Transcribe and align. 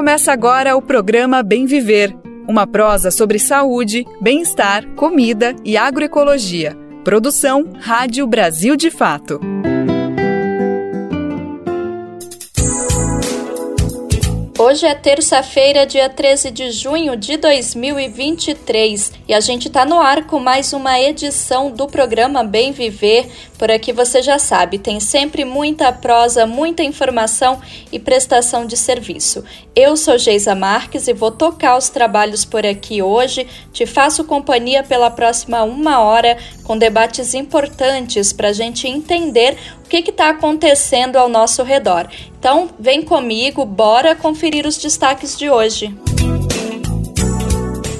Começa 0.00 0.32
agora 0.32 0.74
o 0.78 0.80
programa 0.80 1.42
Bem 1.42 1.66
Viver, 1.66 2.16
uma 2.48 2.66
prosa 2.66 3.10
sobre 3.10 3.38
saúde, 3.38 4.06
bem-estar, 4.18 4.82
comida 4.94 5.54
e 5.62 5.76
agroecologia. 5.76 6.74
Produção 7.04 7.68
Rádio 7.78 8.26
Brasil 8.26 8.76
de 8.76 8.90
Fato. 8.90 9.38
Hoje 14.58 14.86
é 14.86 14.94
terça-feira, 14.94 15.86
dia 15.86 16.08
13 16.08 16.50
de 16.50 16.70
junho 16.70 17.16
de 17.16 17.38
2023 17.38 19.12
e 19.26 19.32
a 19.34 19.40
gente 19.40 19.68
está 19.68 19.86
no 19.86 19.98
ar 19.98 20.26
com 20.26 20.38
mais 20.38 20.72
uma 20.72 21.00
edição 21.00 21.70
do 21.70 21.86
programa 21.86 22.44
Bem 22.44 22.70
Viver. 22.70 23.26
Por 23.60 23.70
aqui 23.70 23.92
você 23.92 24.22
já 24.22 24.38
sabe, 24.38 24.78
tem 24.78 24.98
sempre 25.00 25.44
muita 25.44 25.92
prosa, 25.92 26.46
muita 26.46 26.82
informação 26.82 27.60
e 27.92 27.98
prestação 27.98 28.64
de 28.64 28.74
serviço. 28.74 29.44
Eu 29.76 29.98
sou 29.98 30.16
Geisa 30.16 30.54
Marques 30.54 31.06
e 31.08 31.12
vou 31.12 31.30
tocar 31.30 31.76
os 31.76 31.90
trabalhos 31.90 32.42
por 32.42 32.64
aqui 32.64 33.02
hoje. 33.02 33.46
Te 33.70 33.84
faço 33.84 34.24
companhia 34.24 34.82
pela 34.82 35.10
próxima 35.10 35.62
uma 35.62 36.00
hora 36.00 36.38
com 36.64 36.78
debates 36.78 37.34
importantes 37.34 38.32
para 38.32 38.48
a 38.48 38.54
gente 38.54 38.88
entender 38.88 39.58
o 39.84 39.88
que 39.90 39.98
está 40.08 40.30
acontecendo 40.30 41.16
ao 41.16 41.28
nosso 41.28 41.62
redor. 41.62 42.08
Então, 42.38 42.70
vem 42.78 43.02
comigo, 43.02 43.66
bora 43.66 44.16
conferir 44.16 44.66
os 44.66 44.78
destaques 44.78 45.36
de 45.36 45.50
hoje. 45.50 45.94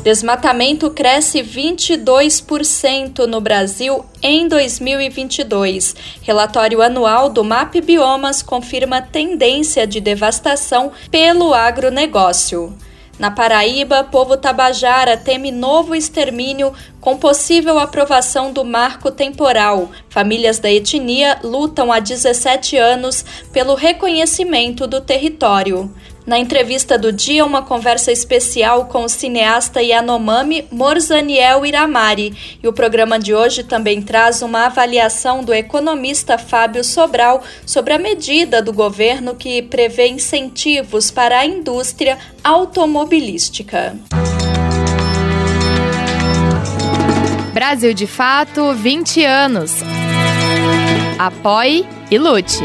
Desmatamento 0.02 0.90
cresce 0.90 1.42
22% 1.42 3.26
no 3.26 3.38
Brasil 3.38 4.02
em 4.22 4.48
2022. 4.48 5.94
Relatório 6.22 6.80
anual 6.80 7.28
do 7.28 7.44
MAP 7.44 7.82
Biomas 7.82 8.40
confirma 8.40 9.02
tendência 9.02 9.86
de 9.86 10.00
devastação 10.00 10.90
pelo 11.10 11.52
agronegócio. 11.52 12.74
Na 13.18 13.30
Paraíba, 13.30 14.02
povo 14.02 14.38
tabajara 14.38 15.14
teme 15.18 15.52
novo 15.52 15.94
extermínio 15.94 16.72
com 17.02 17.18
possível 17.18 17.78
aprovação 17.78 18.50
do 18.50 18.64
marco 18.64 19.10
temporal. 19.10 19.90
Famílias 20.08 20.58
da 20.58 20.72
etnia 20.72 21.38
lutam 21.44 21.92
há 21.92 22.00
17 22.00 22.78
anos 22.78 23.22
pelo 23.52 23.74
reconhecimento 23.74 24.86
do 24.86 25.02
território. 25.02 25.94
Na 26.26 26.38
entrevista 26.38 26.98
do 26.98 27.12
dia, 27.12 27.44
uma 27.44 27.62
conversa 27.62 28.12
especial 28.12 28.86
com 28.86 29.04
o 29.04 29.08
cineasta 29.08 29.82
Yanomami 29.82 30.66
Morzaniel 30.70 31.64
Iramari. 31.64 32.58
E 32.62 32.68
o 32.68 32.72
programa 32.72 33.18
de 33.18 33.34
hoje 33.34 33.64
também 33.64 34.02
traz 34.02 34.42
uma 34.42 34.66
avaliação 34.66 35.42
do 35.42 35.52
economista 35.52 36.36
Fábio 36.36 36.84
Sobral 36.84 37.42
sobre 37.64 37.94
a 37.94 37.98
medida 37.98 38.62
do 38.62 38.72
governo 38.72 39.34
que 39.34 39.62
prevê 39.62 40.08
incentivos 40.08 41.10
para 41.10 41.38
a 41.38 41.46
indústria 41.46 42.18
automobilística. 42.44 43.96
Brasil 47.52 47.92
de 47.92 48.06
Fato 48.06 48.72
20 48.74 49.24
anos. 49.24 49.72
Apoie 51.18 51.86
e 52.10 52.18
lute. 52.18 52.62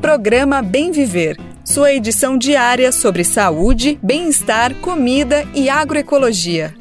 Programa 0.00 0.62
Bem 0.62 0.90
Viver. 0.90 1.36
Sua 1.64 1.92
edição 1.92 2.38
diária 2.38 2.90
sobre 2.90 3.22
saúde, 3.22 3.96
bem-estar, 4.02 4.74
comida 4.76 5.46
e 5.54 5.68
agroecologia. 5.68 6.74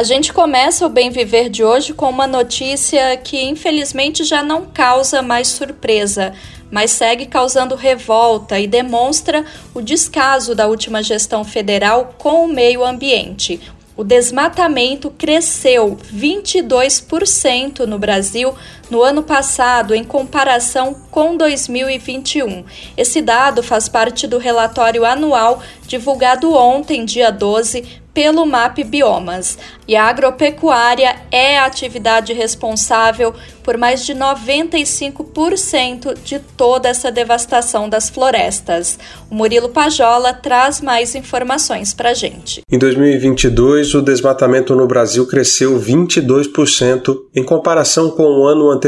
A 0.00 0.02
gente 0.02 0.32
começa 0.32 0.86
o 0.86 0.88
Bem 0.88 1.10
Viver 1.10 1.50
de 1.50 1.62
hoje 1.62 1.92
com 1.92 2.08
uma 2.08 2.26
notícia 2.26 3.14
que 3.18 3.42
infelizmente 3.42 4.24
já 4.24 4.42
não 4.42 4.64
causa 4.64 5.20
mais 5.20 5.48
surpresa, 5.48 6.32
mas 6.70 6.90
segue 6.90 7.26
causando 7.26 7.74
revolta 7.74 8.58
e 8.58 8.66
demonstra 8.66 9.44
o 9.74 9.82
descaso 9.82 10.54
da 10.54 10.66
última 10.66 11.02
gestão 11.02 11.44
federal 11.44 12.14
com 12.16 12.46
o 12.46 12.48
meio 12.48 12.82
ambiente. 12.82 13.60
O 13.94 14.02
desmatamento 14.02 15.10
cresceu 15.10 15.98
22% 16.10 17.80
no 17.80 17.98
Brasil 17.98 18.54
no 18.90 19.02
ano 19.02 19.22
passado, 19.22 19.94
em 19.94 20.04
comparação 20.04 20.94
com 21.10 21.36
2021. 21.36 22.64
Esse 22.96 23.22
dado 23.22 23.62
faz 23.62 23.88
parte 23.88 24.26
do 24.26 24.38
relatório 24.38 25.04
anual 25.04 25.62
divulgado 25.86 26.54
ontem, 26.54 27.04
dia 27.04 27.30
12, 27.30 28.00
pelo 28.14 28.44
MAP 28.44 28.84
Biomas. 28.84 29.58
E 29.86 29.96
a 29.96 30.04
agropecuária 30.04 31.16
é 31.30 31.58
a 31.58 31.64
atividade 31.64 32.32
responsável 32.32 33.34
por 33.62 33.76
mais 33.76 34.04
de 34.04 34.14
95% 34.14 36.14
de 36.24 36.40
toda 36.56 36.88
essa 36.88 37.10
devastação 37.10 37.88
das 37.88 38.08
florestas. 38.08 38.98
O 39.30 39.34
Murilo 39.34 39.68
Pajola 39.68 40.32
traz 40.32 40.80
mais 40.80 41.14
informações 41.14 41.94
para 41.94 42.14
gente. 42.14 42.62
Em 42.70 42.78
2022, 42.78 43.94
o 43.94 44.02
desmatamento 44.02 44.74
no 44.74 44.86
Brasil 44.86 45.26
cresceu 45.26 45.78
22% 45.78 47.16
em 47.34 47.44
comparação 47.44 48.10
com 48.10 48.24
o 48.24 48.46
ano 48.46 48.70
anterior 48.70 48.79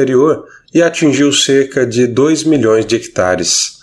e 0.74 0.82
atingiu 0.82 1.32
cerca 1.32 1.86
de 1.86 2.06
2 2.06 2.44
milhões 2.44 2.86
de 2.86 2.96
hectares. 2.96 3.82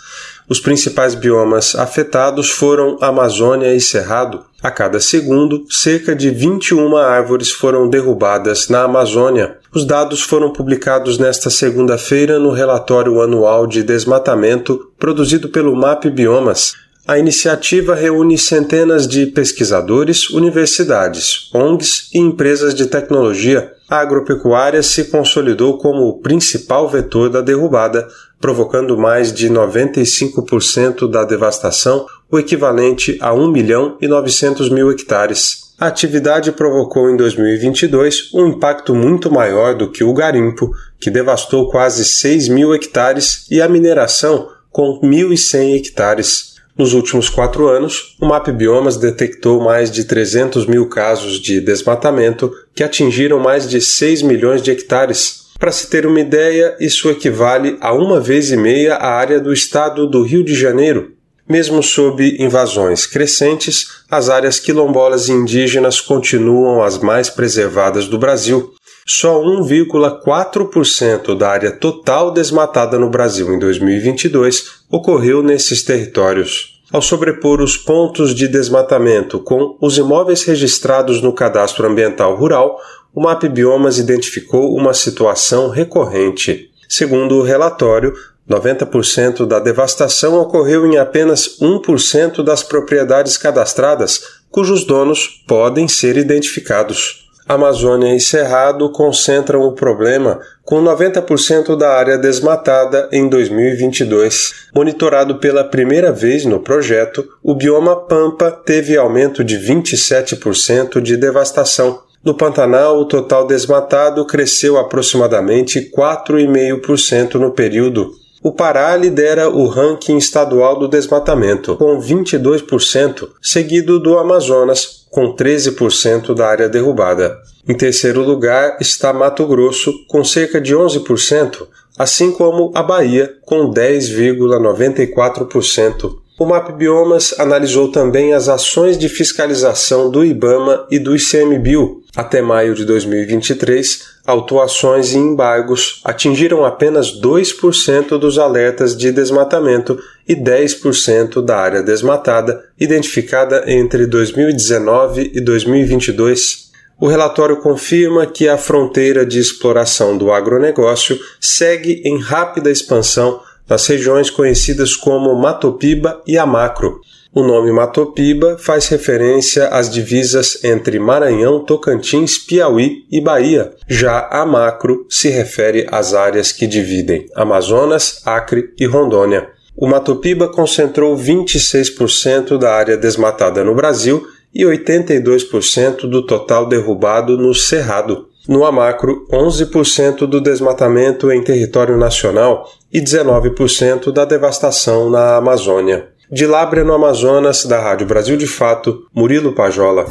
Os 0.50 0.60
principais 0.60 1.14
biomas 1.14 1.76
afetados 1.76 2.50
foram 2.50 2.98
Amazônia 3.00 3.76
e 3.76 3.80
Cerrado. 3.80 4.44
A 4.64 4.72
cada 4.72 5.00
segundo, 5.00 5.64
cerca 5.70 6.16
de 6.16 6.32
21 6.32 6.98
árvores 6.98 7.52
foram 7.52 7.88
derrubadas 7.88 8.68
na 8.68 8.82
Amazônia. 8.82 9.58
Os 9.72 9.86
dados 9.86 10.24
foram 10.24 10.52
publicados 10.52 11.20
nesta 11.20 11.52
segunda-feira 11.52 12.40
no 12.40 12.52
relatório 12.52 13.22
anual 13.22 13.68
de 13.68 13.84
desmatamento 13.84 14.92
produzido 14.98 15.50
pelo 15.50 15.76
MAP 15.76 16.06
Biomas. 16.06 16.74
A 17.08 17.20
iniciativa 17.20 17.94
reúne 17.94 18.36
centenas 18.36 19.08
de 19.08 19.28
pesquisadores, 19.28 20.32
universidades, 20.32 21.50
ONGs 21.54 22.10
e 22.12 22.18
empresas 22.18 22.74
de 22.74 22.88
tecnologia. 22.88 23.72
A 23.90 24.02
agropecuária 24.02 24.84
se 24.84 25.06
consolidou 25.06 25.80
como 25.80 26.08
o 26.08 26.20
principal 26.20 26.88
vetor 26.88 27.28
da 27.28 27.42
derrubada, 27.42 28.08
provocando 28.40 28.96
mais 28.96 29.34
de 29.34 29.50
95% 29.50 31.10
da 31.10 31.26
devastação, 31.26 32.06
o 32.32 32.38
equivalente 32.38 33.18
a 33.20 33.34
1 33.34 33.52
milhão 33.52 33.98
e 34.00 34.08
900 34.08 34.70
mil 34.70 34.92
hectares. 34.92 35.74
A 35.80 35.88
atividade 35.88 36.52
provocou 36.52 37.10
em 37.10 37.18
2022 37.18 38.32
um 38.36 38.48
impacto 38.48 38.94
muito 38.94 39.32
maior 39.32 39.74
do 39.74 39.90
que 39.90 40.04
o 40.04 40.14
garimpo, 40.14 40.70
que 41.00 41.10
devastou 41.10 41.72
quase 41.72 42.06
6 42.06 42.48
mil 42.50 42.76
hectares, 42.76 43.48
e 43.50 43.60
a 43.60 43.68
mineração, 43.68 44.50
com 44.72 45.00
1.100 45.02 45.78
hectares. 45.78 46.60
Nos 46.78 46.94
últimos 46.94 47.28
quatro 47.28 47.68
anos, 47.68 48.16
o 48.22 48.26
MAP 48.26 48.54
Biomas 48.54 48.96
detectou 48.96 49.62
mais 49.62 49.92
de 49.92 50.06
300 50.06 50.66
mil 50.66 50.88
casos 50.88 51.40
de 51.40 51.60
desmatamento 51.60 52.54
que 52.80 52.84
atingiram 52.86 53.38
mais 53.42 53.68
de 53.68 53.82
6 53.82 54.22
milhões 54.22 54.62
de 54.62 54.72
hectares. 54.72 55.50
Para 55.60 55.70
se 55.70 55.90
ter 55.90 56.06
uma 56.06 56.22
ideia, 56.22 56.78
isso 56.80 57.10
equivale 57.10 57.78
a 57.82 57.92
uma 57.92 58.22
vez 58.22 58.54
e 58.54 58.56
meia 58.56 58.96
a 58.96 59.16
área 59.16 59.38
do 59.38 59.52
estado 59.52 60.08
do 60.08 60.24
Rio 60.24 60.46
de 60.46 60.56
Janeiro. 60.56 61.12
Mesmo 61.46 61.84
sob 61.84 62.38
invasões 62.42 63.06
crescentes, 63.06 64.04
as 64.10 64.30
áreas 64.30 64.62
quilombolas 64.62 65.28
indígenas 65.28 66.00
continuam 66.00 66.82
as 66.82 67.00
mais 67.00 67.30
preservadas 67.30 68.08
do 68.08 68.18
Brasil. 68.18 68.74
Só 69.06 69.44
1,4% 69.44 71.38
da 71.38 71.50
área 71.50 71.72
total 71.74 72.32
desmatada 72.32 72.98
no 72.98 73.10
Brasil 73.10 73.54
em 73.54 73.60
2022 73.60 74.86
ocorreu 74.90 75.44
nesses 75.44 75.84
territórios. 75.84 76.79
Ao 76.92 77.04
sobrepor 77.04 77.62
os 77.62 77.78
pontos 77.78 78.34
de 78.34 78.48
desmatamento 78.48 79.40
com 79.40 79.78
os 79.80 79.98
imóveis 80.00 80.44
registrados 80.44 81.22
no 81.22 81.32
Cadastro 81.32 81.88
Ambiental 81.88 82.36
Rural, 82.36 82.80
o 83.14 83.22
MAP 83.22 83.44
Biomas 83.44 84.00
identificou 84.00 84.76
uma 84.76 84.92
situação 84.92 85.70
recorrente. 85.70 86.72
Segundo 86.88 87.36
o 87.36 87.44
relatório, 87.44 88.12
90% 88.50 89.46
da 89.46 89.60
devastação 89.60 90.40
ocorreu 90.42 90.84
em 90.88 90.98
apenas 90.98 91.60
1% 91.62 92.44
das 92.44 92.64
propriedades 92.64 93.38
cadastradas, 93.38 94.24
cujos 94.50 94.84
donos 94.84 95.44
podem 95.48 95.88
ser 95.88 96.18
identificados. 96.18 97.29
Amazônia 97.50 98.16
e 98.16 98.20
Cerrado 98.20 98.92
concentram 98.92 99.64
o 99.64 99.72
problema, 99.72 100.40
com 100.64 100.84
90% 100.84 101.76
da 101.76 101.98
área 101.98 102.16
desmatada 102.16 103.10
em 103.12 103.28
2022. 103.28 104.68
Monitorado 104.76 105.40
pela 105.40 105.64
primeira 105.64 106.12
vez 106.12 106.46
no 106.46 106.60
projeto, 106.60 107.28
o 107.44 107.56
bioma 107.56 107.96
Pampa 107.96 108.52
teve 108.52 108.96
aumento 108.96 109.44
de 109.44 109.58
27% 109.58 111.02
de 111.02 111.18
devastação. 111.18 112.04
No 112.24 112.36
Pantanal, 112.36 113.00
o 113.00 113.06
total 113.06 113.48
desmatado 113.48 114.28
cresceu 114.28 114.78
aproximadamente 114.78 115.90
4,5% 115.90 117.34
no 117.40 117.50
período. 117.50 118.12
O 118.42 118.54
Pará 118.54 118.96
lidera 118.96 119.50
o 119.50 119.68
ranking 119.68 120.18
estadual 120.18 120.80
do 120.80 120.88
desmatamento, 120.88 121.76
com 121.76 122.00
22%, 122.00 123.28
seguido 123.42 124.00
do 124.00 124.18
Amazonas, 124.18 125.06
com 125.12 125.36
13% 125.36 126.34
da 126.34 126.48
área 126.48 126.70
derrubada. 126.70 127.38
Em 127.68 127.76
terceiro 127.76 128.24
lugar 128.24 128.78
está 128.80 129.12
Mato 129.12 129.46
Grosso, 129.46 129.92
com 130.08 130.24
cerca 130.24 130.62
de 130.62 130.74
11%, 130.74 131.68
assim 131.98 132.32
como 132.32 132.72
a 132.74 132.82
Bahia, 132.82 133.36
com 133.46 133.70
10,94%. 133.72 136.16
O 136.40 136.46
MAP 136.46 136.72
Biomas 136.72 137.38
analisou 137.38 137.92
também 137.92 138.34
as 138.34 138.48
ações 138.48 138.98
de 138.98 139.10
fiscalização 139.10 140.10
do 140.10 140.24
IBAMA 140.24 140.88
e 140.90 140.98
do 140.98 141.14
ICMBio. 141.14 142.02
Até 142.16 142.42
maio 142.42 142.74
de 142.74 142.86
2023, 142.86 144.06
autuações 144.26 145.12
e 145.12 145.18
embargos 145.18 146.00
atingiram 146.06 146.64
apenas 146.64 147.12
2% 147.22 148.18
dos 148.18 148.40
alertas 148.40 148.96
de 148.96 149.12
desmatamento 149.12 150.00
e 150.26 150.34
10% 150.34 151.44
da 151.44 151.58
área 151.58 151.84
desmatada, 151.84 152.64
identificada 152.80 153.66
entre 153.68 154.06
2019 154.06 155.32
e 155.36 155.42
2022. 155.42 156.70
O 156.98 157.08
relatório 157.08 157.58
confirma 157.58 158.26
que 158.26 158.48
a 158.48 158.58
fronteira 158.58 159.26
de 159.26 159.40
exploração 159.40 160.18
do 160.18 160.32
agronegócio 160.32 161.20
segue 161.40 162.02
em 162.06 162.18
rápida 162.18 162.72
expansão 162.72 163.42
nas 163.70 163.86
regiões 163.86 164.30
conhecidas 164.30 164.96
como 164.96 165.36
Matopiba 165.36 166.22
e 166.26 166.38
Amacro. 166.38 167.00
O 167.32 167.44
nome 167.44 167.72
Matopiba 167.72 168.58
faz 168.58 168.88
referência 168.88 169.68
às 169.68 169.88
divisas 169.88 170.64
entre 170.64 170.98
Maranhão, 170.98 171.64
Tocantins, 171.64 172.40
Piauí 172.40 173.06
e 173.12 173.22
Bahia. 173.22 173.72
Já 173.88 174.28
Amacro 174.32 175.06
se 175.08 175.30
refere 175.30 175.86
às 175.92 176.16
áreas 176.16 176.52
que 176.52 176.66
dividem 176.66 177.28
Amazonas, 177.36 178.24
Acre 178.26 178.74
e 178.80 178.86
Rondônia. 178.88 179.48
O 179.78 179.88
Matopiba 179.88 180.48
concentrou 180.48 181.16
26% 181.16 182.58
da 182.58 182.74
área 182.74 182.98
desmatada 182.98 183.64
no 183.64 183.76
Brasil 183.76 184.26
e 184.54 184.64
82% 184.64 186.10
do 186.10 186.26
total 186.26 186.68
derrubado 186.68 187.38
no 187.38 187.54
Cerrado. 187.54 188.29
No 188.50 188.66
Amacro, 188.66 189.28
11% 189.32 190.26
do 190.26 190.42
desmatamento 190.42 191.32
em 191.32 191.44
território 191.44 191.96
nacional 191.96 192.68
e 192.92 193.00
19% 193.00 194.12
da 194.12 194.26
devastação 194.26 195.08
na 195.08 195.36
Amazônia. 195.36 196.08
De 196.32 196.48
Lábrea, 196.48 196.84
no 196.84 196.92
Amazonas, 196.92 197.64
da 197.64 197.80
Rádio 197.80 198.08
Brasil 198.08 198.36
de 198.36 198.48
Fato, 198.48 199.06
Murilo 199.14 199.54
Pajola. 199.54 200.08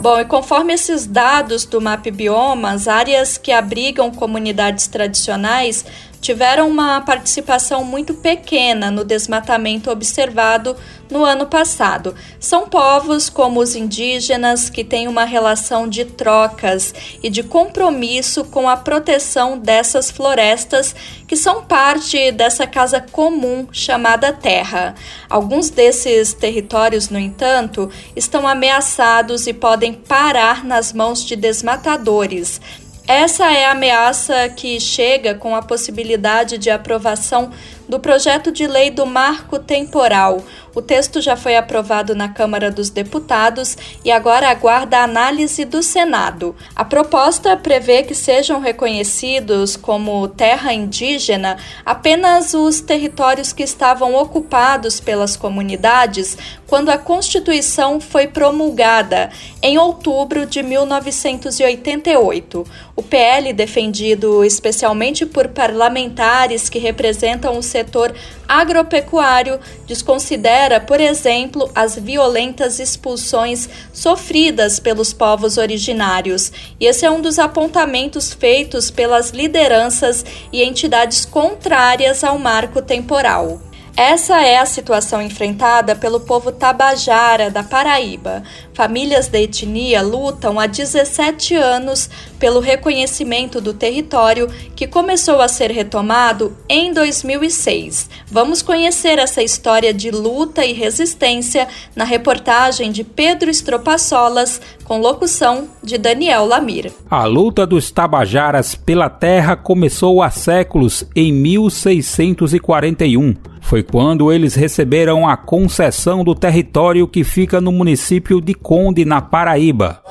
Bom, 0.00 0.20
e 0.20 0.24
conforme 0.24 0.74
esses 0.74 1.04
dados 1.04 1.64
do 1.64 1.80
MAP 1.80 2.12
Biomas, 2.12 2.86
áreas 2.86 3.36
que 3.36 3.50
abrigam 3.50 4.12
comunidades 4.12 4.86
tradicionais 4.86 5.84
tiveram 6.24 6.70
uma 6.70 7.02
participação 7.02 7.84
muito 7.84 8.14
pequena 8.14 8.90
no 8.90 9.04
desmatamento 9.04 9.90
observado 9.90 10.74
no 11.10 11.22
ano 11.22 11.44
passado. 11.44 12.14
São 12.40 12.66
povos 12.66 13.28
como 13.28 13.60
os 13.60 13.76
indígenas 13.76 14.70
que 14.70 14.82
têm 14.82 15.06
uma 15.06 15.24
relação 15.24 15.86
de 15.86 16.06
trocas 16.06 16.94
e 17.22 17.28
de 17.28 17.42
compromisso 17.42 18.42
com 18.42 18.66
a 18.66 18.74
proteção 18.74 19.58
dessas 19.58 20.10
florestas 20.10 20.96
que 21.28 21.36
são 21.36 21.62
parte 21.62 22.32
dessa 22.32 22.66
casa 22.66 23.02
comum 23.02 23.68
chamada 23.70 24.32
terra. 24.32 24.94
Alguns 25.28 25.68
desses 25.68 26.32
territórios, 26.32 27.10
no 27.10 27.18
entanto, 27.18 27.90
estão 28.16 28.48
ameaçados 28.48 29.46
e 29.46 29.52
podem 29.52 29.92
parar 29.92 30.64
nas 30.64 30.90
mãos 30.90 31.22
de 31.22 31.36
desmatadores 31.36 32.62
essa 33.06 33.52
é 33.52 33.66
a 33.66 33.72
ameaça 33.72 34.48
que 34.48 34.80
chega 34.80 35.34
com 35.34 35.54
a 35.54 35.60
possibilidade 35.60 36.56
de 36.56 36.70
aprovação 36.70 37.50
do 37.88 38.00
projeto 38.00 38.50
de 38.50 38.66
lei 38.66 38.90
do 38.90 39.04
marco 39.04 39.58
temporal. 39.58 40.42
O 40.74 40.82
texto 40.82 41.20
já 41.20 41.36
foi 41.36 41.56
aprovado 41.56 42.14
na 42.14 42.28
Câmara 42.28 42.70
dos 42.70 42.90
Deputados 42.90 43.76
e 44.04 44.10
agora 44.10 44.48
aguarda 44.48 44.98
a 44.98 45.04
análise 45.04 45.64
do 45.64 45.82
Senado. 45.82 46.56
A 46.74 46.84
proposta 46.84 47.56
prevê 47.56 48.02
que 48.02 48.14
sejam 48.14 48.58
reconhecidos 48.58 49.76
como 49.76 50.26
terra 50.28 50.72
indígena 50.72 51.58
apenas 51.84 52.54
os 52.54 52.80
territórios 52.80 53.52
que 53.52 53.62
estavam 53.62 54.14
ocupados 54.14 54.98
pelas 54.98 55.36
comunidades 55.36 56.36
quando 56.66 56.88
a 56.88 56.98
Constituição 56.98 58.00
foi 58.00 58.26
promulgada 58.26 59.30
em 59.62 59.78
outubro 59.78 60.46
de 60.46 60.62
1988. 60.62 62.66
O 62.96 63.02
PL, 63.02 63.52
defendido 63.52 64.44
especialmente 64.44 65.26
por 65.26 65.48
parlamentares 65.48 66.68
que 66.68 66.78
representam 66.78 67.58
os 67.58 67.66
setor 67.66 68.14
agropecuário 68.46 69.58
desconsidera, 69.84 70.80
por 70.80 71.00
exemplo, 71.00 71.68
as 71.74 71.96
violentas 71.96 72.78
expulsões 72.78 73.68
sofridas 73.92 74.78
pelos 74.78 75.12
povos 75.12 75.58
originários. 75.58 76.52
E 76.78 76.86
esse 76.86 77.04
é 77.04 77.10
um 77.10 77.20
dos 77.20 77.40
apontamentos 77.40 78.32
feitos 78.32 78.92
pelas 78.92 79.30
lideranças 79.30 80.24
e 80.52 80.62
entidades 80.62 81.24
contrárias 81.24 82.22
ao 82.22 82.38
marco 82.38 82.80
temporal. 82.80 83.60
Essa 83.96 84.42
é 84.42 84.58
a 84.58 84.66
situação 84.66 85.22
enfrentada 85.22 85.94
pelo 85.94 86.18
povo 86.18 86.50
tabajara 86.50 87.48
da 87.48 87.62
Paraíba. 87.62 88.42
Famílias 88.74 89.28
da 89.28 89.40
etnia 89.40 90.02
lutam 90.02 90.58
há 90.58 90.66
17 90.66 91.54
anos 91.54 92.10
pelo 92.40 92.58
reconhecimento 92.58 93.60
do 93.60 93.72
território 93.72 94.48
que 94.74 94.88
começou 94.88 95.40
a 95.40 95.46
ser 95.46 95.70
retomado 95.70 96.56
em 96.68 96.92
2006. 96.92 98.10
Vamos 98.26 98.62
conhecer 98.62 99.20
essa 99.20 99.44
história 99.44 99.94
de 99.94 100.10
luta 100.10 100.64
e 100.64 100.72
resistência 100.72 101.68
na 101.94 102.02
reportagem 102.02 102.90
de 102.90 103.04
Pedro 103.04 103.48
Estropaçolas, 103.48 104.60
com 104.82 104.98
locução 104.98 105.68
de 105.80 105.96
Daniel 105.96 106.44
Lamir. 106.44 106.90
A 107.08 107.26
luta 107.26 107.64
dos 107.64 107.92
tabajaras 107.92 108.74
pela 108.74 109.08
terra 109.08 109.54
começou 109.54 110.20
há 110.20 110.30
séculos, 110.30 111.04
em 111.14 111.32
1641 111.32 113.54
foi 113.64 113.82
quando 113.82 114.30
eles 114.30 114.54
receberam 114.54 115.26
a 115.26 115.38
concessão 115.38 116.22
do 116.22 116.34
território 116.34 117.08
que 117.08 117.24
fica 117.24 117.62
no 117.62 117.72
município 117.72 118.38
de 118.38 118.52
Conde, 118.64 119.04
na 119.04 119.20
Paraíba. 119.20 120.02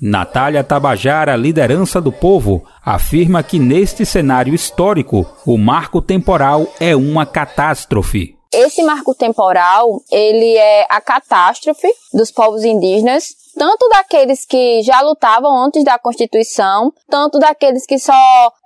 Natália 0.00 0.64
Tabajara, 0.64 1.36
liderança 1.36 2.00
do 2.00 2.10
povo, 2.10 2.64
afirma 2.84 3.44
que 3.44 3.60
neste 3.60 4.04
cenário 4.04 4.52
histórico, 4.52 5.24
o 5.46 5.56
marco 5.56 6.02
temporal 6.02 6.66
é 6.80 6.96
uma 6.96 7.24
catástrofe. 7.24 8.36
Esse 8.52 8.82
marco 8.82 9.14
temporal, 9.14 10.02
ele 10.10 10.56
é 10.56 10.86
a 10.90 11.00
catástrofe 11.00 11.88
dos 12.12 12.32
povos 12.32 12.64
indígenas 12.64 13.36
tanto 13.58 13.88
daqueles 13.88 14.46
que 14.46 14.82
já 14.82 15.00
lutavam 15.00 15.64
antes 15.64 15.82
da 15.82 15.98
Constituição, 15.98 16.92
tanto 17.10 17.40
daqueles 17.40 17.84
que 17.84 17.98
só 17.98 18.14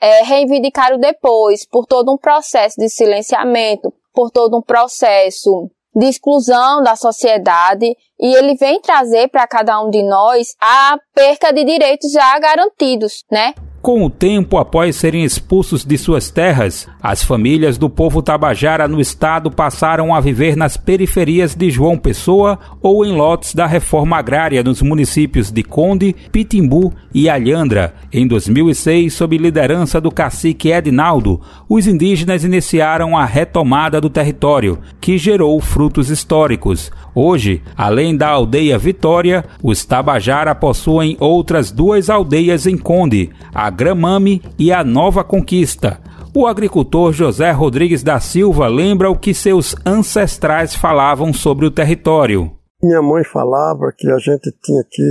é, 0.01 0.23
reivindicaram 0.23 0.99
depois, 0.99 1.65
por 1.65 1.87
todo 1.87 2.13
um 2.13 2.19
processo 2.19 2.79
de 2.79 2.91
silenciamento, 2.91 3.93
por 4.13 4.31
todo 4.31 4.57
um 4.57 4.63
processo 4.63 5.71
de 5.95 6.07
exclusão 6.07 6.83
da 6.83 6.97
sociedade 6.97 7.87
e 8.19 8.35
ele 8.35 8.55
vem 8.55 8.81
trazer 8.81 9.29
para 9.29 9.47
cada 9.47 9.81
um 9.83 9.91
de 9.91 10.03
nós 10.03 10.55
a 10.61 10.99
perca 11.15 11.53
de 11.53 11.65
direitos 11.65 12.11
já 12.13 12.39
garantidos, 12.39 13.25
né? 13.31 13.55
Com 13.83 14.05
o 14.05 14.11
tempo, 14.11 14.59
após 14.59 14.97
serem 14.97 15.25
expulsos 15.25 15.85
de 15.85 15.99
suas 15.99 16.31
terras, 16.31 16.87
as 17.03 17.25
famílias 17.25 17.77
do 17.77 17.91
povo 17.91 18.23
tabajara 18.23 18.87
no 18.87 19.01
estado 19.01 19.51
passaram 19.51 20.15
a 20.15 20.21
viver 20.21 20.57
nas 20.57 20.77
periferias 20.77 21.53
de 21.53 21.69
João 21.69 21.99
Pessoa 21.99 22.57
ou 22.81 23.05
em 23.05 23.13
lotes 23.13 23.55
da 23.55 23.67
reforma 23.67 24.17
agrária 24.17 24.63
nos 24.63 24.81
municípios 24.81 25.51
de 25.51 25.65
Conde, 25.65 26.15
Pitimbu 26.31 26.93
e 27.13 27.29
Alhandra. 27.29 27.93
Em 28.13 28.25
2006, 28.25 29.13
sob 29.13 29.37
liderança 29.37 30.01
do 30.01 30.13
cacique 30.13 30.71
Edinaldo, 30.71 31.41
os 31.69 31.89
indígenas 31.89 32.45
iniciaram 32.45 33.19
a 33.19 33.25
retomada 33.25 34.01
do 34.01 34.09
território, 34.09 34.79
que 35.01 35.19
gerou 35.19 35.61
frutos 35.61 36.09
históricos. 36.09 36.93
Hoje, 37.13 37.63
além 37.77 38.17
da 38.17 38.29
aldeia 38.29 38.79
Vitória, 38.79 39.45
os 39.61 39.85
Tabajara 39.85 40.55
possuem 40.55 41.17
outras 41.19 41.73
duas 41.73 42.09
aldeias 42.09 42.65
em 42.65 42.79
Conde, 42.79 43.31
a 43.53 43.69
Gramame 43.71 44.41
e 44.57 44.73
a 44.73 44.85
Nova 44.85 45.25
Conquista. 45.25 46.01
O 46.35 46.47
agricultor 46.47 47.13
José 47.13 47.51
Rodrigues 47.51 48.03
da 48.03 48.19
Silva 48.19 48.67
lembra 48.67 49.11
o 49.11 49.19
que 49.19 49.35
seus 49.35 49.77
ancestrais 49.85 50.75
falavam 50.75 51.31
sobre 51.31 51.67
o 51.67 51.71
território. 51.71 52.51
Minha 52.83 53.03
mãe 53.03 53.23
falava 53.23 53.93
que 53.95 54.11
a 54.11 54.19
gente 54.19 54.51
tinha 54.63 54.81
aqui 54.81 55.03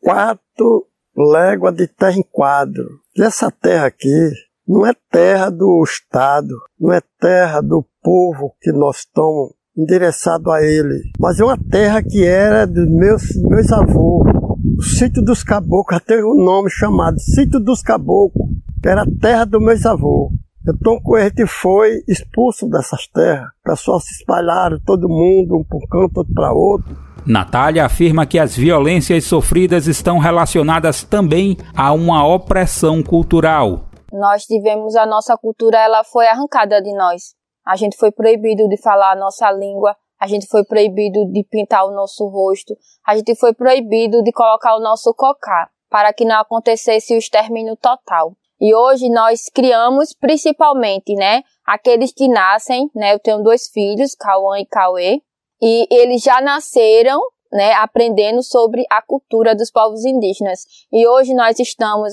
quatro 0.00 0.86
léguas 1.14 1.74
de 1.74 1.86
terra 1.86 2.16
em 2.16 2.22
quadro. 2.22 2.88
E 3.14 3.22
essa 3.22 3.50
terra 3.50 3.84
aqui 3.84 4.30
não 4.66 4.86
é 4.86 4.94
terra 5.10 5.50
do 5.50 5.84
Estado, 5.84 6.54
não 6.80 6.90
é 6.90 7.02
terra 7.20 7.60
do 7.60 7.84
povo 8.02 8.54
que 8.58 8.72
nós 8.72 9.00
estamos 9.00 9.52
endereçado 9.76 10.50
a 10.50 10.62
ele. 10.62 11.02
Mas 11.20 11.38
é 11.38 11.44
uma 11.44 11.58
terra 11.70 12.02
que 12.02 12.24
era 12.24 12.66
dos 12.66 12.90
meus, 12.90 13.22
meus 13.36 13.70
avôs. 13.70 14.32
O 14.78 14.82
sítio 14.82 15.22
dos 15.22 15.44
caboclos, 15.44 16.00
até 16.00 16.24
o 16.24 16.32
um 16.32 16.42
nome 16.42 16.70
chamado 16.70 17.20
Sítio 17.20 17.60
dos 17.60 17.82
Caboclos, 17.82 18.48
era 18.82 19.02
a 19.02 19.06
terra 19.20 19.44
dos 19.44 19.62
meus 19.62 19.84
avôs. 19.84 20.32
Então, 20.68 21.00
com 21.00 21.18
ele 21.18 21.46
foi 21.46 22.02
expulso 22.06 22.68
dessas 22.68 23.06
terras. 23.08 23.48
O 23.64 23.70
pessoal 23.70 24.00
se 24.00 24.12
espalharam, 24.12 24.78
todo 24.84 25.08
mundo, 25.08 25.56
um 25.56 25.64
para 25.64 25.78
um 25.78 25.86
canto, 25.88 26.18
outro 26.18 26.34
para 26.34 26.52
outro. 26.52 26.96
Natália 27.26 27.84
afirma 27.84 28.26
que 28.26 28.38
as 28.38 28.56
violências 28.56 29.24
sofridas 29.24 29.86
estão 29.86 30.18
relacionadas 30.18 31.04
também 31.04 31.56
a 31.76 31.92
uma 31.92 32.26
opressão 32.26 33.02
cultural. 33.02 33.88
Nós 34.12 34.44
tivemos 34.44 34.94
a 34.96 35.06
nossa 35.06 35.36
cultura, 35.36 35.78
ela 35.78 36.04
foi 36.04 36.26
arrancada 36.26 36.82
de 36.82 36.92
nós. 36.94 37.34
A 37.66 37.76
gente 37.76 37.96
foi 37.96 38.10
proibido 38.10 38.68
de 38.68 38.76
falar 38.76 39.12
a 39.12 39.16
nossa 39.16 39.50
língua, 39.52 39.96
a 40.20 40.26
gente 40.26 40.46
foi 40.46 40.64
proibido 40.64 41.24
de 41.32 41.44
pintar 41.44 41.84
o 41.84 41.92
nosso 41.92 42.26
rosto, 42.28 42.76
a 43.06 43.16
gente 43.16 43.34
foi 43.36 43.54
proibido 43.54 44.22
de 44.22 44.32
colocar 44.32 44.76
o 44.76 44.80
nosso 44.80 45.14
cocá, 45.14 45.68
para 45.88 46.12
que 46.12 46.24
não 46.24 46.40
acontecesse 46.40 47.14
o 47.14 47.18
extermínio 47.18 47.76
total. 47.76 48.36
E 48.62 48.72
hoje 48.72 49.10
nós 49.10 49.50
criamos 49.52 50.14
principalmente, 50.14 51.16
né, 51.16 51.42
aqueles 51.66 52.12
que 52.12 52.28
nascem, 52.28 52.88
né, 52.94 53.12
eu 53.12 53.18
tenho 53.18 53.42
dois 53.42 53.68
filhos, 53.68 54.14
Cauã 54.14 54.60
e 54.60 54.64
Cauê, 54.64 55.20
e 55.60 55.88
eles 55.90 56.22
já 56.22 56.40
nasceram 56.40 57.20
né, 57.52 57.72
aprendendo 57.72 58.40
sobre 58.40 58.84
a 58.88 59.02
cultura 59.02 59.52
dos 59.52 59.68
povos 59.68 60.04
indígenas. 60.04 60.60
E 60.92 61.08
hoje 61.08 61.34
nós 61.34 61.58
estamos 61.58 62.12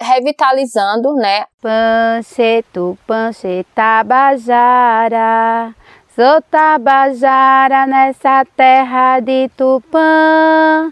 revitalizando, 0.00 1.14
né? 1.14 1.44
Pancetu, 1.60 2.98
tabajara, 3.74 5.74
sou 6.14 6.40
tabajara 6.50 7.86
nessa 7.86 8.46
terra 8.56 9.20
de 9.20 9.50
Tupã. 9.50 10.90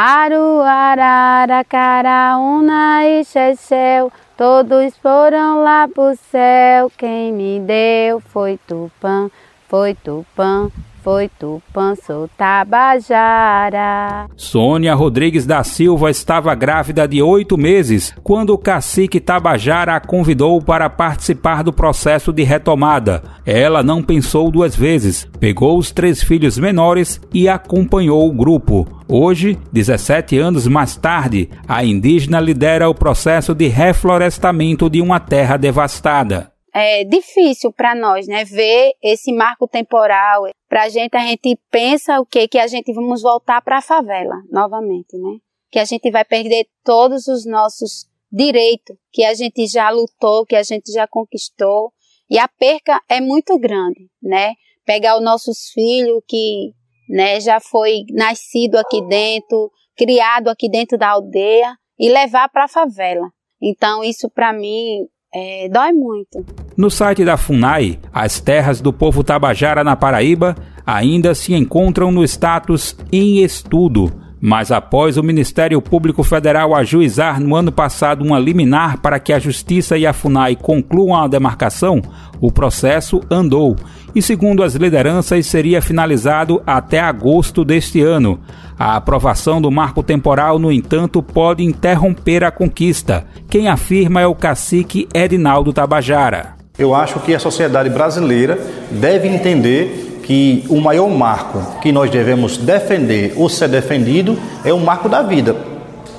Aruarara, 0.00 1.64
Caraúna 1.64 3.04
e 3.04 3.24
Chechel, 3.24 4.12
todos 4.36 4.96
foram 4.98 5.64
lá 5.64 5.88
pro 5.88 6.14
céu. 6.30 6.88
Quem 6.96 7.32
me 7.32 7.58
deu 7.58 8.20
foi 8.20 8.60
Tupã, 8.64 9.28
foi 9.68 9.96
Tupã, 9.96 10.70
foi 11.02 11.30
Tupã, 11.38 11.94
Tabajara. 12.36 14.26
Sônia 14.36 14.94
Rodrigues 14.94 15.46
da 15.46 15.64
Silva 15.64 16.10
estava 16.10 16.54
grávida 16.54 17.06
de 17.06 17.22
oito 17.22 17.56
meses 17.56 18.14
quando 18.22 18.50
o 18.50 18.58
cacique 18.58 19.20
Tabajara 19.20 19.94
a 19.94 20.00
convidou 20.00 20.60
para 20.60 20.90
participar 20.90 21.62
do 21.62 21.72
processo 21.72 22.32
de 22.32 22.42
retomada. 22.42 23.22
Ela 23.46 23.82
não 23.82 24.02
pensou 24.02 24.50
duas 24.50 24.76
vezes, 24.76 25.28
pegou 25.38 25.78
os 25.78 25.90
três 25.90 26.22
filhos 26.22 26.58
menores 26.58 27.20
e 27.32 27.48
acompanhou 27.48 28.28
o 28.28 28.32
grupo. 28.32 28.86
Hoje, 29.08 29.58
17 29.72 30.38
anos 30.38 30.66
mais 30.66 30.96
tarde, 30.96 31.48
a 31.66 31.84
indígena 31.84 32.40
lidera 32.40 32.88
o 32.88 32.94
processo 32.94 33.54
de 33.54 33.68
reflorestamento 33.68 34.90
de 34.90 35.00
uma 35.00 35.18
terra 35.18 35.56
devastada 35.56 36.52
é 36.74 37.04
difícil 37.04 37.72
para 37.72 37.94
nós, 37.94 38.26
né, 38.26 38.44
ver 38.44 38.92
esse 39.02 39.32
marco 39.32 39.66
temporal. 39.66 40.44
Para 40.68 40.84
a 40.84 40.88
gente, 40.88 41.16
a 41.16 41.26
gente 41.26 41.58
pensa 41.70 42.20
o 42.20 42.26
que 42.26 42.46
que 42.48 42.58
a 42.58 42.66
gente 42.66 42.92
vamos 42.92 43.22
voltar 43.22 43.62
para 43.62 43.78
a 43.78 43.82
favela 43.82 44.34
novamente, 44.50 45.16
né? 45.16 45.38
Que 45.70 45.78
a 45.78 45.84
gente 45.84 46.10
vai 46.10 46.24
perder 46.24 46.66
todos 46.84 47.26
os 47.26 47.46
nossos 47.46 48.06
direitos 48.30 48.96
que 49.12 49.24
a 49.24 49.34
gente 49.34 49.66
já 49.66 49.90
lutou, 49.90 50.44
que 50.44 50.56
a 50.56 50.62
gente 50.62 50.92
já 50.92 51.06
conquistou, 51.06 51.92
e 52.30 52.38
a 52.38 52.46
perca 52.46 53.00
é 53.08 53.20
muito 53.20 53.58
grande, 53.58 54.08
né? 54.22 54.52
Pegar 54.84 55.16
os 55.16 55.24
nossos 55.24 55.70
filhos 55.72 56.22
que, 56.28 56.72
né, 57.08 57.40
já 57.40 57.58
foi 57.60 58.04
nascido 58.10 58.76
aqui 58.76 59.02
dentro, 59.06 59.70
criado 59.96 60.48
aqui 60.48 60.68
dentro 60.68 60.98
da 60.98 61.10
aldeia 61.10 61.74
e 61.98 62.10
levar 62.10 62.48
para 62.50 62.64
a 62.64 62.68
favela. 62.68 63.30
Então 63.60 64.04
isso 64.04 64.30
para 64.30 64.52
mim 64.52 65.06
é, 65.34 65.68
dói 65.68 65.92
muito. 65.92 66.44
No 66.76 66.90
site 66.90 67.24
da 67.24 67.36
FUNAI, 67.36 67.98
as 68.12 68.40
terras 68.40 68.80
do 68.80 68.92
povo 68.92 69.22
Tabajara 69.22 69.84
na 69.84 69.94
Paraíba 69.94 70.56
ainda 70.86 71.34
se 71.34 71.54
encontram 71.54 72.10
no 72.10 72.24
status 72.24 72.96
em 73.12 73.42
estudo, 73.42 74.10
mas 74.40 74.70
após 74.70 75.16
o 75.16 75.22
Ministério 75.22 75.80
Público 75.82 76.22
Federal 76.22 76.74
ajuizar 76.74 77.40
no 77.40 77.56
ano 77.56 77.72
passado 77.72 78.24
uma 78.24 78.38
liminar 78.38 78.98
para 78.98 79.18
que 79.18 79.32
a 79.32 79.38
Justiça 79.38 79.98
e 79.98 80.06
a 80.06 80.12
FUNAI 80.12 80.56
concluam 80.56 81.16
a 81.16 81.26
demarcação, 81.26 82.00
o 82.40 82.52
processo 82.52 83.20
andou 83.30 83.76
e, 84.14 84.22
segundo 84.22 84.62
as 84.62 84.74
lideranças, 84.74 85.46
seria 85.46 85.82
finalizado 85.82 86.62
até 86.66 87.00
agosto 87.00 87.64
deste 87.64 88.00
ano. 88.00 88.38
A 88.78 88.96
aprovação 88.96 89.60
do 89.60 89.70
marco 89.70 90.02
temporal, 90.02 90.58
no 90.58 90.70
entanto, 90.70 91.20
pode 91.20 91.64
interromper 91.64 92.44
a 92.44 92.50
conquista. 92.50 93.26
Quem 93.50 93.68
afirma 93.68 94.20
é 94.20 94.26
o 94.26 94.36
cacique 94.36 95.08
Edinaldo 95.12 95.72
Tabajara. 95.72 96.54
Eu 96.78 96.94
acho 96.94 97.18
que 97.20 97.34
a 97.34 97.40
sociedade 97.40 97.90
brasileira 97.90 98.56
deve 98.92 99.26
entender 99.26 100.07
que 100.28 100.62
o 100.68 100.78
maior 100.78 101.08
marco 101.08 101.80
que 101.80 101.90
nós 101.90 102.10
devemos 102.10 102.58
defender 102.58 103.32
ou 103.34 103.48
ser 103.48 103.66
defendido 103.66 104.38
é 104.62 104.70
o 104.70 104.78
marco 104.78 105.08
da 105.08 105.22
vida. 105.22 105.56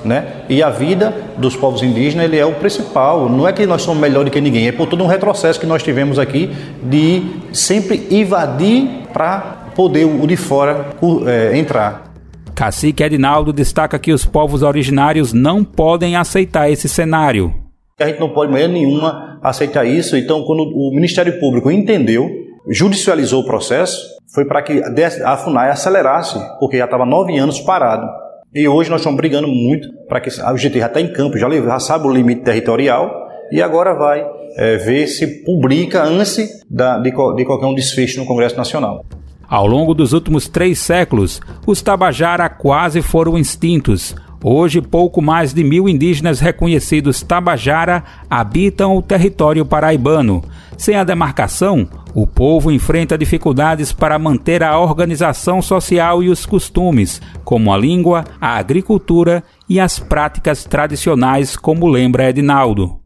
Né? 0.03 0.45
E 0.49 0.63
a 0.63 0.71
vida 0.71 1.13
dos 1.37 1.55
povos 1.55 1.83
indígenas 1.83 2.25
ele 2.25 2.35
é 2.35 2.43
o 2.43 2.53
principal. 2.53 3.29
Não 3.29 3.47
é 3.47 3.53
que 3.53 3.67
nós 3.67 3.83
somos 3.83 4.01
melhores 4.01 4.33
que 4.33 4.41
ninguém, 4.41 4.67
é 4.67 4.71
por 4.71 4.87
todo 4.87 5.03
um 5.03 5.07
retrocesso 5.07 5.59
que 5.59 5.67
nós 5.67 5.83
tivemos 5.83 6.17
aqui 6.17 6.49
de 6.81 7.21
sempre 7.53 8.07
invadir 8.09 8.89
para 9.13 9.67
poder 9.75 10.05
o 10.05 10.25
de 10.25 10.35
fora 10.35 10.87
é, 11.27 11.55
entrar. 11.55 12.11
Cacique 12.55 13.03
Edinaldo 13.03 13.53
destaca 13.53 13.99
que 13.99 14.11
os 14.11 14.25
povos 14.25 14.63
originários 14.63 15.33
não 15.33 15.63
podem 15.63 16.15
aceitar 16.15 16.67
esse 16.71 16.89
cenário. 16.89 17.53
A 17.99 18.07
gente 18.07 18.19
não 18.19 18.29
pode 18.29 18.47
de 18.47 18.53
maneira 18.53 18.73
nenhuma 18.73 19.37
aceitar 19.43 19.85
isso. 19.85 20.17
Então, 20.17 20.41
quando 20.45 20.63
o 20.63 20.89
Ministério 20.95 21.39
Público 21.39 21.69
entendeu, 21.69 22.48
judicializou 22.69 23.41
o 23.41 23.45
processo, 23.45 23.97
foi 24.33 24.45
para 24.45 24.61
que 24.61 24.81
a 25.23 25.37
FUNAI 25.37 25.71
acelerasse, 25.71 26.39
porque 26.59 26.77
já 26.77 26.85
estava 26.85 27.05
nove 27.05 27.37
anos 27.37 27.59
parado. 27.59 28.07
E 28.53 28.67
hoje 28.67 28.89
nós 28.89 29.01
estamos 29.01 29.17
brigando 29.17 29.47
muito 29.47 29.87
para 30.07 30.19
que 30.19 30.29
o 30.29 30.57
GT 30.57 30.79
já 30.79 30.87
está 30.87 31.01
em 31.01 31.11
campo, 31.11 31.37
já, 31.37 31.49
já 31.49 31.79
sabe 31.79 32.07
o 32.07 32.11
limite 32.11 32.41
territorial 32.41 33.11
e 33.51 33.61
agora 33.61 33.93
vai 33.93 34.25
é, 34.55 34.77
ver 34.77 35.07
se 35.07 35.43
publica 35.43 36.03
antes 36.03 36.65
da, 36.69 36.97
de, 36.97 37.11
de 37.11 37.45
qualquer 37.45 37.65
um 37.65 37.75
desfecho 37.75 38.19
no 38.19 38.25
Congresso 38.25 38.57
Nacional. 38.57 39.05
Ao 39.47 39.65
longo 39.65 39.95
dos 39.95 40.13
últimos 40.13 40.47
três 40.47 40.77
séculos, 40.79 41.41
os 41.65 41.81
Tabajara 41.81 42.47
quase 42.49 43.01
foram 43.01 43.37
extintos. 43.37 44.15
Hoje, 44.43 44.81
pouco 44.81 45.21
mais 45.21 45.53
de 45.53 45.63
mil 45.63 45.89
indígenas 45.89 46.39
reconhecidos 46.39 47.21
Tabajara 47.21 48.03
habitam 48.29 48.95
o 48.95 49.01
território 49.01 49.65
paraibano. 49.65 50.41
Sem 50.77 50.95
a 50.95 51.03
demarcação, 51.03 51.87
O 52.13 52.25
povo 52.25 52.71
enfrenta 52.71 53.17
dificuldades 53.17 53.93
para 53.93 54.17
manter 54.17 54.63
a 54.63 54.79
organização 54.79 55.61
social 55.61 56.23
e 56.23 56.29
os 56.29 56.45
costumes, 56.45 57.21
como 57.43 57.71
a 57.71 57.77
língua, 57.77 58.23
a 58.41 58.57
agricultura 58.57 59.43
e 59.69 59.79
as 59.79 59.99
práticas 59.99 60.63
tradicionais, 60.63 61.55
como 61.55 61.87
lembra 61.87 62.29
Edinaldo. 62.29 62.99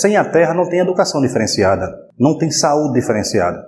Sem 0.00 0.16
a 0.16 0.24
terra 0.24 0.54
não 0.54 0.68
tem 0.68 0.80
educação 0.80 1.20
diferenciada, 1.20 1.86
não 2.18 2.38
tem 2.38 2.50
saúde 2.50 2.98
diferenciada. 2.98 3.58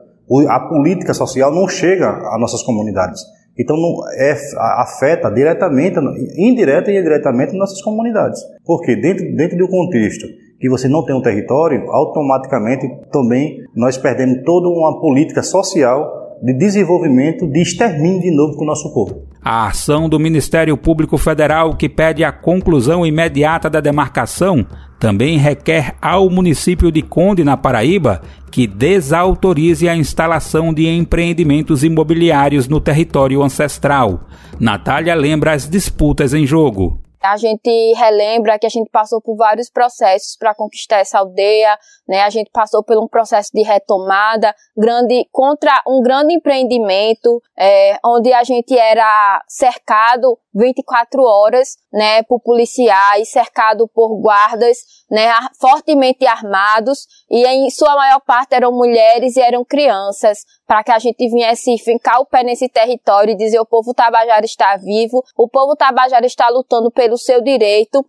A 0.48 0.60
política 0.60 1.12
social 1.12 1.54
não 1.54 1.68
chega 1.68 2.08
às 2.08 2.40
nossas 2.40 2.62
comunidades. 2.62 3.20
Então 3.58 3.76
não, 3.76 4.08
é, 4.12 4.36
afeta 4.80 5.30
diretamente, 5.30 5.98
indireta 6.36 6.90
e 6.90 6.98
indiretamente 6.98 7.56
nossas 7.56 7.82
comunidades. 7.82 8.40
Porque 8.64 8.94
dentro, 8.94 9.34
dentro 9.34 9.58
do 9.58 9.68
contexto 9.68 10.26
que 10.60 10.68
você 10.68 10.88
não 10.88 11.04
tem 11.04 11.14
um 11.14 11.22
território, 11.22 11.88
automaticamente 11.90 12.88
também 13.12 13.64
nós 13.74 13.96
perdemos 13.96 14.42
toda 14.44 14.68
uma 14.68 15.00
política 15.00 15.42
social 15.42 16.27
de 16.42 16.52
desenvolvimento, 16.52 17.46
de 17.46 17.60
extermínio 17.60 18.20
de 18.20 18.30
novo 18.30 18.56
com 18.56 18.64
o 18.64 18.66
nosso 18.66 18.92
povo. 18.92 19.26
A 19.42 19.68
ação 19.68 20.08
do 20.08 20.18
Ministério 20.18 20.76
Público 20.76 21.16
Federal, 21.16 21.76
que 21.76 21.88
pede 21.88 22.24
a 22.24 22.32
conclusão 22.32 23.06
imediata 23.06 23.70
da 23.70 23.80
demarcação, 23.80 24.66
também 24.98 25.38
requer 25.38 25.94
ao 26.02 26.28
município 26.28 26.90
de 26.90 27.02
Conde, 27.02 27.44
na 27.44 27.56
Paraíba, 27.56 28.20
que 28.50 28.66
desautorize 28.66 29.88
a 29.88 29.96
instalação 29.96 30.74
de 30.74 30.88
empreendimentos 30.88 31.84
imobiliários 31.84 32.68
no 32.68 32.80
território 32.80 33.42
ancestral. 33.42 34.24
Natália 34.58 35.14
lembra 35.14 35.52
as 35.52 35.68
disputas 35.68 36.34
em 36.34 36.46
jogo. 36.46 36.98
A 37.22 37.36
gente 37.36 37.94
relembra 37.96 38.58
que 38.58 38.66
a 38.66 38.70
gente 38.70 38.88
passou 38.90 39.20
por 39.20 39.36
vários 39.36 39.68
processos 39.68 40.36
para 40.36 40.54
conquistar 40.54 40.98
essa 40.98 41.18
aldeia, 41.18 41.76
né? 42.08 42.22
A 42.22 42.30
gente 42.30 42.50
passou 42.50 42.82
por 42.82 42.96
um 42.96 43.06
processo 43.06 43.50
de 43.52 43.62
retomada, 43.62 44.54
grande 44.76 45.28
contra 45.30 45.82
um 45.86 46.02
grande 46.02 46.34
empreendimento, 46.34 47.42
é, 47.56 47.98
onde 48.04 48.32
a 48.32 48.42
gente 48.42 48.76
era 48.76 49.42
cercado 49.46 50.38
24 50.54 51.22
horas, 51.22 51.76
né, 51.92 52.22
por 52.24 52.40
policiais, 52.40 53.30
cercado 53.30 53.86
por 53.86 54.20
guardas, 54.20 54.78
né, 55.10 55.30
fortemente 55.60 56.26
armados, 56.26 57.06
e 57.30 57.46
em 57.46 57.70
sua 57.70 57.94
maior 57.94 58.20
parte 58.20 58.54
eram 58.54 58.72
mulheres 58.72 59.36
e 59.36 59.40
eram 59.40 59.64
crianças, 59.64 60.44
para 60.66 60.82
que 60.82 60.90
a 60.90 60.98
gente 60.98 61.28
viesse 61.30 61.78
fincar 61.78 62.20
o 62.20 62.26
pé 62.26 62.42
nesse 62.42 62.68
território 62.68 63.32
e 63.32 63.36
dizer 63.36 63.60
o 63.60 63.66
povo 63.66 63.94
tabajara 63.94 64.44
está 64.44 64.76
vivo, 64.76 65.22
o 65.36 65.48
povo 65.48 65.76
tabajara 65.76 66.26
está 66.26 66.48
lutando 66.48 66.90
pelo 66.90 67.16
seu 67.16 67.40
direito. 67.40 68.04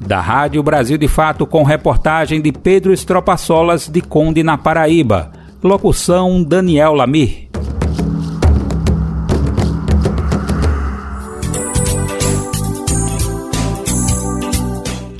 Da 0.00 0.20
Rádio 0.20 0.62
Brasil 0.62 0.96
de 0.96 1.08
Fato, 1.08 1.44
com 1.44 1.64
reportagem 1.64 2.40
de 2.40 2.52
Pedro 2.52 2.92
Estropaçolas 2.92 3.88
de 3.88 4.00
Conde, 4.00 4.44
na 4.44 4.56
Paraíba. 4.56 5.32
Locução 5.60 6.40
Daniel 6.44 6.94
Lamir. 6.94 7.51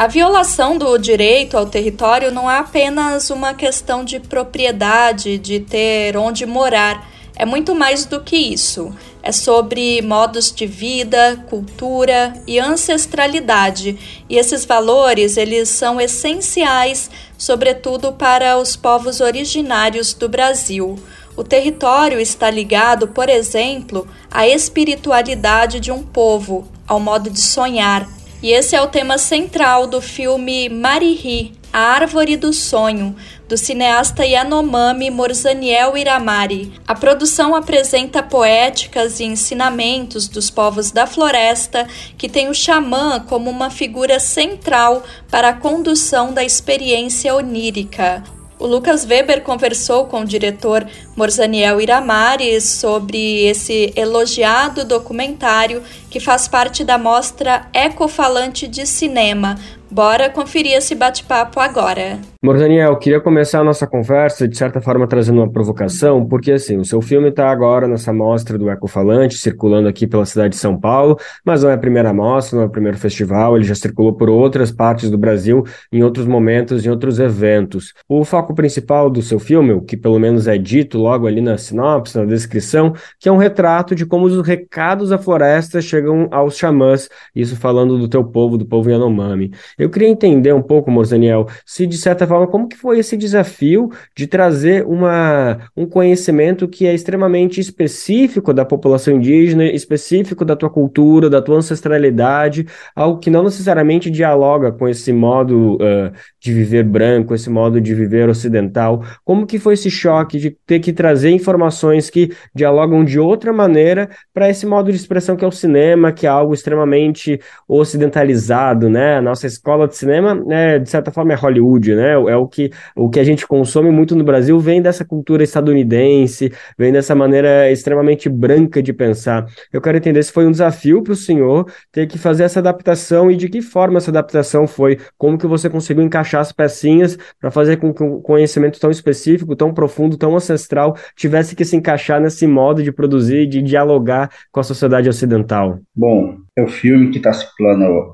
A 0.03 0.09
violação 0.09 0.77
do 0.77 0.99
direito 0.99 1.57
ao 1.57 1.65
território 1.65 2.33
não 2.33 2.51
é 2.51 2.59
apenas 2.59 3.31
uma 3.31 3.55
questão 3.55 4.05
de 4.05 4.19
propriedade, 4.19 5.39
de 5.39 5.61
ter 5.61 6.17
onde 6.17 6.45
morar. 6.45 7.09
É 7.37 7.47
muito 7.47 7.73
mais 7.73 8.05
do 8.05 8.21
que 8.21 8.35
isso 8.35 8.93
é 9.23 9.31
sobre 9.31 10.03
modos 10.03 10.51
de 10.51 10.67
vida, 10.67 11.45
cultura 11.49 12.33
e 12.49 12.59
ancestralidade. 12.59 14.25
E 14.29 14.37
esses 14.37 14.65
valores, 14.65 15.37
eles 15.37 15.69
são 15.69 16.01
essenciais, 16.01 17.09
sobretudo 17.39 18.13
para 18.13 18.59
os 18.59 18.75
povos 18.75 19.21
originários 19.21 20.13
do 20.15 20.29
Brasil. 20.29 20.99
O 21.37 21.45
território 21.45 22.19
está 22.19 22.51
ligado, 22.51 23.07
por 23.07 23.29
exemplo, 23.29 24.09
à 24.29 24.49
espiritualidade 24.49 25.79
de 25.79 25.93
um 25.93 26.03
povo, 26.03 26.67
ao 26.89 26.99
modo 26.99 27.31
de 27.31 27.41
sonhar. 27.41 28.09
E 28.43 28.51
esse 28.51 28.75
é 28.75 28.83
o 28.83 28.89
tema 28.89 29.19
central 29.19 29.87
do 29.87 30.01
filme 30.01 30.69
Marihi, 30.69 31.53
A 31.73 31.79
Árvore 31.79 32.37
do 32.37 32.53
Sonho, 32.53 33.15
do 33.49 33.57
cineasta 33.57 34.27
Yanomami 34.27 35.13
Morzaniel 35.13 35.97
Iramari. 35.97 36.73
A 36.85 36.93
produção 36.93 37.55
apresenta 37.55 38.21
poéticas 38.21 39.21
e 39.21 39.25
ensinamentos 39.25 40.27
dos 40.27 40.51
povos 40.51 40.91
da 40.91 41.07
floresta, 41.07 41.87
que 42.19 42.29
tem 42.29 42.49
o 42.49 42.55
xamã 42.55 43.21
como 43.21 43.49
uma 43.49 43.71
figura 43.71 44.19
central 44.19 45.05
para 45.31 45.51
a 45.51 45.55
condução 45.55 46.33
da 46.33 46.43
experiência 46.43 47.33
onírica. 47.37 48.25
O 48.59 48.67
Lucas 48.67 49.05
Weber 49.05 49.43
conversou 49.43 50.07
com 50.07 50.21
o 50.21 50.25
diretor 50.25 50.87
Morzaniel 51.15 51.81
Iramari 51.81 52.61
sobre 52.61 53.45
esse 53.45 53.93
elogiado 53.95 54.85
documentário 54.85 55.83
que 56.11 56.19
faz 56.19 56.49
parte 56.49 56.85
da 56.85 56.97
mostra 56.97 57.69
Ecofalante 57.75 58.67
de 58.67 58.87
Cinema, 58.87 59.59
Bora 59.93 60.31
conferir 60.31 60.73
esse 60.73 60.95
bate-papo 60.95 61.61
agora. 61.61 62.19
Morzaniel, 62.43 62.97
queria 62.97 63.21
começar 63.21 63.61
a 63.61 63.65
nossa 63.65 63.87
conversa, 63.87 64.49
de 64.49 64.57
certa 64.57 64.81
forma, 64.81 65.07
trazendo 65.07 65.43
uma 65.43 65.53
provocação, 65.53 66.25
porque, 66.25 66.51
assim, 66.51 66.79
o 66.79 66.85
seu 66.85 67.03
filme 67.03 67.29
está 67.29 67.51
agora 67.51 67.87
nessa 67.87 68.11
mostra 68.11 68.57
do 68.57 68.71
Ecofalante, 68.71 69.37
circulando 69.37 69.87
aqui 69.87 70.07
pela 70.07 70.25
cidade 70.25 70.55
de 70.55 70.57
São 70.57 70.81
Paulo, 70.81 71.19
mas 71.45 71.63
não 71.63 71.69
é 71.69 71.75
a 71.75 71.79
primeira 71.79 72.11
mostra, 72.11 72.57
não 72.57 72.65
é 72.65 72.67
o 72.69 72.71
primeiro 72.71 72.97
festival, 72.97 73.55
ele 73.55 73.67
já 73.67 73.75
circulou 73.75 74.15
por 74.15 74.31
outras 74.31 74.73
partes 74.73 75.11
do 75.11 75.19
Brasil, 75.19 75.63
em 75.93 76.03
outros 76.03 76.27
momentos, 76.27 76.87
em 76.87 76.89
outros 76.89 77.21
eventos. 77.21 77.93
O 78.09 78.25
foco 78.25 78.55
principal 78.55 79.11
do 79.11 79.21
seu 79.21 79.39
filme, 79.39 79.75
o 79.75 79.83
que 79.83 79.95
pelo 79.95 80.19
menos 80.19 80.49
é 80.49 80.57
dito 80.57 81.02
logo 81.03 81.27
ali 81.27 81.41
na 81.41 81.59
sinopse, 81.59 82.17
na 82.17 82.25
descrição, 82.25 82.95
que 83.19 83.29
é 83.29 83.33
um 83.33 83.37
retrato 83.37 83.95
de 83.95 84.07
como 84.07 84.27
os 84.27 84.47
recados 84.47 85.11
da 85.11 85.19
floresta 85.19 85.81
chegam 85.81 86.29
aos 86.31 86.57
xamãs, 86.57 87.09
isso 87.35 87.57
falando 87.57 87.99
do 87.99 88.09
teu 88.09 88.25
povo, 88.25 88.57
do 88.57 88.65
povo 88.65 88.91
Yanomami. 88.91 89.53
Eu 89.77 89.91
queria 89.91 90.09
entender 90.09 90.53
um 90.53 90.63
pouco, 90.63 90.91
Morzaniel, 90.91 91.47
se 91.67 91.87
de 91.87 91.97
certa 91.97 92.27
forma, 92.27 92.47
como 92.47 92.69
que 92.69 92.77
foi 92.77 92.99
esse 92.99 93.17
desafio 93.17 93.91
de 94.17 94.27
trazer 94.27 94.87
uma, 94.87 95.59
um 95.77 95.87
conhecimento 95.87 96.69
que 96.69 96.87
é 96.87 96.95
extremamente 96.95 97.61
específico 97.61 98.55
da 98.55 98.65
população 98.65 99.15
indígena, 99.15 99.65
específico 99.65 100.45
da 100.45 100.57
tua 100.57 100.71
cultura, 100.71 101.29
da 101.29 101.43
tua 101.43 101.57
ancestralidade, 101.57 102.67
algo 102.95 103.19
que 103.19 103.31
não 103.31 103.43
necessariamente 103.45 104.11
dialoga 104.11 104.71
com 104.73 104.89
esse 104.89 105.13
modo 105.13 105.75
uh, 105.75 106.13
de 106.43 106.53
viver 106.53 106.83
branco, 106.83 107.35
esse 107.35 107.49
modo 107.49 107.81
de 107.81 107.95
viver 107.95 108.29
ocidental. 108.29 109.05
Como 109.25 109.47
que 109.47 109.61
foi 109.61 109.75
esse 109.75 109.89
choque 109.91 110.39
de 110.39 110.51
ter 110.67 110.81
que 110.81 110.93
trazer 110.93 111.31
informações 111.31 112.11
que 112.11 112.33
dialogam 112.53 113.05
de 113.05 113.21
outra 113.21 113.53
maneira 113.53 114.11
para 114.35 114.51
esse 114.51 114.67
modo 114.67 114.91
de 114.91 114.97
expressão 114.97 115.37
que 115.37 115.45
é 115.45 115.49
o 115.49 115.53
cinema, 115.53 116.11
que 116.11 116.27
é 116.27 116.29
algo 116.29 116.53
extremamente 116.53 117.41
ocidentalizado, 117.69 118.91
né? 118.91 119.19
A 119.19 119.23
nossa 119.23 119.47
escola 119.47 119.87
de 119.87 119.97
cinema, 119.97 120.43
é, 120.51 120.81
de 120.81 120.91
certa 120.91 121.13
forma, 121.13 121.33
é 121.33 121.37
Hollywood, 121.37 121.95
né? 121.95 122.13
É 122.13 122.37
o 122.37 122.49
que, 122.49 122.71
o 122.97 123.09
que 123.09 123.21
a 123.21 123.25
gente 123.25 123.47
consome 123.47 123.91
muito 123.91 124.17
no 124.17 124.25
Brasil, 124.25 124.59
vem 124.59 124.83
dessa 124.83 125.05
cultura 125.05 125.45
estadunidense, 125.45 126.53
vem 126.77 126.93
dessa 126.93 127.15
maneira 127.15 127.71
extremamente 127.71 128.29
branca 128.29 128.83
de 128.83 128.93
pensar. 128.93 129.47
Eu 129.73 129.81
quero 129.81 129.97
entender 129.97 130.23
se 130.25 130.33
foi 130.33 130.45
um 130.45 130.51
desafio 130.51 131.03
para 131.03 131.13
o 131.13 131.17
senhor 131.17 131.71
ter 131.93 132.09
que 132.09 132.19
fazer 132.19 132.43
essa 132.43 132.59
adaptação 132.59 133.31
e 133.31 133.37
de 133.37 133.49
que 133.49 133.63
forma 133.63 133.99
essa 133.99 134.11
adaptação 134.11 134.67
foi, 134.67 134.99
como 135.17 135.39
que 135.39 135.47
você 135.47 135.71
conseguiu 135.71 136.03
encaixar 136.03 136.32
as 136.41 136.53
pecinhas 136.53 137.19
para 137.41 137.51
fazer 137.51 137.77
com 137.77 137.93
que 137.93 138.03
um 138.03 138.21
conhecimento 138.21 138.81
tão 138.81 138.91
específico, 138.91 139.57
tão 139.57 139.73
profundo, 139.73 140.17
tão 140.17 140.35
ancestral 140.37 140.97
tivesse 141.17 141.55
que 141.55 141.65
se 141.65 141.77
encaixar 141.77 142.21
nesse 142.21 142.47
modo 142.47 142.83
de 142.83 142.93
produzir, 142.93 143.47
de 143.47 143.63
dialogar 143.63 144.31
com 144.51 144.61
a 144.61 144.65
sociedade 144.65 145.09
ocidental. 145.09 145.79
Bom, 145.95 146.37
é 146.57 146.63
o 146.63 146.69
filme 146.69 147.11
que 147.11 147.19
está 147.19 147.33
circulando 147.33 147.85
uh, 147.85 148.13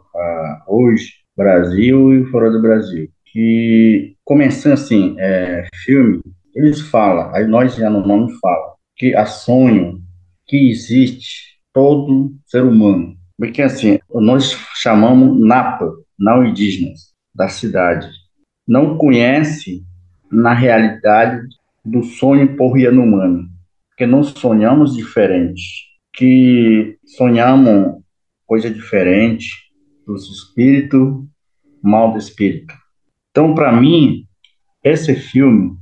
hoje 0.67 1.19
Brasil 1.37 2.15
e 2.15 2.27
fora 2.31 2.51
do 2.51 2.61
Brasil. 2.61 3.09
Que, 3.27 4.17
começando 4.25 4.73
assim, 4.73 5.15
é, 5.19 5.67
filme, 5.85 6.21
eles 6.55 6.81
falam, 6.81 7.33
aí 7.33 7.47
nós 7.47 7.77
já 7.77 7.89
no 7.89 8.05
nome 8.05 8.33
fala, 8.41 8.75
que 8.97 9.15
a 9.15 9.25
sonho 9.25 10.01
que 10.47 10.71
existe 10.71 11.59
todo 11.73 12.35
ser 12.47 12.65
humano. 12.65 13.15
Porque 13.39 13.63
assim, 13.63 14.01
nós 14.13 14.59
chamamos 14.75 15.39
Napa, 15.47 15.89
não 16.19 16.45
indígenas, 16.45 17.08
da 17.39 17.49
cidade. 17.49 18.11
Não 18.67 18.99
conhece 18.99 19.83
na 20.31 20.53
realidade 20.53 21.41
do 21.85 22.03
sonho 22.03 22.57
por 22.57 22.77
humano, 22.77 23.49
porque 23.89 24.07
não 24.07 24.23
sonhamos 24.23 24.95
diferente, 24.95 25.63
que 26.13 26.99
sonhamos 27.17 28.03
coisa 28.45 28.69
diferente, 28.69 29.49
dos 30.05 30.29
espíritos, 30.29 31.25
mal 31.83 32.13
do 32.13 32.19
espírito. 32.19 32.75
Então, 33.31 33.55
para 33.55 33.73
mim, 33.73 34.25
esse 34.83 35.15
filme 35.15 35.77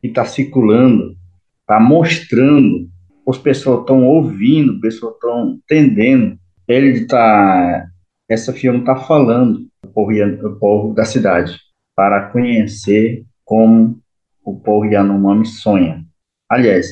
que 0.00 0.08
está 0.08 0.24
circulando, 0.24 1.16
está 1.60 1.78
mostrando 1.78 2.90
as 3.28 3.38
pessoas 3.38 3.80
estão 3.80 4.04
ouvindo, 4.04 4.72
as 4.74 4.80
pessoas 4.80 5.14
estão 5.14 5.50
entendendo. 5.50 6.36
Ele 6.66 6.90
está, 6.90 7.86
essa 8.32 8.52
filme 8.52 8.80
está 8.80 8.96
falando 8.96 9.68
povo, 9.92 10.12
o 10.12 10.58
povo 10.58 10.94
da 10.94 11.04
cidade 11.04 11.58
para 11.94 12.30
conhecer 12.30 13.24
como 13.44 14.00
o 14.42 14.58
povo 14.58 14.86
Yanomami 14.86 15.44
sonha. 15.46 16.04
Aliás, 16.50 16.86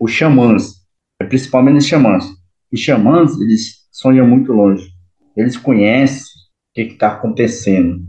os 0.00 0.10
xamãs, 0.10 0.74
principalmente 1.28 1.78
os 1.78 1.86
xamãs, 1.86 2.26
os 2.72 2.80
xamãs, 2.80 3.38
eles 3.38 3.86
sonham 3.90 4.26
muito 4.26 4.52
longe. 4.52 4.90
Eles 5.36 5.56
conhecem 5.56 6.24
o 6.70 6.74
que 6.74 6.80
está 6.82 7.12
acontecendo. 7.12 8.02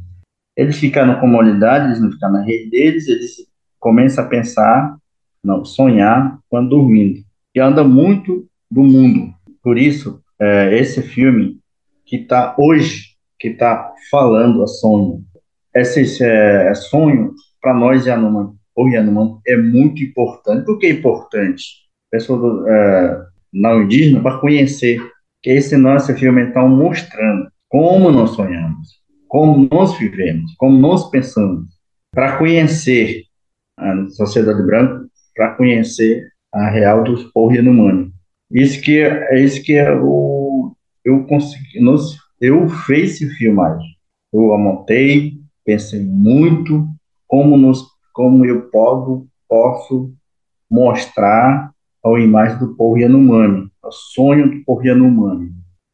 Eles 0.56 0.78
ficam 0.78 1.06
na 1.06 1.20
comunidade, 1.20 1.88
eles 1.88 2.02
não 2.02 2.12
ficam 2.12 2.32
na 2.32 2.42
rede 2.42 2.70
deles, 2.70 3.08
eles 3.08 3.36
começam 3.80 4.24
a 4.24 4.28
pensar, 4.28 4.98
não, 5.44 5.66
sonhar 5.66 6.40
quando 6.50 6.70
dormindo. 6.70 7.22
E 7.54 7.60
anda 7.60 7.84
muito 7.84 8.48
do 8.72 8.84
mundo. 8.84 9.34
Por 9.62 9.78
isso, 9.78 10.22
é, 10.40 10.78
esse 10.78 11.02
filme 11.02 11.60
que 12.14 12.18
está 12.18 12.56
hoje, 12.60 13.16
que 13.40 13.48
está 13.48 13.92
falando 14.12 14.62
a 14.62 14.68
sonho. 14.68 15.24
Esse, 15.76 16.24
é, 16.24 16.68
é 16.68 16.74
sonho, 16.76 17.34
para 17.60 17.74
nós, 17.74 18.06
Yanomami, 18.06 18.54
ou 18.76 18.88
Yanomami, 18.88 19.40
é 19.48 19.58
muito 19.58 20.04
importante. 20.04 20.64
Por 20.64 20.78
que 20.78 20.86
é 20.86 20.90
importante? 20.92 21.64
Pessoa 22.12 22.70
é, 22.70 23.18
não 23.52 23.82
indígena, 23.82 24.22
para 24.22 24.38
conhecer. 24.38 25.02
Que 25.42 25.50
esse 25.50 25.76
nosso 25.76 26.14
filme 26.14 26.50
está 26.50 26.64
mostrando 26.64 27.48
como 27.68 28.12
nós 28.12 28.30
sonhamos, 28.30 28.90
como 29.28 29.68
nós 29.72 29.98
vivemos, 29.98 30.54
como 30.58 30.78
nós 30.78 31.10
pensamos, 31.10 31.68
para 32.12 32.38
conhecer 32.38 33.24
a 33.76 34.08
sociedade 34.10 34.64
branca, 34.64 35.04
para 35.36 35.56
conhecer 35.56 36.28
a 36.54 36.70
real 36.70 37.04
dos 37.04 37.24
povos 37.32 37.56
Yanomami. 37.56 38.12
Isso 38.52 38.80
que 38.84 39.00
é 39.00 39.40
isso 39.44 39.64
que 39.64 39.74
é 39.74 39.92
o 39.92 40.43
eu 41.04 41.26
consegui, 41.26 41.80
nós, 41.80 42.18
eu 42.40 42.68
fiz 42.70 43.22
esse 43.22 43.30
filmagem. 43.36 43.88
Eu 44.32 44.54
anotei, 44.54 45.40
pensei 45.66 46.04
muito 46.04 46.88
como 47.28 47.58
nos 47.58 47.92
como 48.14 48.46
eu 48.46 48.70
posso 48.70 49.28
posso 49.54 50.12
mostrar 50.70 51.72
a 52.04 52.20
imagem 52.20 52.58
do 52.58 52.76
povo 52.76 52.98
Yanomami, 52.98 53.70
o 53.84 53.92
sonho 53.92 54.50
do 54.50 54.64
povo 54.66 54.86
Yanomami, 54.86 55.52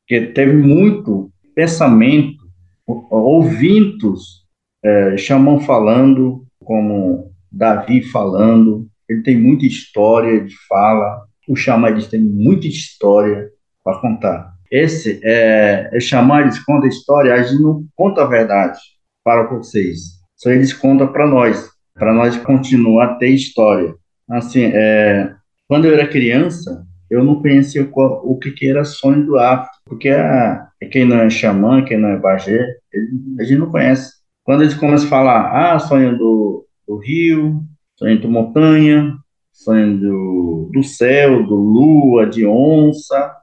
que 0.08 0.28
teve 0.28 0.54
muito 0.54 1.30
pensamento, 1.54 2.40
ouvintos, 2.88 4.46
é, 4.84 5.18
chamam 5.18 5.60
falando, 5.60 6.46
como 6.64 7.32
Davi 7.52 8.02
falando, 8.02 8.88
ele 9.08 9.22
tem 9.22 9.38
muita 9.38 9.66
história 9.66 10.46
de 10.46 10.56
fala, 10.68 11.26
o 11.48 11.56
Chamariz 11.56 12.08
tem 12.08 12.22
muita 12.22 12.68
história 12.68 13.50
para 13.84 14.00
contar. 14.00 14.54
Esse 14.72 15.20
é, 15.24 15.90
é 15.92 16.00
chamar, 16.00 16.42
eles 16.42 16.60
contam 16.60 16.86
a 16.86 16.90
história, 16.90 17.34
a 17.34 17.42
gente 17.42 17.62
não 17.62 17.86
conta 17.96 18.22
a 18.22 18.28
verdade 18.28 18.80
para 19.24 19.44
vocês, 19.44 20.00
só 20.36 20.52
eles 20.52 20.74
contam 20.74 21.12
para 21.12 21.28
nós, 21.28 21.70
para 21.94 22.14
nós 22.14 22.38
continuar 22.38 23.06
a 23.06 23.16
ter 23.16 23.30
história. 23.30 23.94
Assim, 24.30 24.72
é, 24.74 25.34
quando 25.68 25.86
eu 25.86 25.94
era 25.94 26.08
criança, 26.08 26.86
eu 27.10 27.24
não 27.24 27.42
conhecia 27.42 27.90
o 27.92 28.38
que, 28.38 28.52
que 28.52 28.70
era 28.70 28.86
sonho 28.86 29.26
do 29.26 29.38
África, 29.38 29.72
porque 29.86 30.10
a, 30.10 30.68
quem 30.92 31.06
não 31.06 31.18
é 31.18 31.30
xamã, 31.30 31.84
quem 31.84 31.98
não 31.98 32.10
é 32.10 32.18
bagé, 32.18 32.64
a 33.40 33.44
gente 33.44 33.58
não 33.58 33.72
conhece. 33.72 34.14
Quando 34.44 34.62
eles 34.62 34.76
começam 34.76 35.08
a 35.08 35.10
falar, 35.10 35.74
ah, 35.74 35.80
sonho 35.80 36.18
do, 36.18 36.66
do 36.88 36.98
rio, 36.98 37.64
sonho 37.98 38.20
do 38.22 38.30
montanha, 38.30 39.16
sonho 39.52 39.98
do, 39.98 40.72
do 40.74 40.84
céu, 40.84 41.46
do 41.46 41.56
lua, 41.56 42.28
de 42.28 42.46
onça, 42.46 43.36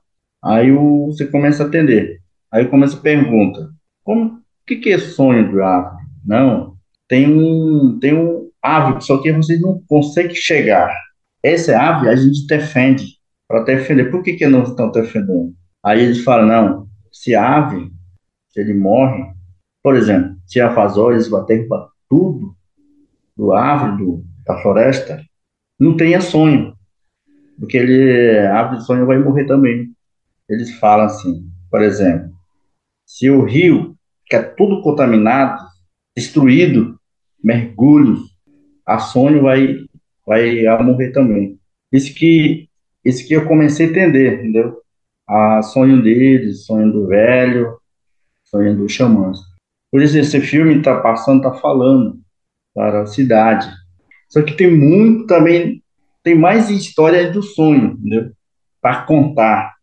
aí 0.45 0.73
o, 0.73 1.07
você 1.07 1.27
começa 1.27 1.65
a 1.65 1.67
atender. 1.67 2.21
Aí 2.53 2.67
começa 2.67 2.97
a 2.97 3.01
pergunta, 3.01 3.71
como, 4.05 4.27
o 4.27 4.41
que, 4.67 4.77
que 4.77 4.91
é 4.91 4.99
sonho 4.99 5.51
do 5.51 5.63
África? 5.63 6.05
Não, 6.25 6.77
tem 7.09 7.27
um, 7.27 7.99
tem 8.01 8.15
um 8.15 8.51
ave, 8.63 9.01
só 9.01 9.19
que 9.21 9.33
vocês 9.33 9.61
não 9.61 9.83
conseguem 9.89 10.35
chegar 10.35 10.91
essa 11.47 11.79
ave 11.79 12.09
a 12.09 12.17
gente 12.17 12.47
defende, 12.47 13.07
para 13.47 13.63
defender. 13.63 14.11
Por 14.11 14.23
que, 14.23 14.35
que 14.35 14.47
não 14.47 14.65
estão 14.65 14.91
defendendo? 14.91 15.55
Aí 15.85 16.03
eles 16.03 16.25
falam, 16.25 16.47
não, 16.47 16.89
se 17.13 17.35
a 17.35 17.59
ave, 17.59 17.93
se 18.49 18.61
ele 18.61 18.75
morre, 18.75 19.25
por 19.83 19.95
exemplo, 19.95 20.37
se 20.45 20.61
a 20.61 20.75
fazol, 20.75 21.13
baterem 21.31 21.69
para 21.69 21.89
tudo 22.09 22.57
do 23.37 23.53
árvore, 23.53 24.05
do, 24.05 24.25
da 24.45 24.61
floresta, 24.61 25.23
não 25.79 25.97
tenha 25.97 26.21
sonho, 26.21 26.75
porque 27.59 27.77
ele, 27.77 28.39
a 28.39 28.59
árvore 28.59 28.79
de 28.79 28.87
sonho 28.87 29.07
vai 29.07 29.19
morrer 29.19 29.45
também. 29.45 29.95
Eles 30.49 30.79
falam 30.79 31.07
assim, 31.07 31.49
por 31.71 31.83
exemplo, 31.83 32.31
se 33.05 33.31
o 33.31 33.45
rio, 33.45 33.97
que 34.27 34.37
é 34.37 34.43
tudo 34.43 34.83
contaminado, 34.83 35.61
destruído, 36.17 36.99
mergulho, 37.43 38.19
a 38.85 38.99
sonho 38.99 39.43
vai 39.43 39.87
vai 40.27 40.65
morrer 40.83 41.13
também. 41.13 41.59
Isso 41.93 42.13
que, 42.15 42.69
isso 43.05 43.27
que 43.27 43.35
eu 43.35 43.47
comecei 43.47 43.87
a 43.87 43.91
entender, 43.91 44.41
entendeu? 44.41 44.83
A 45.27 45.63
sonho 45.63 46.03
deles, 46.03 46.67
sonho 46.67 46.93
do 46.93 47.07
velho, 47.07 47.79
sonho 48.45 48.77
do 48.77 48.89
xamãs. 48.89 49.39
Por 49.91 50.03
isso 50.03 50.19
esse 50.19 50.41
filme 50.41 50.79
está 50.79 51.01
passando, 51.01 51.39
está 51.39 51.53
falando 51.61 52.21
para 52.75 53.03
a 53.03 53.07
cidade. 53.07 53.71
Só 54.29 54.43
que 54.43 54.55
tem 54.55 54.77
muito 54.77 55.27
também, 55.27 55.83
tem 56.23 56.37
mais 56.37 56.69
histórias 56.69 57.33
do 57.33 57.43
sonho, 57.43 57.93
entendeu? 57.93 58.33
Para 58.81 59.03
contar. 59.03 59.76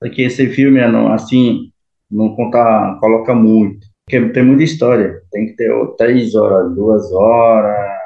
Porque 0.00 0.22
esse 0.22 0.48
filme, 0.48 0.80
assim, 0.80 1.70
não 2.10 2.34
conta, 2.34 2.96
coloca 3.00 3.34
muito. 3.34 3.86
Porque 4.04 4.30
tem 4.30 4.42
muita 4.42 4.64
história. 4.64 5.20
Tem 5.30 5.46
que 5.46 5.56
ter 5.56 5.70
três 5.98 6.34
horas, 6.34 6.74
duas 6.74 7.12
horas, 7.12 8.00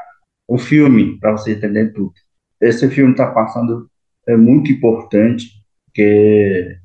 o 0.48 0.58
filme, 0.58 1.18
para 1.18 1.32
você 1.32 1.52
entender 1.52 1.92
tudo. 1.92 2.12
Esse 2.60 2.88
filme 2.90 3.12
está 3.12 3.30
passando, 3.30 3.88
é 4.26 4.36
muito 4.36 4.72
importante, 4.72 5.46
porque, 5.86 6.76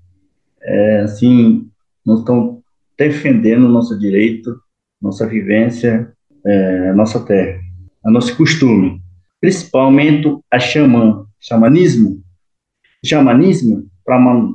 é, 0.61 0.99
assim, 1.01 1.69
nós 2.05 2.19
estamos 2.19 2.59
defendendo 2.97 3.67
nosso 3.67 3.97
direito, 3.97 4.59
nossa 5.01 5.25
vivência, 5.25 6.13
é, 6.45 6.93
nossa 6.93 7.19
terra, 7.25 7.59
a 8.03 8.11
nosso 8.11 8.35
costume, 8.35 9.01
principalmente 9.41 10.37
a 10.51 10.59
xamã, 10.59 11.25
xamanismo. 11.39 12.21
Xamanismo, 13.03 13.88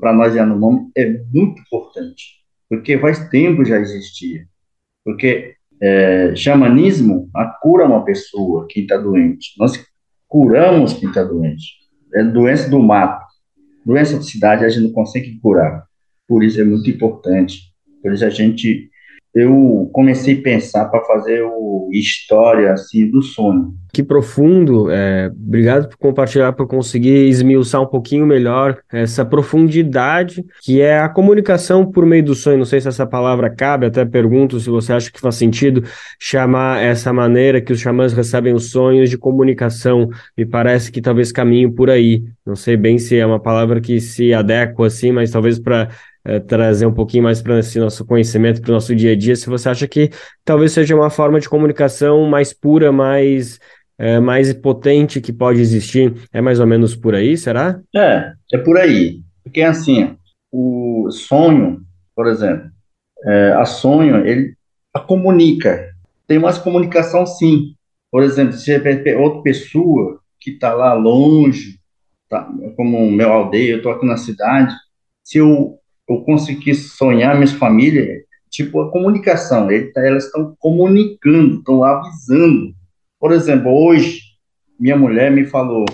para 0.01 0.13
nós 0.13 0.35
Yanomami, 0.35 0.91
é 0.97 1.09
muito 1.33 1.61
importante, 1.61 2.41
porque 2.69 2.99
faz 2.99 3.29
tempo 3.29 3.65
já 3.65 3.79
existia. 3.79 4.47
Porque 5.05 5.55
é, 5.81 6.35
xamanismo 6.35 7.29
cura 7.61 7.87
uma 7.87 8.05
pessoa 8.05 8.67
que 8.69 8.81
está 8.81 8.97
doente. 8.97 9.55
Nós 9.59 9.85
curamos 10.27 10.95
quem 10.95 11.09
está 11.09 11.23
doente. 11.23 11.75
É 12.15 12.25
doença 12.25 12.69
do 12.69 12.81
mato. 12.81 13.25
Doença 13.85 14.19
de 14.19 14.29
cidade 14.29 14.65
a 14.65 14.69
gente 14.69 14.85
não 14.85 14.93
consegue 14.93 15.39
curar. 15.41 15.85
Por 16.27 16.43
isso 16.43 16.61
é 16.61 16.65
muito 16.65 16.89
importante. 16.89 17.61
Por 18.03 18.13
isso 18.13 18.25
a 18.25 18.31
gente 18.31 18.91
eu 19.35 19.91
comecei 19.93 20.39
a 20.39 20.43
pensar 20.43 20.85
para 20.87 21.05
fazer 21.05 21.43
o 21.43 21.89
história 21.93 22.73
assim 22.73 23.11
do 23.11 23.23
sonho. 23.23 23.75
Que 23.93 24.03
profundo, 24.03 24.91
é, 24.91 25.31
obrigado 25.33 25.89
por 25.89 25.97
compartilhar, 25.97 26.53
por 26.53 26.67
conseguir 26.67 27.29
esmiuçar 27.29 27.81
um 27.81 27.87
pouquinho 27.87 28.27
melhor 28.27 28.79
essa 28.93 29.25
profundidade 29.25 30.45
que 30.63 30.81
é 30.81 30.99
a 30.99 31.09
comunicação 31.09 31.87
por 31.87 32.05
meio 32.05 32.25
do 32.25 32.35
sonho. 32.35 32.59
Não 32.59 32.65
sei 32.65 32.81
se 32.81 32.89
essa 32.89 33.07
palavra 33.07 33.49
cabe, 33.49 33.87
até 33.87 34.05
pergunto 34.05 34.59
se 34.59 34.69
você 34.69 34.93
acha 34.93 35.13
que 35.13 35.21
faz 35.21 35.37
sentido 35.37 35.85
chamar 36.19 36.83
essa 36.83 37.13
maneira 37.13 37.61
que 37.61 37.73
os 37.73 37.79
xamãs 37.79 38.13
recebem 38.13 38.53
os 38.53 38.71
sonhos 38.71 39.09
de 39.09 39.17
comunicação. 39.17 40.09
Me 40.37 40.45
parece 40.45 40.91
que 40.91 41.01
talvez 41.01 41.31
caminho 41.31 41.73
por 41.73 41.89
aí. 41.89 42.25
Não 42.45 42.57
sei 42.57 42.77
bem 42.77 42.99
se 42.99 43.17
é 43.17 43.25
uma 43.25 43.39
palavra 43.39 43.81
que 43.81 44.01
se 44.01 44.35
adequa 44.35 44.87
assim, 44.87 45.13
mas 45.13 45.31
talvez 45.31 45.59
para 45.61 45.89
é, 46.25 46.41
trazer 46.41 46.87
um 46.87 46.95
pouquinho 46.95 47.25
mais 47.25 47.43
para 47.43 47.59
esse 47.59 47.79
nosso 47.79 48.05
conhecimento, 48.05 48.61
para 48.61 48.71
o 48.71 48.75
nosso 48.75 48.95
dia 48.95 49.13
a 49.13 49.17
dia, 49.17 49.37
se 49.37 49.47
você 49.49 49.69
acha 49.69 49.87
que 49.87 50.11
talvez 50.45 50.73
seja 50.73 50.95
uma 50.95 51.11
forma 51.11 51.39
de 51.39 51.49
comunicação 51.49 52.27
mais 52.27 52.53
pura, 52.53 52.91
mais, 52.91 53.61
é, 53.99 54.19
mais 54.19 54.53
potente 54.55 55.21
que 55.21 55.33
pode 55.33 55.61
existir. 55.61 56.15
É 56.33 56.41
mais 56.41 56.61
ou 56.61 56.67
menos 56.67 56.97
por 56.97 57.15
aí, 57.15 57.37
será? 57.37 57.81
É, 57.95 58.33
é 58.53 58.59
por 58.59 58.79
aí. 58.79 59.21
Porque 59.43 59.61
assim, 59.61 60.17
o 60.51 61.11
sonho, 61.11 61.83
por 62.17 62.27
exemplo, 62.27 62.71
é, 63.25 63.53
a 63.53 63.65
sonho, 63.65 64.27
ele 64.27 64.55
a 64.95 65.01
comunica. 65.01 65.93
Tem 66.27 66.39
mais 66.39 66.57
comunicação 66.57 67.27
sim. 67.27 67.75
Por 68.11 68.23
exemplo, 68.23 68.53
se 68.53 68.73
outra 69.17 69.43
pessoa 69.43 70.21
que 70.41 70.53
está 70.53 70.73
lá 70.73 70.95
longe, 70.95 71.81
tá, 72.29 72.49
como 72.77 73.11
meu 73.11 73.33
aldeia, 73.33 73.73
eu 73.73 73.77
estou 73.79 73.91
aqui 73.91 74.07
na 74.07 74.17
cidade, 74.17 74.73
se 75.23 75.39
eu 75.39 75.79
eu 76.09 76.21
consegui 76.23 76.75
sonhar 76.75 77.35
minhas 77.35 77.53
famílias, 77.53 78.23
tipo 78.51 78.81
a 78.81 78.91
comunicação, 78.91 79.69
elas 79.97 80.27
estão 80.27 80.55
comunicando, 80.59 81.59
estão 81.59 81.83
avisando. 81.83 82.73
Por 83.19 83.33
exemplo, 83.33 83.71
hoje, 83.73 84.21
minha 84.79 84.97
mulher 84.97 85.31
me 85.31 85.47
falou, 85.47 85.85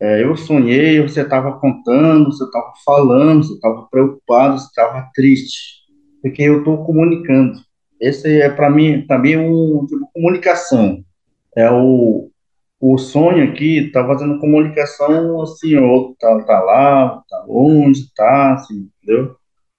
é, 0.00 0.22
eu 0.22 0.36
sonhei, 0.36 1.02
você 1.02 1.22
estava 1.22 1.58
contando, 1.58 2.26
você 2.26 2.44
estava 2.44 2.72
falando, 2.84 3.44
você 3.44 3.54
estava 3.54 3.86
preocupado, 3.90 4.58
você 4.58 4.66
estava 4.66 5.10
triste, 5.12 5.82
porque 6.22 6.42
eu 6.42 6.58
estou 6.58 6.84
comunicando. 6.84 7.58
Esse 8.00 8.40
é 8.40 8.48
para 8.48 8.70
mim 8.70 9.04
também 9.08 9.36
um 9.36 9.84
tipo, 9.86 10.08
comunicação. 10.14 11.02
É 11.56 11.68
o, 11.70 12.30
o 12.80 12.96
sonho 12.96 13.50
aqui 13.50 13.86
está 13.86 14.06
fazendo 14.06 14.38
comunicação 14.38 15.42
assim, 15.42 15.76
outro 15.76 16.16
tá, 16.20 16.44
tá 16.44 16.60
lá, 16.60 17.22
tá 17.28 17.44
longe, 17.48 18.04
tá, 18.14 18.54
assim, 18.54 18.88
entendeu? 19.02 19.37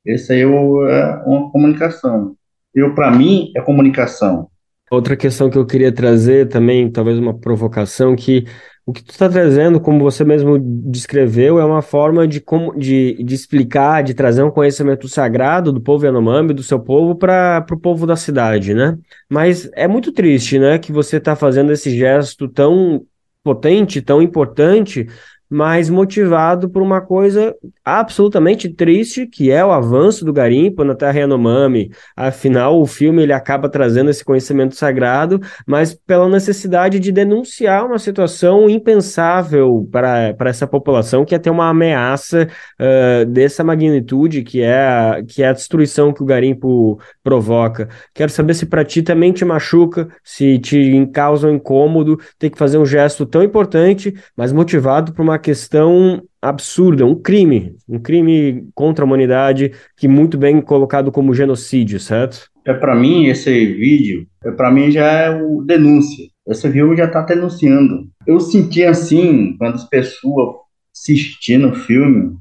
Esse 0.10 0.34
aí 0.34 0.42
é, 0.42 0.44
é 0.44 1.24
uma 1.26 1.52
comunicação. 1.52 2.36
Eu, 2.74 2.96
para 2.96 3.12
mim, 3.12 3.52
é 3.56 3.62
comunicação. 3.62 4.48
Outra 4.90 5.16
questão 5.16 5.50
que 5.50 5.58
eu 5.58 5.66
queria 5.66 5.92
trazer 5.92 6.48
também, 6.50 6.90
talvez 6.92 7.20
uma 7.20 7.38
provocação, 7.38 8.16
que 8.16 8.46
o 8.88 8.92
que 8.92 9.04
tu 9.04 9.12
está 9.12 9.30
trazendo, 9.30 9.80
como 9.80 10.00
você 10.00 10.24
mesmo 10.24 10.58
descreveu, 10.60 11.60
é 11.60 11.64
uma 11.64 11.84
forma 11.84 12.28
de, 12.28 12.44
de, 12.76 13.24
de 13.24 13.36
explicar, 13.36 14.02
de 14.02 14.16
trazer 14.16 14.42
um 14.42 14.50
conhecimento 14.50 15.08
sagrado 15.08 15.72
do 15.72 15.80
povo 15.80 16.06
Yanomami, 16.06 16.56
do 16.56 16.64
seu 16.64 16.80
povo, 16.80 17.14
para 17.14 17.64
o 17.72 17.78
povo 17.78 18.08
da 18.08 18.16
cidade, 18.16 18.74
né? 18.74 18.98
Mas 19.30 19.70
é 19.76 19.88
muito 19.88 20.12
triste, 20.12 20.58
né, 20.58 20.80
que 20.80 20.92
você 20.92 21.18
está 21.18 21.36
fazendo 21.36 21.72
esse 21.72 21.96
gesto 21.96 22.48
tão 22.48 23.06
potente, 23.44 24.02
tão 24.02 24.24
importante, 24.24 25.08
mas 25.50 25.90
motivado 25.90 26.70
por 26.70 26.82
uma 26.82 27.02
coisa 27.02 27.56
absolutamente 27.84 28.70
triste, 28.70 29.26
que 29.26 29.50
é 29.50 29.66
o 29.66 29.72
avanço 29.72 30.24
do 30.24 30.32
garimpo 30.32 30.84
na 30.84 30.94
terra 30.94 31.20
Yanomami. 31.20 31.92
Afinal, 32.16 32.80
o 32.80 32.86
filme 32.86 33.24
ele 33.24 33.34
acaba 33.34 33.68
trazendo 33.68 34.12
esse 34.12 34.24
conhecimento 34.24 34.76
sagrado, 34.76 35.42
mas 35.66 35.94
pela 35.94 36.30
necessidade 36.30 37.00
de 37.00 37.12
denunciar 37.12 37.86
uma 37.86 37.98
situação 37.98 38.70
impensável 38.70 39.88
para, 39.92 40.36
essa 40.46 40.68
população, 40.68 41.26
que 41.26 41.34
é 41.34 41.40
ter 41.40 41.50
uma 41.50 41.70
ameaça 41.70 42.48
uh, 42.80 43.26
dessa 43.26 43.64
magnitude, 43.64 44.44
que 44.44 44.62
é, 44.62 44.80
a, 44.80 45.24
que 45.28 45.42
é 45.42 45.48
a 45.48 45.54
destruição 45.54 46.14
que 46.14 46.22
o 46.22 46.26
garimpo 46.26 47.00
provoca. 47.24 47.90
Quero 48.14 48.32
saber 48.32 48.54
se 48.54 48.68
para 48.68 48.86
ti 48.86 49.02
também 49.02 49.32
te 49.32 49.44
machuca, 49.44 50.08
se 50.24 50.60
te 50.60 51.08
causa 51.12 51.48
um 51.48 51.56
incômodo 51.56 52.20
ter 52.38 52.52
que 52.52 52.58
fazer 52.58 52.78
um 52.78 52.86
gesto 52.86 53.26
tão 53.26 53.42
importante, 53.42 54.14
mas 54.38 54.52
motivado 54.52 55.12
por 55.14 55.24
uma 55.24 55.39
questão 55.40 56.22
absurda, 56.42 57.06
um 57.06 57.16
crime, 57.16 57.76
um 57.88 58.00
crime 58.00 58.70
contra 58.74 59.04
a 59.04 59.08
humanidade 59.08 59.72
que 59.98 60.08
muito 60.08 60.38
bem 60.38 60.62
colocado 60.62 61.12
como 61.12 61.34
genocídio, 61.34 62.00
certo? 62.00 62.50
É 62.66 62.74
para 62.74 62.96
mim 62.96 63.26
esse 63.26 63.52
vídeo, 63.74 64.28
é 64.44 64.52
para 64.52 64.72
mim 64.72 64.92
já 64.92 65.06
é 65.06 65.30
o 65.42 65.62
denúncia. 65.62 66.28
Esse 66.48 66.72
filme 66.72 66.96
já 66.96 67.06
está 67.06 67.22
denunciando. 67.22 68.08
Eu 68.26 68.40
senti 68.40 68.84
assim 68.84 69.56
quando 69.58 69.76
as 69.76 69.88
pessoas 69.88 70.58
assistindo 70.96 71.70
o 71.70 71.76
filme 71.76 72.38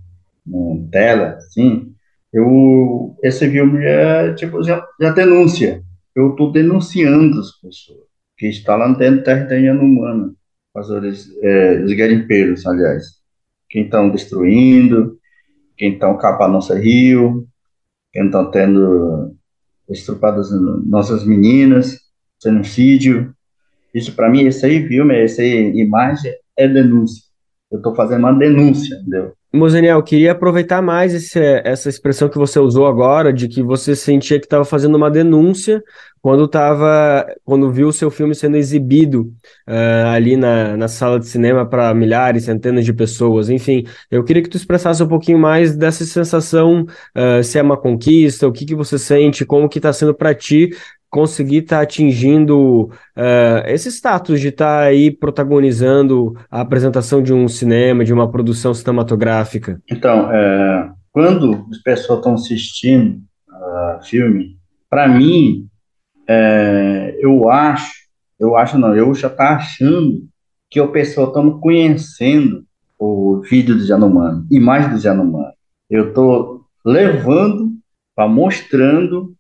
na 0.47 0.91
tela, 0.91 1.37
assim, 1.37 1.93
eu 2.33 3.17
esse 3.23 3.49
filme 3.51 3.83
já 3.83 4.35
tipo 4.35 4.63
já, 4.63 4.85
já 5.01 5.11
denúncia. 5.11 5.83
Eu 6.15 6.31
estou 6.31 6.51
denunciando 6.51 7.39
as 7.39 7.53
pessoas 7.61 8.09
que 8.37 8.49
estão 8.49 8.77
lá 8.77 8.89
dentro 8.93 9.25
da 9.25 9.47
terra 9.47 9.73
humana 9.75 10.33
invasores, 10.79 11.31
é, 11.43 11.83
os 11.83 11.93
garimpeiros, 11.93 12.67
aliás, 12.67 13.05
quem 13.69 13.85
estão 13.85 14.09
destruindo, 14.09 15.19
quem 15.77 15.93
estão 15.93 16.17
capando 16.17 16.55
nosso 16.55 16.75
rio, 16.75 17.47
quem 18.13 18.27
estão 18.27 18.51
tendo 18.51 19.35
estrupadas 19.89 20.51
nossas 20.87 21.25
meninas, 21.25 21.99
genocídio. 22.43 23.35
Isso 23.95 24.15
para 24.15 24.31
mim, 24.31 24.45
esse 24.45 24.65
aí 24.65 24.87
filme, 24.87 25.15
essa 25.17 25.43
imagem 25.45 26.33
é 26.57 26.69
denúncia. 26.69 27.23
Eu 27.71 27.79
estou 27.79 27.95
fazendo 27.95 28.21
uma 28.21 28.33
denúncia, 28.33 28.97
entendeu? 28.97 29.35
Mozeniel, 29.53 30.03
queria 30.03 30.33
aproveitar 30.33 30.83
mais 30.83 31.15
esse, 31.15 31.39
essa 31.65 31.89
expressão 31.89 32.29
que 32.29 32.37
você 32.37 32.59
usou 32.59 32.87
agora, 32.87 33.33
de 33.33 33.49
que 33.49 33.63
você 33.63 33.97
sentia 33.97 34.39
que 34.39 34.45
estava 34.45 34.65
fazendo 34.65 34.97
uma 34.97 35.11
denúncia 35.11 35.83
quando 36.21 36.47
tava, 36.47 37.27
quando 37.45 37.71
viu 37.71 37.89
o 37.89 37.93
seu 37.93 38.11
filme 38.11 38.35
sendo 38.35 38.59
exibido 38.59 39.33
uh, 39.67 40.09
ali 40.13 40.37
na, 40.37 40.77
na 40.77 40.87
sala 40.87 41.19
de 41.19 41.27
cinema 41.27 41.65
para 41.65 41.95
milhares, 41.95 42.45
centenas 42.45 42.85
de 42.85 42.93
pessoas. 42.93 43.49
Enfim, 43.49 43.85
eu 44.11 44.23
queria 44.23 44.43
que 44.43 44.51
tu 44.51 44.57
expressasse 44.59 45.03
um 45.03 45.09
pouquinho 45.09 45.39
mais 45.39 45.75
dessa 45.75 46.05
sensação, 46.05 46.83
uh, 47.17 47.43
se 47.43 47.59
é 47.59 47.63
uma 47.63 47.77
conquista, 47.77 48.47
o 48.47 48.53
que, 48.53 48.67
que 48.67 48.75
você 48.75 48.99
sente, 48.99 49.47
como 49.47 49.69
que 49.69 49.79
está 49.79 49.93
sendo 49.95 50.15
para 50.15 50.35
ti 50.35 50.71
conseguir 51.11 51.59
estar 51.59 51.79
tá 51.79 51.83
atingindo 51.83 52.85
uh, 53.17 53.67
esse 53.67 53.91
status 53.91 54.41
de 54.41 54.49
estar 54.49 54.81
tá 54.81 54.85
aí 54.85 55.11
protagonizando 55.11 56.35
a 56.51 56.61
apresentação 56.61 57.23
de 57.23 57.33
um 57.33 57.49
cinema, 57.49 58.05
de 58.05 58.13
uma 58.13 58.31
produção 58.31 58.75
cinematográfica? 58.75 59.81
Então, 59.91 60.33
é, 60.33 60.91
quando 61.13 61.67
as 61.71 61.79
pessoas 61.79 62.19
estão 62.19 62.35
assistindo 62.35 63.21
uh, 63.49 64.05
filme, 64.05 64.57
para 64.91 65.09
mim, 65.09 65.67
é, 66.29 67.17
eu 67.21 67.49
acho, 67.49 67.93
eu 68.39 68.57
acho 68.57 68.79
não, 68.79 68.95
eu 68.95 69.15
já 69.15 69.31
tá 69.31 69.57
achando 69.57 70.27
que 70.71 70.81
o 70.81 70.89
pessoal 70.89 71.29
está 71.29 71.41
conhecendo 71.61 72.65
o 72.99 73.41
vídeo 73.41 73.77
do 73.77 73.87
Janomano, 73.87 74.47
imagem 74.51 74.91
do 74.91 74.99
Janomano. 74.99 75.53
Eu 75.89 76.09
estou 76.09 76.63
levando 76.85 77.73
para 78.15 78.29
mostrando 78.29 79.35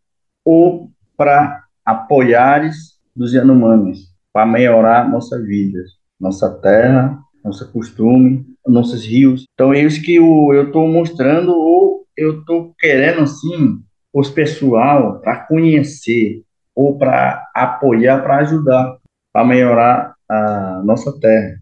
o 0.44 0.88
para 1.18 1.64
apoiares 1.84 2.96
dos 3.14 3.34
Yanomamis, 3.34 3.98
para 4.32 4.46
melhorar 4.46 5.10
nossa 5.10 5.42
vida, 5.42 5.82
nossa 6.18 6.48
terra, 6.60 7.18
nosso 7.44 7.70
costume, 7.72 8.46
nossos 8.64 9.04
rios. 9.04 9.44
Então 9.52 9.74
é 9.74 9.80
isso 9.80 10.00
que 10.00 10.14
eu 10.14 10.62
estou 10.64 10.86
mostrando 10.86 11.50
ou 11.50 12.06
eu 12.16 12.38
estou 12.40 12.72
querendo 12.78 13.22
assim 13.22 13.82
os 14.14 14.30
pessoal 14.30 15.20
para 15.20 15.40
conhecer 15.46 16.42
ou 16.74 16.96
para 16.96 17.44
apoiar, 17.54 18.22
para 18.22 18.36
ajudar, 18.38 18.96
para 19.32 19.44
melhorar 19.44 20.14
a 20.28 20.82
nossa 20.84 21.18
terra. 21.18 21.58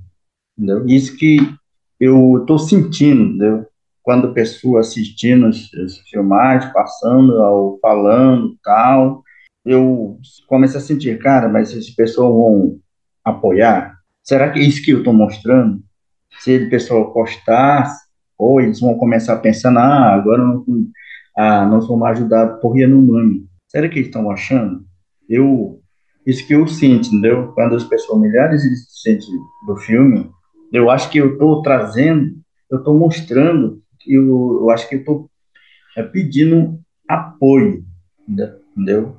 Entendeu? 0.57 0.87
Isso 0.87 1.17
que 1.17 1.39
eu 1.99 2.41
estou 2.41 2.59
sentindo, 2.59 3.23
entendeu? 3.23 3.67
quando 4.07 4.29
a 4.29 4.33
pessoa 4.33 4.79
assistindo 4.79 5.47
as, 5.47 5.69
as 5.85 5.99
filmagens, 6.09 6.73
passando, 6.73 7.33
ou 7.35 7.77
falando, 7.83 8.57
tal, 8.63 9.25
eu 9.67 10.19
comecei 10.47 10.79
a 10.79 10.83
sentir, 10.83 11.19
cara, 11.19 11.49
mas 11.49 11.73
essas 11.73 11.91
pessoas 11.91 12.33
vão 12.33 12.79
apoiar? 13.25 13.99
Será 14.23 14.51
que 14.51 14.61
é 14.61 14.63
isso 14.63 14.83
que 14.83 14.93
eu 14.93 14.99
estou 14.99 15.13
mostrando? 15.13 15.83
Se 16.39 16.57
a 16.57 16.71
pessoa 16.71 17.13
gostasse, 17.13 18.07
ou 18.39 18.61
eles 18.61 18.81
vão 18.81 18.97
começar 18.97 19.35
a 19.35 19.39
pensar, 19.39 19.77
ah, 19.77 20.15
agora 20.15 20.43
não, 20.43 20.65
ah, 21.37 21.67
nós 21.67 21.89
vamos 21.89 22.07
ajudar 22.09 22.47
por 22.59 22.77
no 22.77 23.03
nome. 23.03 23.49
Será 23.67 23.89
que 23.89 23.99
eles 23.99 24.07
estão 24.07 24.31
achando? 24.31 24.85
Eu, 25.29 25.81
isso 26.25 26.47
que 26.47 26.55
eu 26.55 26.67
sinto, 26.69 27.09
entendeu? 27.09 27.53
Quando 27.53 27.75
as 27.75 27.85
pessoas, 27.85 28.21
milhares 28.21 28.65
eles 28.65 28.87
sentem 29.03 29.29
do 29.67 29.77
filme, 29.79 30.31
eu 30.73 30.91
acho 30.91 31.11
que 31.11 31.19
eu 31.19 31.33
estou 31.33 31.61
trazendo, 31.63 32.37
eu 32.71 32.79
estou 32.79 32.97
mostrando, 32.97 33.83
eu, 34.07 34.61
eu 34.61 34.71
acho 34.71 34.89
que 34.89 34.95
eu 34.95 35.01
estou 35.01 35.31
é, 35.97 36.03
pedindo 36.05 36.79
apoio, 37.09 37.85
entendeu? 38.29 39.17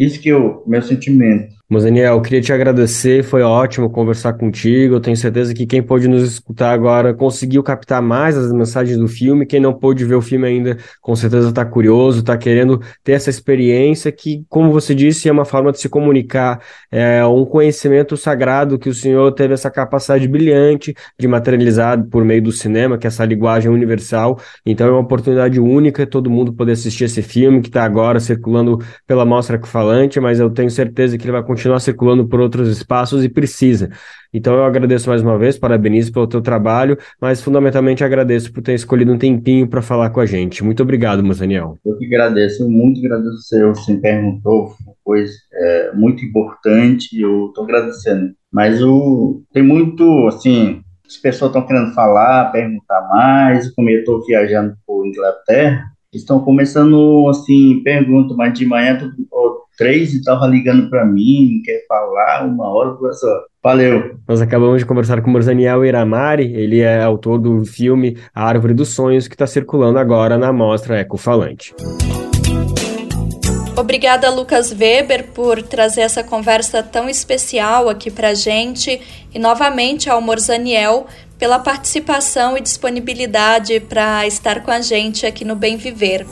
Isso 0.00 0.18
que 0.18 0.30
é 0.30 0.34
o 0.34 0.62
meu 0.66 0.80
sentimento. 0.80 1.59
Mas, 1.72 1.84
Daniel, 1.84 2.16
eu 2.16 2.20
queria 2.20 2.40
te 2.40 2.52
agradecer, 2.52 3.22
foi 3.22 3.42
ótimo 3.42 3.88
conversar 3.88 4.32
contigo. 4.32 4.96
Eu 4.96 5.00
tenho 5.00 5.16
certeza 5.16 5.54
que 5.54 5.64
quem 5.64 5.80
pôde 5.80 6.08
nos 6.08 6.24
escutar 6.24 6.72
agora 6.72 7.14
conseguiu 7.14 7.62
captar 7.62 8.02
mais 8.02 8.36
as 8.36 8.52
mensagens 8.52 8.98
do 8.98 9.06
filme. 9.06 9.46
Quem 9.46 9.60
não 9.60 9.72
pôde 9.72 10.04
ver 10.04 10.16
o 10.16 10.20
filme 10.20 10.48
ainda, 10.48 10.76
com 11.00 11.14
certeza 11.14 11.50
está 11.50 11.64
curioso, 11.64 12.20
está 12.20 12.36
querendo 12.36 12.80
ter 13.04 13.12
essa 13.12 13.30
experiência 13.30 14.10
que, 14.10 14.44
como 14.48 14.72
você 14.72 14.92
disse, 14.96 15.28
é 15.28 15.32
uma 15.32 15.44
forma 15.44 15.70
de 15.70 15.78
se 15.78 15.88
comunicar, 15.88 16.60
é 16.90 17.24
um 17.24 17.44
conhecimento 17.44 18.16
sagrado 18.16 18.76
que 18.76 18.88
o 18.88 18.94
senhor 18.94 19.30
teve 19.32 19.54
essa 19.54 19.70
capacidade 19.70 20.26
brilhante 20.26 20.92
de 21.16 21.28
materializar 21.28 22.02
por 22.08 22.24
meio 22.24 22.42
do 22.42 22.50
cinema, 22.50 22.98
que 22.98 23.06
é 23.06 23.08
essa 23.08 23.24
linguagem 23.24 23.70
universal. 23.70 24.40
Então 24.66 24.88
é 24.88 24.90
uma 24.90 25.02
oportunidade 25.02 25.60
única 25.60 26.04
todo 26.04 26.28
mundo 26.28 26.52
poder 26.52 26.72
assistir 26.72 27.04
esse 27.04 27.22
filme 27.22 27.60
que 27.60 27.68
está 27.68 27.84
agora 27.84 28.18
circulando 28.18 28.80
pela 29.06 29.24
Mostra 29.24 29.56
Falante, 29.64 30.18
mas 30.18 30.40
eu 30.40 30.50
tenho 30.50 30.68
certeza 30.68 31.16
que 31.16 31.24
ele 31.24 31.30
vai 31.30 31.44
continuar 31.44 31.59
continuar 31.60 31.80
circulando 31.80 32.26
por 32.26 32.40
outros 32.40 32.68
espaços 32.70 33.22
e 33.22 33.28
precisa. 33.28 33.90
Então 34.32 34.54
eu 34.54 34.64
agradeço 34.64 35.10
mais 35.10 35.20
uma 35.20 35.36
vez, 35.36 35.58
parabenizo 35.58 36.10
pelo 36.10 36.26
teu 36.26 36.40
trabalho, 36.40 36.96
mas 37.20 37.42
fundamentalmente 37.42 38.02
agradeço 38.02 38.50
por 38.50 38.62
ter 38.62 38.72
escolhido 38.72 39.12
um 39.12 39.18
tempinho 39.18 39.68
para 39.68 39.82
falar 39.82 40.08
com 40.08 40.20
a 40.20 40.26
gente. 40.26 40.64
Muito 40.64 40.82
obrigado, 40.82 41.22
Daniel. 41.22 41.76
Eu 41.84 41.98
que 41.98 42.06
agradeço, 42.06 42.66
muito 42.68 42.98
agradeço 43.00 43.42
você, 43.42 43.66
você 43.66 43.92
me 43.92 44.00
perguntou, 44.00 44.74
coisa 45.04 45.32
é, 45.52 45.92
muito 45.94 46.24
importante, 46.24 47.20
eu 47.20 47.48
estou 47.48 47.64
agradecendo. 47.64 48.32
Mas 48.50 48.82
o, 48.82 49.42
tem 49.52 49.62
muito, 49.62 50.26
assim, 50.28 50.80
as 51.06 51.18
pessoas 51.18 51.50
estão 51.50 51.66
querendo 51.66 51.92
falar, 51.92 52.52
perguntar 52.52 53.06
mais, 53.12 53.70
como 53.74 53.90
eu 53.90 53.98
estou 53.98 54.24
viajando 54.24 54.74
por 54.86 55.06
Inglaterra, 55.06 55.84
estão 56.12 56.40
começando, 56.40 57.28
assim, 57.28 57.82
perguntas, 57.84 58.36
mas 58.36 58.58
de 58.58 58.64
manhã, 58.64 58.98
três 59.80 60.12
e 60.12 60.18
estava 60.18 60.46
ligando 60.46 60.90
para 60.90 61.06
mim, 61.06 61.62
quer 61.64 61.86
falar 61.88 62.44
uma 62.44 62.68
hora, 62.68 62.90
duas 62.90 63.22
horas. 63.22 63.44
Valeu. 63.62 64.16
Nós 64.28 64.42
acabamos 64.42 64.78
de 64.78 64.84
conversar 64.84 65.22
com 65.22 65.30
o 65.30 65.32
Morzaniel 65.32 65.84
Iramari, 65.84 66.52
ele 66.54 66.80
é 66.80 67.02
autor 67.02 67.38
do 67.38 67.64
filme 67.64 68.18
A 68.34 68.44
Árvore 68.44 68.74
dos 68.74 68.90
Sonhos, 68.90 69.26
que 69.26 69.34
está 69.34 69.46
circulando 69.46 69.98
agora 69.98 70.36
na 70.36 70.52
mostra 70.52 71.00
Ecofalante. 71.00 71.74
Obrigada, 73.74 74.28
Lucas 74.28 74.70
Weber, 74.70 75.28
por 75.28 75.62
trazer 75.62 76.02
essa 76.02 76.22
conversa 76.22 76.82
tão 76.82 77.08
especial 77.08 77.88
aqui 77.88 78.10
para 78.10 78.34
gente 78.34 79.00
e 79.32 79.38
novamente 79.38 80.10
ao 80.10 80.20
Morzaniel 80.20 81.06
pela 81.38 81.58
participação 81.58 82.58
e 82.58 82.60
disponibilidade 82.60 83.80
para 83.80 84.26
estar 84.26 84.62
com 84.62 84.70
a 84.70 84.82
gente 84.82 85.24
aqui 85.24 85.42
no 85.42 85.56
Bem 85.56 85.78
Viver. 85.78 86.26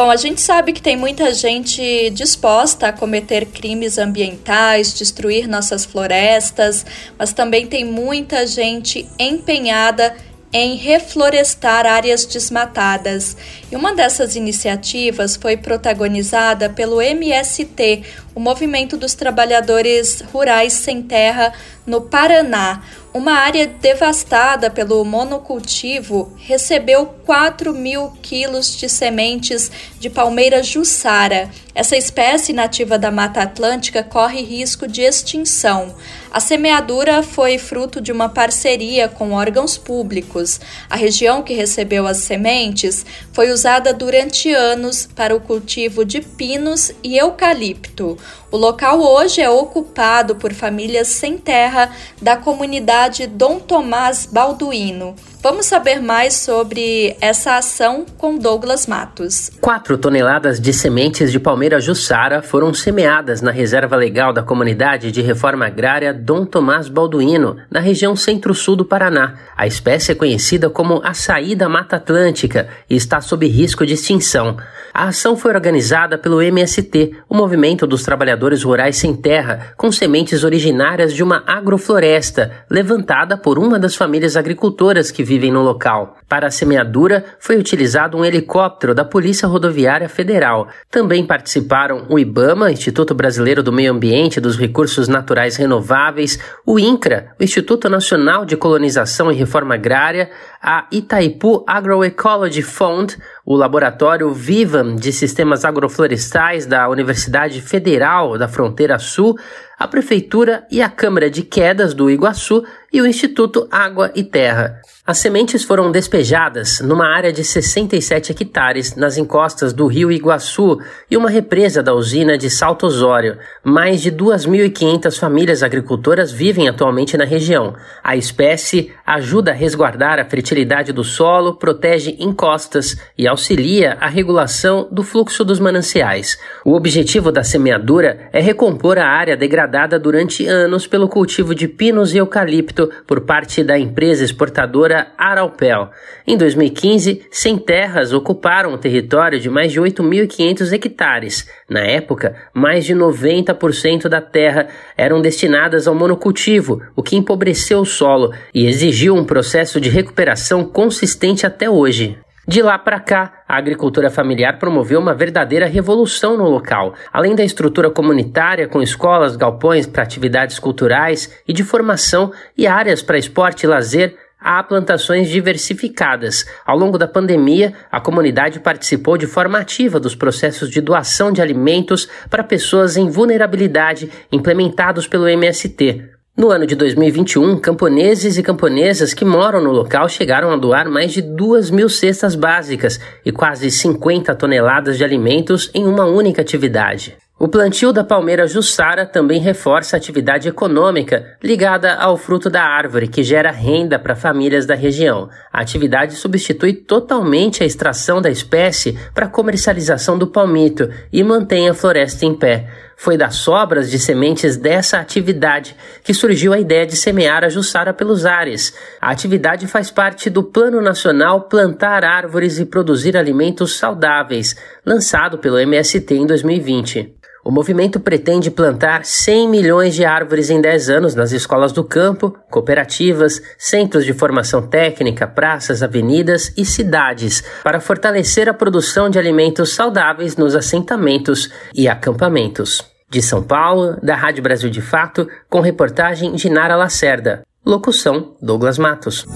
Bom, 0.00 0.12
a 0.12 0.16
gente 0.16 0.40
sabe 0.40 0.72
que 0.72 0.80
tem 0.80 0.96
muita 0.96 1.34
gente 1.34 2.10
disposta 2.10 2.86
a 2.86 2.92
cometer 2.92 3.44
crimes 3.46 3.98
ambientais, 3.98 4.94
destruir 4.94 5.48
nossas 5.48 5.84
florestas, 5.84 6.86
mas 7.18 7.32
também 7.32 7.66
tem 7.66 7.84
muita 7.84 8.46
gente 8.46 9.08
empenhada 9.18 10.14
em 10.52 10.76
reflorestar 10.76 11.84
áreas 11.84 12.24
desmatadas. 12.24 13.36
E 13.70 13.76
uma 13.76 13.94
dessas 13.94 14.34
iniciativas 14.34 15.36
foi 15.36 15.54
protagonizada 15.54 16.70
pelo 16.70 17.02
MST, 17.02 18.02
o 18.34 18.40
Movimento 18.40 18.96
dos 18.96 19.14
Trabalhadores 19.14 20.22
Rurais 20.32 20.72
Sem 20.72 21.02
Terra 21.02 21.52
no 21.84 22.02
Paraná. 22.02 22.82
Uma 23.12 23.32
área 23.32 23.66
devastada 23.66 24.70
pelo 24.70 25.02
monocultivo 25.04 26.32
recebeu 26.36 27.06
4 27.24 27.72
mil 27.72 28.12
quilos 28.22 28.76
de 28.76 28.88
sementes 28.88 29.72
de 29.98 30.08
palmeira 30.08 30.62
jussara. 30.62 31.50
Essa 31.74 31.96
espécie 31.96 32.52
nativa 32.52 32.98
da 32.98 33.10
Mata 33.10 33.40
Atlântica 33.40 34.02
corre 34.02 34.42
risco 34.42 34.86
de 34.86 35.00
extinção. 35.00 35.94
A 36.30 36.38
semeadura 36.38 37.22
foi 37.22 37.56
fruto 37.56 38.00
de 38.00 38.12
uma 38.12 38.28
parceria 38.28 39.08
com 39.08 39.32
órgãos 39.32 39.78
públicos. 39.78 40.60
A 40.90 40.94
região 40.94 41.42
que 41.42 41.54
recebeu 41.54 42.06
as 42.06 42.18
sementes 42.18 43.06
foi 43.32 43.50
usada 43.58 43.92
durante 43.92 44.52
anos 44.52 45.08
para 45.16 45.34
o 45.34 45.40
cultivo 45.40 46.04
de 46.04 46.20
pinos 46.20 46.92
e 47.02 47.18
eucalipto. 47.18 48.16
O 48.52 48.56
local 48.56 49.00
hoje 49.00 49.42
é 49.42 49.50
ocupado 49.50 50.36
por 50.36 50.54
famílias 50.54 51.08
sem 51.08 51.36
terra 51.36 51.90
da 52.22 52.36
comunidade 52.36 53.26
Dom 53.26 53.58
Tomás 53.58 54.28
Balduino. 54.30 55.16
Vamos 55.50 55.64
saber 55.64 56.02
mais 56.02 56.34
sobre 56.34 57.16
essa 57.22 57.56
ação 57.56 58.04
com 58.18 58.36
Douglas 58.36 58.86
Matos. 58.86 59.50
Quatro 59.62 59.96
toneladas 59.96 60.60
de 60.60 60.74
sementes 60.74 61.32
de 61.32 61.40
palmeira 61.40 61.80
jussara 61.80 62.42
foram 62.42 62.74
semeadas 62.74 63.40
na 63.40 63.50
reserva 63.50 63.96
legal 63.96 64.30
da 64.30 64.42
comunidade 64.42 65.10
de 65.10 65.22
reforma 65.22 65.64
agrária 65.64 66.12
Dom 66.12 66.44
Tomás 66.44 66.90
Balduino, 66.90 67.56
na 67.70 67.80
região 67.80 68.14
centro-sul 68.14 68.76
do 68.76 68.84
Paraná. 68.84 69.36
A 69.56 69.66
espécie 69.66 70.12
é 70.12 70.14
conhecida 70.14 70.68
como 70.68 71.00
açaí 71.02 71.56
da 71.56 71.66
Mata 71.66 71.96
Atlântica 71.96 72.68
e 72.90 72.94
está 72.94 73.18
sob 73.22 73.48
risco 73.48 73.86
de 73.86 73.94
extinção. 73.94 74.58
A 74.92 75.04
ação 75.04 75.36
foi 75.36 75.54
organizada 75.54 76.18
pelo 76.18 76.42
MST, 76.42 77.12
o 77.28 77.34
Movimento 77.36 77.86
dos 77.86 78.02
Trabalhadores 78.02 78.64
Rurais 78.64 78.96
Sem 78.96 79.14
Terra, 79.14 79.72
com 79.76 79.92
sementes 79.92 80.44
originárias 80.44 81.14
de 81.14 81.22
uma 81.22 81.42
agrofloresta, 81.46 82.50
levantada 82.68 83.36
por 83.36 83.58
uma 83.58 83.78
das 83.78 83.94
famílias 83.94 84.36
agricultoras 84.36 85.10
que 85.10 85.22
vivem 85.38 85.52
no 85.52 85.62
local. 85.62 86.16
Para 86.28 86.48
a 86.48 86.50
semeadura, 86.50 87.24
foi 87.38 87.56
utilizado 87.56 88.18
um 88.18 88.24
helicóptero 88.24 88.94
da 88.94 89.04
Polícia 89.04 89.46
Rodoviária 89.46 90.08
Federal. 90.08 90.68
Também 90.90 91.24
participaram 91.24 92.06
o 92.08 92.18
IBAMA, 92.18 92.72
Instituto 92.72 93.14
Brasileiro 93.14 93.62
do 93.62 93.72
Meio 93.72 93.92
Ambiente 93.92 94.36
e 94.36 94.40
dos 94.40 94.56
Recursos 94.56 95.06
Naturais 95.06 95.56
Renováveis, 95.56 96.38
o 96.66 96.78
INCRA, 96.78 97.34
o 97.40 97.44
Instituto 97.44 97.88
Nacional 97.88 98.44
de 98.44 98.56
Colonização 98.56 99.30
e 99.30 99.36
Reforma 99.36 99.74
Agrária, 99.74 100.30
a 100.60 100.86
Itaipu 100.90 101.64
Agroecology 101.66 102.62
Fund, 102.62 103.16
o 103.50 103.56
laboratório 103.56 104.30
Vivam 104.30 104.94
de 104.94 105.10
Sistemas 105.10 105.64
Agroflorestais 105.64 106.66
da 106.66 106.86
Universidade 106.86 107.62
Federal 107.62 108.36
da 108.36 108.46
Fronteira 108.46 108.98
Sul, 108.98 109.38
a 109.78 109.88
Prefeitura 109.88 110.66
e 110.70 110.82
a 110.82 110.90
Câmara 110.90 111.30
de 111.30 111.40
Quedas 111.42 111.94
do 111.94 112.10
Iguaçu 112.10 112.62
e 112.92 113.00
o 113.00 113.06
Instituto 113.06 113.66
Água 113.70 114.10
e 114.14 114.22
Terra. 114.22 114.82
As 115.06 115.16
sementes 115.18 115.64
foram 115.64 115.90
despejadas 115.90 116.80
numa 116.80 117.06
área 117.06 117.32
de 117.32 117.42
67 117.42 118.32
hectares 118.32 118.94
nas 118.94 119.16
encostas 119.16 119.72
do 119.72 119.86
rio 119.86 120.12
Iguaçu 120.12 120.78
e 121.10 121.16
uma 121.16 121.30
represa 121.30 121.82
da 121.82 121.94
usina 121.94 122.36
de 122.36 122.50
Salto 122.50 122.84
Osório. 122.84 123.38
Mais 123.64 124.02
de 124.02 124.12
2.500 124.12 125.18
famílias 125.18 125.62
agricultoras 125.62 126.30
vivem 126.30 126.68
atualmente 126.68 127.16
na 127.16 127.24
região. 127.24 127.74
A 128.04 128.16
espécie 128.16 128.92
ajuda 129.06 129.52
a 129.52 129.54
resguardar 129.54 130.18
a 130.18 130.26
fertilidade 130.26 130.92
do 130.92 131.04
solo, 131.04 131.54
protege 131.54 132.16
encostas 132.18 132.98
e 133.16 133.26
auxilia 133.38 133.96
a 134.00 134.08
regulação 134.08 134.88
do 134.90 135.04
fluxo 135.04 135.44
dos 135.44 135.60
mananciais. 135.60 136.36
O 136.64 136.74
objetivo 136.74 137.30
da 137.30 137.44
semeadura 137.44 138.28
é 138.32 138.40
recompor 138.40 138.98
a 138.98 139.06
área 139.06 139.36
degradada 139.36 139.96
durante 139.96 140.44
anos 140.44 140.88
pelo 140.88 141.08
cultivo 141.08 141.54
de 141.54 141.68
pinos 141.68 142.12
e 142.12 142.18
eucalipto 142.18 142.90
por 143.06 143.20
parte 143.20 143.62
da 143.62 143.78
empresa 143.78 144.24
exportadora 144.24 145.12
Araupel. 145.16 145.90
Em 146.26 146.36
2015, 146.36 147.26
Sem 147.30 147.56
Terras 147.56 148.12
ocuparam 148.12 148.74
o 148.74 148.78
território 148.78 149.38
de 149.38 149.48
mais 149.48 149.70
de 149.70 149.80
8.500 149.80 150.72
hectares. 150.72 151.48
Na 151.70 151.80
época, 151.80 152.34
mais 152.52 152.84
de 152.84 152.94
90% 152.94 154.08
da 154.08 154.20
terra 154.20 154.66
eram 154.96 155.20
destinadas 155.22 155.86
ao 155.86 155.94
monocultivo, 155.94 156.82
o 156.96 157.04
que 157.04 157.16
empobreceu 157.16 157.80
o 157.80 157.86
solo 157.86 158.32
e 158.52 158.66
exigiu 158.66 159.14
um 159.14 159.24
processo 159.24 159.80
de 159.80 159.88
recuperação 159.88 160.64
consistente 160.64 161.46
até 161.46 161.70
hoje. 161.70 162.18
De 162.48 162.62
lá 162.62 162.78
para 162.78 162.98
cá, 162.98 163.42
a 163.46 163.58
agricultura 163.58 164.08
familiar 164.08 164.58
promoveu 164.58 164.98
uma 164.98 165.12
verdadeira 165.12 165.66
revolução 165.66 166.34
no 166.34 166.48
local. 166.48 166.94
Além 167.12 167.34
da 167.34 167.44
estrutura 167.44 167.90
comunitária, 167.90 168.66
com 168.66 168.80
escolas, 168.80 169.36
galpões 169.36 169.86
para 169.86 170.02
atividades 170.02 170.58
culturais 170.58 171.30
e 171.46 171.52
de 171.52 171.62
formação 171.62 172.32
e 172.56 172.66
áreas 172.66 173.02
para 173.02 173.18
esporte 173.18 173.64
e 173.64 173.66
lazer, 173.66 174.16
há 174.40 174.62
plantações 174.62 175.28
diversificadas. 175.28 176.46
Ao 176.64 176.74
longo 176.74 176.96
da 176.96 177.06
pandemia, 177.06 177.74
a 177.92 178.00
comunidade 178.00 178.60
participou 178.60 179.18
de 179.18 179.26
forma 179.26 179.58
ativa 179.58 180.00
dos 180.00 180.14
processos 180.14 180.70
de 180.70 180.80
doação 180.80 181.30
de 181.30 181.42
alimentos 181.42 182.08
para 182.30 182.42
pessoas 182.42 182.96
em 182.96 183.10
vulnerabilidade 183.10 184.10
implementados 184.32 185.06
pelo 185.06 185.28
MST. 185.28 186.17
No 186.38 186.52
ano 186.52 186.64
de 186.64 186.76
2021, 186.76 187.58
camponeses 187.58 188.38
e 188.38 188.44
camponesas 188.44 189.12
que 189.12 189.24
moram 189.24 189.60
no 189.60 189.72
local 189.72 190.08
chegaram 190.08 190.52
a 190.52 190.56
doar 190.56 190.88
mais 190.88 191.10
de 191.10 191.20
2 191.20 191.68
mil 191.68 191.88
cestas 191.88 192.36
básicas 192.36 193.00
e 193.26 193.32
quase 193.32 193.68
50 193.72 194.32
toneladas 194.36 194.96
de 194.96 195.02
alimentos 195.02 195.68
em 195.74 195.84
uma 195.84 196.04
única 196.04 196.40
atividade. 196.40 197.16
O 197.40 197.48
plantio 197.48 197.92
da 197.92 198.04
palmeira 198.04 198.46
Jussara 198.46 199.04
também 199.04 199.40
reforça 199.40 199.96
a 199.96 199.98
atividade 199.98 200.48
econômica 200.48 201.36
ligada 201.42 201.94
ao 201.94 202.16
fruto 202.16 202.48
da 202.48 202.62
árvore, 202.62 203.08
que 203.08 203.24
gera 203.24 203.50
renda 203.50 203.98
para 203.98 204.14
famílias 204.14 204.64
da 204.64 204.76
região. 204.76 205.28
A 205.52 205.60
atividade 205.60 206.14
substitui 206.14 206.72
totalmente 206.72 207.64
a 207.64 207.66
extração 207.66 208.22
da 208.22 208.30
espécie 208.30 208.96
para 209.12 209.28
comercialização 209.28 210.16
do 210.16 210.28
palmito 210.28 210.88
e 211.12 211.22
mantém 211.22 211.68
a 211.68 211.74
floresta 211.74 212.24
em 212.24 212.34
pé. 212.34 212.68
Foi 213.00 213.16
das 213.16 213.36
sobras 213.36 213.88
de 213.88 213.96
sementes 213.96 214.56
dessa 214.56 214.98
atividade 214.98 215.76
que 216.02 216.12
surgiu 216.12 216.52
a 216.52 216.58
ideia 216.58 216.84
de 216.84 216.96
semear 216.96 217.44
a 217.44 217.48
Jussara 217.48 217.94
pelos 217.94 218.26
ares. 218.26 218.74
A 219.00 219.12
atividade 219.12 219.68
faz 219.68 219.88
parte 219.88 220.28
do 220.28 220.42
Plano 220.42 220.82
Nacional 220.82 221.42
Plantar 221.42 222.04
Árvores 222.04 222.58
e 222.58 222.66
Produzir 222.66 223.16
Alimentos 223.16 223.78
Saudáveis, 223.78 224.56
lançado 224.84 225.38
pelo 225.38 225.60
MST 225.60 226.12
em 226.12 226.26
2020. 226.26 227.14
O 227.48 227.50
movimento 227.50 227.98
pretende 227.98 228.50
plantar 228.50 229.06
100 229.06 229.48
milhões 229.48 229.94
de 229.94 230.04
árvores 230.04 230.50
em 230.50 230.60
10 230.60 230.90
anos 230.90 231.14
nas 231.14 231.32
escolas 231.32 231.72
do 231.72 231.82
campo, 231.82 232.36
cooperativas, 232.50 233.40
centros 233.56 234.04
de 234.04 234.12
formação 234.12 234.60
técnica, 234.66 235.26
praças, 235.26 235.82
avenidas 235.82 236.52
e 236.58 236.64
cidades, 236.66 237.42
para 237.64 237.80
fortalecer 237.80 238.50
a 238.50 238.52
produção 238.52 239.08
de 239.08 239.18
alimentos 239.18 239.72
saudáveis 239.72 240.36
nos 240.36 240.54
assentamentos 240.54 241.50
e 241.74 241.88
acampamentos. 241.88 242.84
De 243.08 243.22
São 243.22 243.42
Paulo, 243.42 243.96
da 244.02 244.14
Rádio 244.14 244.42
Brasil 244.42 244.68
de 244.68 244.82
Fato, 244.82 245.26
com 245.48 245.62
reportagem 245.62 246.32
de 246.32 246.50
Nara 246.50 246.76
Lacerda. 246.76 247.44
Locução: 247.64 248.36
Douglas 248.42 248.76
Matos. 248.76 249.26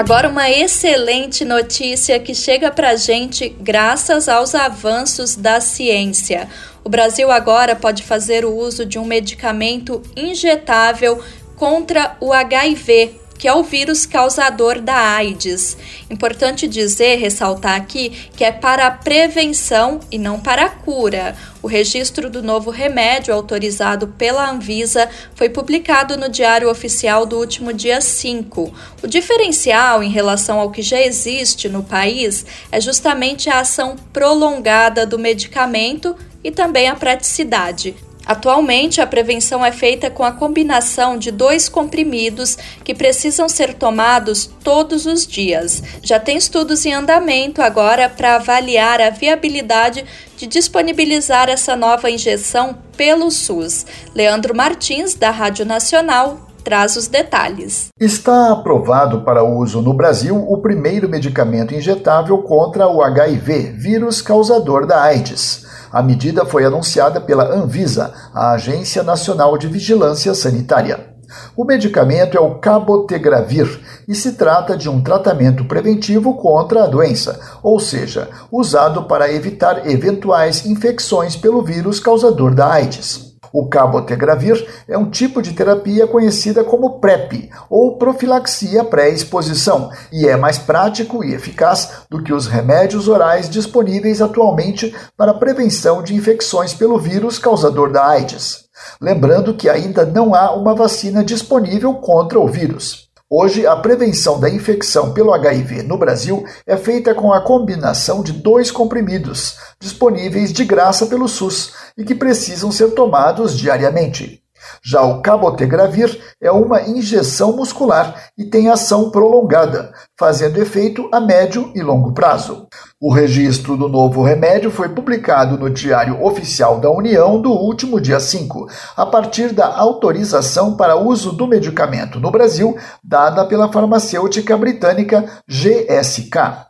Agora, 0.00 0.30
uma 0.30 0.50
excelente 0.50 1.44
notícia 1.44 2.18
que 2.18 2.34
chega 2.34 2.70
para 2.70 2.88
a 2.88 2.96
gente 2.96 3.50
graças 3.60 4.30
aos 4.30 4.54
avanços 4.54 5.36
da 5.36 5.60
ciência. 5.60 6.48
O 6.82 6.88
Brasil 6.88 7.30
agora 7.30 7.76
pode 7.76 8.02
fazer 8.02 8.46
o 8.46 8.56
uso 8.56 8.86
de 8.86 8.98
um 8.98 9.04
medicamento 9.04 10.00
injetável 10.16 11.22
contra 11.54 12.16
o 12.18 12.32
HIV 12.32 13.19
que 13.40 13.48
é 13.48 13.54
o 13.54 13.62
vírus 13.62 14.04
causador 14.04 14.82
da 14.82 14.94
AIDS. 14.94 15.74
Importante 16.10 16.68
dizer, 16.68 17.16
ressaltar 17.16 17.74
aqui, 17.74 18.10
que 18.36 18.44
é 18.44 18.52
para 18.52 18.86
a 18.86 18.90
prevenção 18.90 19.98
e 20.12 20.18
não 20.18 20.38
para 20.38 20.66
a 20.66 20.68
cura. 20.68 21.34
O 21.62 21.66
registro 21.66 22.28
do 22.28 22.42
novo 22.42 22.70
remédio 22.70 23.32
autorizado 23.32 24.08
pela 24.08 24.50
Anvisa 24.50 25.08
foi 25.34 25.48
publicado 25.48 26.18
no 26.18 26.28
Diário 26.28 26.68
Oficial 26.68 27.24
do 27.24 27.38
último 27.38 27.72
dia 27.72 28.02
5. 28.02 28.74
O 29.02 29.06
diferencial 29.06 30.02
em 30.02 30.10
relação 30.10 30.60
ao 30.60 30.70
que 30.70 30.82
já 30.82 31.00
existe 31.00 31.66
no 31.66 31.82
país 31.82 32.44
é 32.70 32.78
justamente 32.78 33.48
a 33.48 33.60
ação 33.60 33.96
prolongada 34.12 35.06
do 35.06 35.18
medicamento 35.18 36.14
e 36.44 36.50
também 36.50 36.90
a 36.90 36.94
praticidade. 36.94 38.09
Atualmente, 38.30 39.00
a 39.00 39.08
prevenção 39.08 39.66
é 39.66 39.72
feita 39.72 40.08
com 40.08 40.22
a 40.22 40.30
combinação 40.30 41.18
de 41.18 41.32
dois 41.32 41.68
comprimidos 41.68 42.56
que 42.84 42.94
precisam 42.94 43.48
ser 43.48 43.74
tomados 43.74 44.48
todos 44.62 45.04
os 45.04 45.26
dias. 45.26 45.82
Já 46.00 46.20
tem 46.20 46.36
estudos 46.36 46.86
em 46.86 46.92
andamento 46.92 47.60
agora 47.60 48.08
para 48.08 48.36
avaliar 48.36 49.00
a 49.00 49.10
viabilidade 49.10 50.04
de 50.36 50.46
disponibilizar 50.46 51.48
essa 51.48 51.74
nova 51.74 52.08
injeção 52.08 52.78
pelo 52.96 53.32
SUS. 53.32 53.84
Leandro 54.14 54.54
Martins, 54.54 55.14
da 55.14 55.32
Rádio 55.32 55.66
Nacional, 55.66 56.49
traz 56.60 56.96
os 56.96 57.06
detalhes. 57.06 57.88
Está 57.98 58.52
aprovado 58.52 59.22
para 59.22 59.42
uso 59.42 59.80
no 59.82 59.94
Brasil 59.94 60.36
o 60.36 60.58
primeiro 60.58 61.08
medicamento 61.08 61.74
injetável 61.74 62.38
contra 62.38 62.86
o 62.86 63.02
HIV, 63.02 63.72
vírus 63.72 64.22
causador 64.22 64.86
da 64.86 65.02
AIDS. 65.02 65.66
A 65.92 66.02
medida 66.02 66.44
foi 66.44 66.64
anunciada 66.64 67.20
pela 67.20 67.52
Anvisa, 67.52 68.12
a 68.32 68.52
Agência 68.52 69.02
Nacional 69.02 69.58
de 69.58 69.66
Vigilância 69.66 70.32
Sanitária. 70.34 71.10
O 71.56 71.64
medicamento 71.64 72.36
é 72.36 72.40
o 72.40 72.56
cabotegravir 72.56 73.80
e 74.06 74.14
se 74.14 74.32
trata 74.32 74.76
de 74.76 74.88
um 74.88 75.00
tratamento 75.02 75.64
preventivo 75.64 76.34
contra 76.34 76.84
a 76.84 76.86
doença, 76.86 77.40
ou 77.62 77.78
seja, 77.78 78.28
usado 78.50 79.04
para 79.04 79.32
evitar 79.32 79.88
eventuais 79.88 80.66
infecções 80.66 81.36
pelo 81.36 81.62
vírus 81.62 82.00
causador 82.00 82.54
da 82.54 82.72
AIDS. 82.72 83.29
O 83.52 83.68
cabotegravir 83.68 84.64
é 84.88 84.96
um 84.96 85.10
tipo 85.10 85.42
de 85.42 85.52
terapia 85.52 86.06
conhecida 86.06 86.62
como 86.62 87.00
PrEP, 87.00 87.50
ou 87.68 87.96
profilaxia 87.96 88.84
pré-exposição, 88.84 89.90
e 90.12 90.26
é 90.28 90.36
mais 90.36 90.58
prático 90.58 91.24
e 91.24 91.34
eficaz 91.34 92.04
do 92.08 92.22
que 92.22 92.32
os 92.32 92.46
remédios 92.46 93.08
orais 93.08 93.50
disponíveis 93.50 94.22
atualmente 94.22 94.94
para 95.16 95.34
prevenção 95.34 96.02
de 96.02 96.14
infecções 96.14 96.72
pelo 96.72 96.98
vírus 96.98 97.38
causador 97.38 97.92
da 97.92 98.06
AIDS. 98.06 98.70
Lembrando 99.00 99.54
que 99.54 99.68
ainda 99.68 100.06
não 100.06 100.34
há 100.34 100.54
uma 100.54 100.74
vacina 100.74 101.24
disponível 101.24 101.94
contra 101.94 102.38
o 102.38 102.46
vírus. 102.46 103.09
Hoje, 103.32 103.64
a 103.64 103.76
prevenção 103.76 104.40
da 104.40 104.50
infecção 104.50 105.14
pelo 105.14 105.32
HIV 105.32 105.84
no 105.84 105.96
Brasil 105.96 106.44
é 106.66 106.76
feita 106.76 107.14
com 107.14 107.32
a 107.32 107.40
combinação 107.40 108.24
de 108.24 108.32
dois 108.32 108.72
comprimidos, 108.72 109.56
disponíveis 109.78 110.52
de 110.52 110.64
graça 110.64 111.06
pelo 111.06 111.28
SUS 111.28 111.72
e 111.96 112.02
que 112.02 112.12
precisam 112.12 112.72
ser 112.72 112.90
tomados 112.90 113.56
diariamente. 113.56 114.39
Já 114.82 115.02
o 115.02 115.20
cabotegravir 115.20 116.18
é 116.40 116.50
uma 116.50 116.82
injeção 116.82 117.56
muscular 117.56 118.14
e 118.36 118.44
tem 118.44 118.68
ação 118.68 119.10
prolongada, 119.10 119.92
fazendo 120.18 120.60
efeito 120.60 121.08
a 121.12 121.20
médio 121.20 121.70
e 121.74 121.82
longo 121.82 122.12
prazo. 122.12 122.66
O 123.00 123.12
registro 123.12 123.76
do 123.76 123.88
novo 123.88 124.22
remédio 124.22 124.70
foi 124.70 124.88
publicado 124.88 125.58
no 125.58 125.70
Diário 125.70 126.22
Oficial 126.22 126.78
da 126.78 126.90
União 126.90 127.40
do 127.40 127.50
último 127.50 128.00
dia 128.00 128.20
5, 128.20 128.68
a 128.96 129.06
partir 129.06 129.52
da 129.52 129.66
autorização 129.74 130.76
para 130.76 130.96
uso 130.96 131.32
do 131.32 131.46
medicamento 131.46 132.20
no 132.20 132.30
Brasil 132.30 132.76
dada 133.02 133.44
pela 133.44 133.72
farmacêutica 133.72 134.56
britânica 134.56 135.24
GSK. 135.48 136.69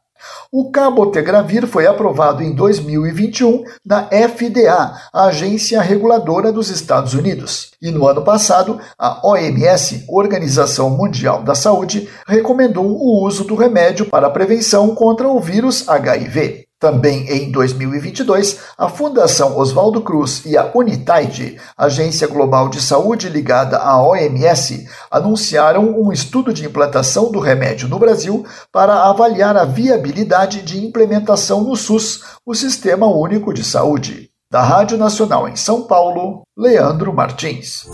O 0.53 0.71
cabotegravir 0.71 1.67
foi 1.67 1.87
aprovado 1.87 2.43
em 2.43 2.55
2021 2.55 3.65
na 3.85 4.05
FDA, 4.05 4.95
a 5.13 5.25
agência 5.27 5.81
reguladora 5.81 6.53
dos 6.53 6.71
Estados 6.71 7.15
Unidos. 7.15 7.73
E 7.81 7.91
no 7.91 8.07
ano 8.07 8.23
passado, 8.23 8.81
a 8.99 9.27
OMS, 9.27 10.05
Organização 10.09 10.91
Mundial 10.91 11.43
da 11.43 11.55
Saúde, 11.55 12.09
recomendou 12.27 12.87
o 12.87 13.25
uso 13.25 13.45
do 13.45 13.55
remédio 13.55 14.07
para 14.07 14.27
a 14.27 14.31
prevenção 14.31 14.95
contra 14.95 15.29
o 15.29 15.41
vírus 15.41 15.89
HIV. 15.89 16.70
Também 16.81 17.29
em 17.29 17.53
2022, 17.53 18.59
a 18.79 18.89
Fundação 18.89 19.59
Oswaldo 19.59 20.01
Cruz 20.01 20.47
e 20.47 20.57
a 20.57 20.71
Unitaid, 20.75 21.61
agência 21.77 22.27
global 22.27 22.71
de 22.71 22.81
saúde 22.81 23.29
ligada 23.29 23.77
à 23.77 24.03
OMS, 24.03 24.89
anunciaram 25.11 26.01
um 26.01 26.11
estudo 26.11 26.55
de 26.55 26.65
implantação 26.65 27.31
do 27.31 27.39
remédio 27.39 27.87
no 27.87 27.99
Brasil 27.99 28.47
para 28.73 29.11
avaliar 29.11 29.59
a 29.59 29.67
viabilidade 29.67 30.63
de 30.63 30.83
implementação 30.83 31.63
no 31.63 31.77
SUS, 31.77 32.23
o 32.47 32.55
Sistema 32.55 33.07
Único 33.07 33.53
de 33.53 33.63
Saúde. 33.63 34.31
Da 34.51 34.63
Rádio 34.63 34.97
Nacional 34.97 35.47
em 35.47 35.57
São 35.57 35.83
Paulo, 35.83 36.41
Leandro 36.57 37.13
Martins. 37.13 37.87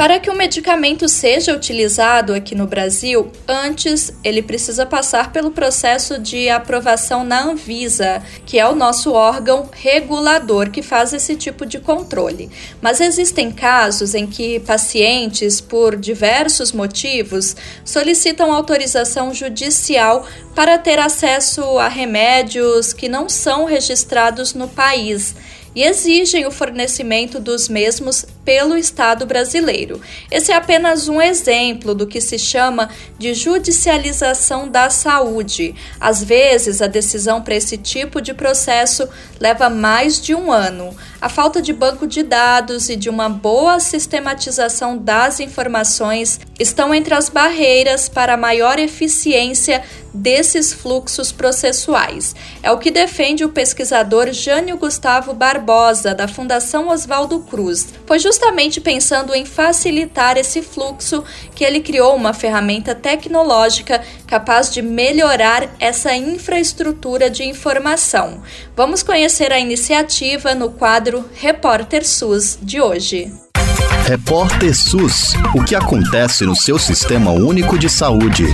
Para 0.00 0.18
que 0.18 0.30
o 0.30 0.34
medicamento 0.34 1.06
seja 1.10 1.54
utilizado 1.54 2.32
aqui 2.32 2.54
no 2.54 2.66
Brasil, 2.66 3.30
antes 3.46 4.10
ele 4.24 4.40
precisa 4.40 4.86
passar 4.86 5.30
pelo 5.30 5.50
processo 5.50 6.18
de 6.18 6.48
aprovação 6.48 7.22
na 7.22 7.42
Anvisa, 7.42 8.22
que 8.46 8.58
é 8.58 8.66
o 8.66 8.74
nosso 8.74 9.12
órgão 9.12 9.68
regulador 9.70 10.70
que 10.70 10.80
faz 10.80 11.12
esse 11.12 11.36
tipo 11.36 11.66
de 11.66 11.78
controle. 11.78 12.48
Mas 12.80 12.98
existem 12.98 13.50
casos 13.50 14.14
em 14.14 14.26
que 14.26 14.58
pacientes, 14.60 15.60
por 15.60 15.94
diversos 15.96 16.72
motivos, 16.72 17.54
solicitam 17.84 18.54
autorização 18.54 19.34
judicial 19.34 20.26
para 20.54 20.78
ter 20.78 20.98
acesso 20.98 21.76
a 21.78 21.88
remédios 21.88 22.94
que 22.94 23.06
não 23.06 23.28
são 23.28 23.66
registrados 23.66 24.54
no 24.54 24.66
país 24.66 25.34
e 25.74 25.82
exigem 25.84 26.46
o 26.46 26.50
fornecimento 26.50 27.38
dos 27.38 27.68
mesmos 27.68 28.24
pelo 28.44 28.76
Estado 28.76 29.26
brasileiro. 29.26 30.00
Esse 30.30 30.52
é 30.52 30.56
apenas 30.56 31.08
um 31.08 31.20
exemplo 31.20 31.94
do 31.94 32.06
que 32.06 32.20
se 32.20 32.38
chama 32.38 32.90
de 33.18 33.34
judicialização 33.34 34.68
da 34.68 34.90
saúde. 34.90 35.74
Às 36.00 36.22
vezes, 36.22 36.80
a 36.80 36.86
decisão 36.86 37.42
para 37.42 37.54
esse 37.54 37.76
tipo 37.76 38.20
de 38.20 38.34
processo 38.34 39.08
leva 39.38 39.68
mais 39.68 40.20
de 40.20 40.34
um 40.34 40.50
ano. 40.50 40.94
A 41.20 41.28
falta 41.28 41.60
de 41.60 41.72
banco 41.72 42.06
de 42.06 42.22
dados 42.22 42.88
e 42.88 42.96
de 42.96 43.10
uma 43.10 43.28
boa 43.28 43.78
sistematização 43.78 44.96
das 44.96 45.38
informações 45.38 46.40
estão 46.58 46.94
entre 46.94 47.14
as 47.14 47.28
barreiras 47.28 48.08
para 48.08 48.36
maior 48.36 48.78
eficiência 48.78 49.82
desses 50.12 50.72
fluxos 50.72 51.30
processuais. 51.30 52.34
É 52.62 52.70
o 52.70 52.78
que 52.78 52.90
defende 52.90 53.44
o 53.44 53.48
pesquisador 53.50 54.32
Jânio 54.32 54.76
Gustavo 54.76 55.32
Barbosa, 55.32 56.14
da 56.14 56.26
Fundação 56.26 56.88
Oswaldo 56.88 57.40
Cruz. 57.40 57.88
Foi 58.06 58.18
justamente 58.30 58.80
pensando 58.80 59.34
em 59.34 59.44
facilitar 59.44 60.36
esse 60.38 60.62
fluxo 60.62 61.24
que 61.52 61.64
ele 61.64 61.80
criou 61.80 62.14
uma 62.14 62.32
ferramenta 62.32 62.94
tecnológica 62.94 64.00
capaz 64.24 64.72
de 64.72 64.80
melhorar 64.80 65.68
essa 65.80 66.14
infraestrutura 66.14 67.28
de 67.28 67.42
informação. 67.42 68.40
Vamos 68.76 69.02
conhecer 69.02 69.52
a 69.52 69.58
iniciativa 69.58 70.54
no 70.54 70.70
quadro 70.70 71.28
Repórter 71.34 72.06
SUS 72.06 72.56
de 72.62 72.80
hoje. 72.80 73.32
Repórter 74.06 74.76
SUS 74.76 75.34
o 75.52 75.64
que 75.64 75.74
acontece 75.74 76.46
no 76.46 76.54
seu 76.54 76.78
sistema 76.78 77.32
único 77.32 77.76
de 77.76 77.88
saúde. 77.88 78.44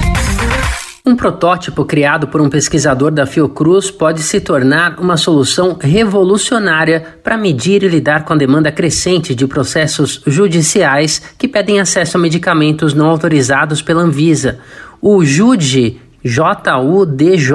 Um 1.09 1.15
protótipo 1.15 1.85
criado 1.85 2.27
por 2.27 2.41
um 2.41 2.51
pesquisador 2.51 3.13
da 3.13 3.27
Fiocruz 3.27 3.93
pode 3.93 4.25
se 4.25 4.41
tornar 4.41 4.99
uma 4.99 5.17
solução 5.17 5.79
revolucionária 5.81 7.01
para 7.23 7.39
medir 7.39 7.85
e 7.85 7.89
lidar 7.89 8.25
com 8.25 8.33
a 8.33 8.37
demanda 8.37 8.73
crescente 8.73 9.33
de 9.33 9.47
processos 9.47 10.21
judiciais 10.27 11.23
que 11.39 11.47
pedem 11.47 11.79
acesso 11.79 12.17
a 12.17 12.21
medicamentos 12.21 12.93
não 12.93 13.07
autorizados 13.07 13.81
pela 13.81 14.03
Anvisa. 14.03 14.59
O 15.01 15.25
JUDGE 15.25 16.01
JUDJE, 16.27 17.55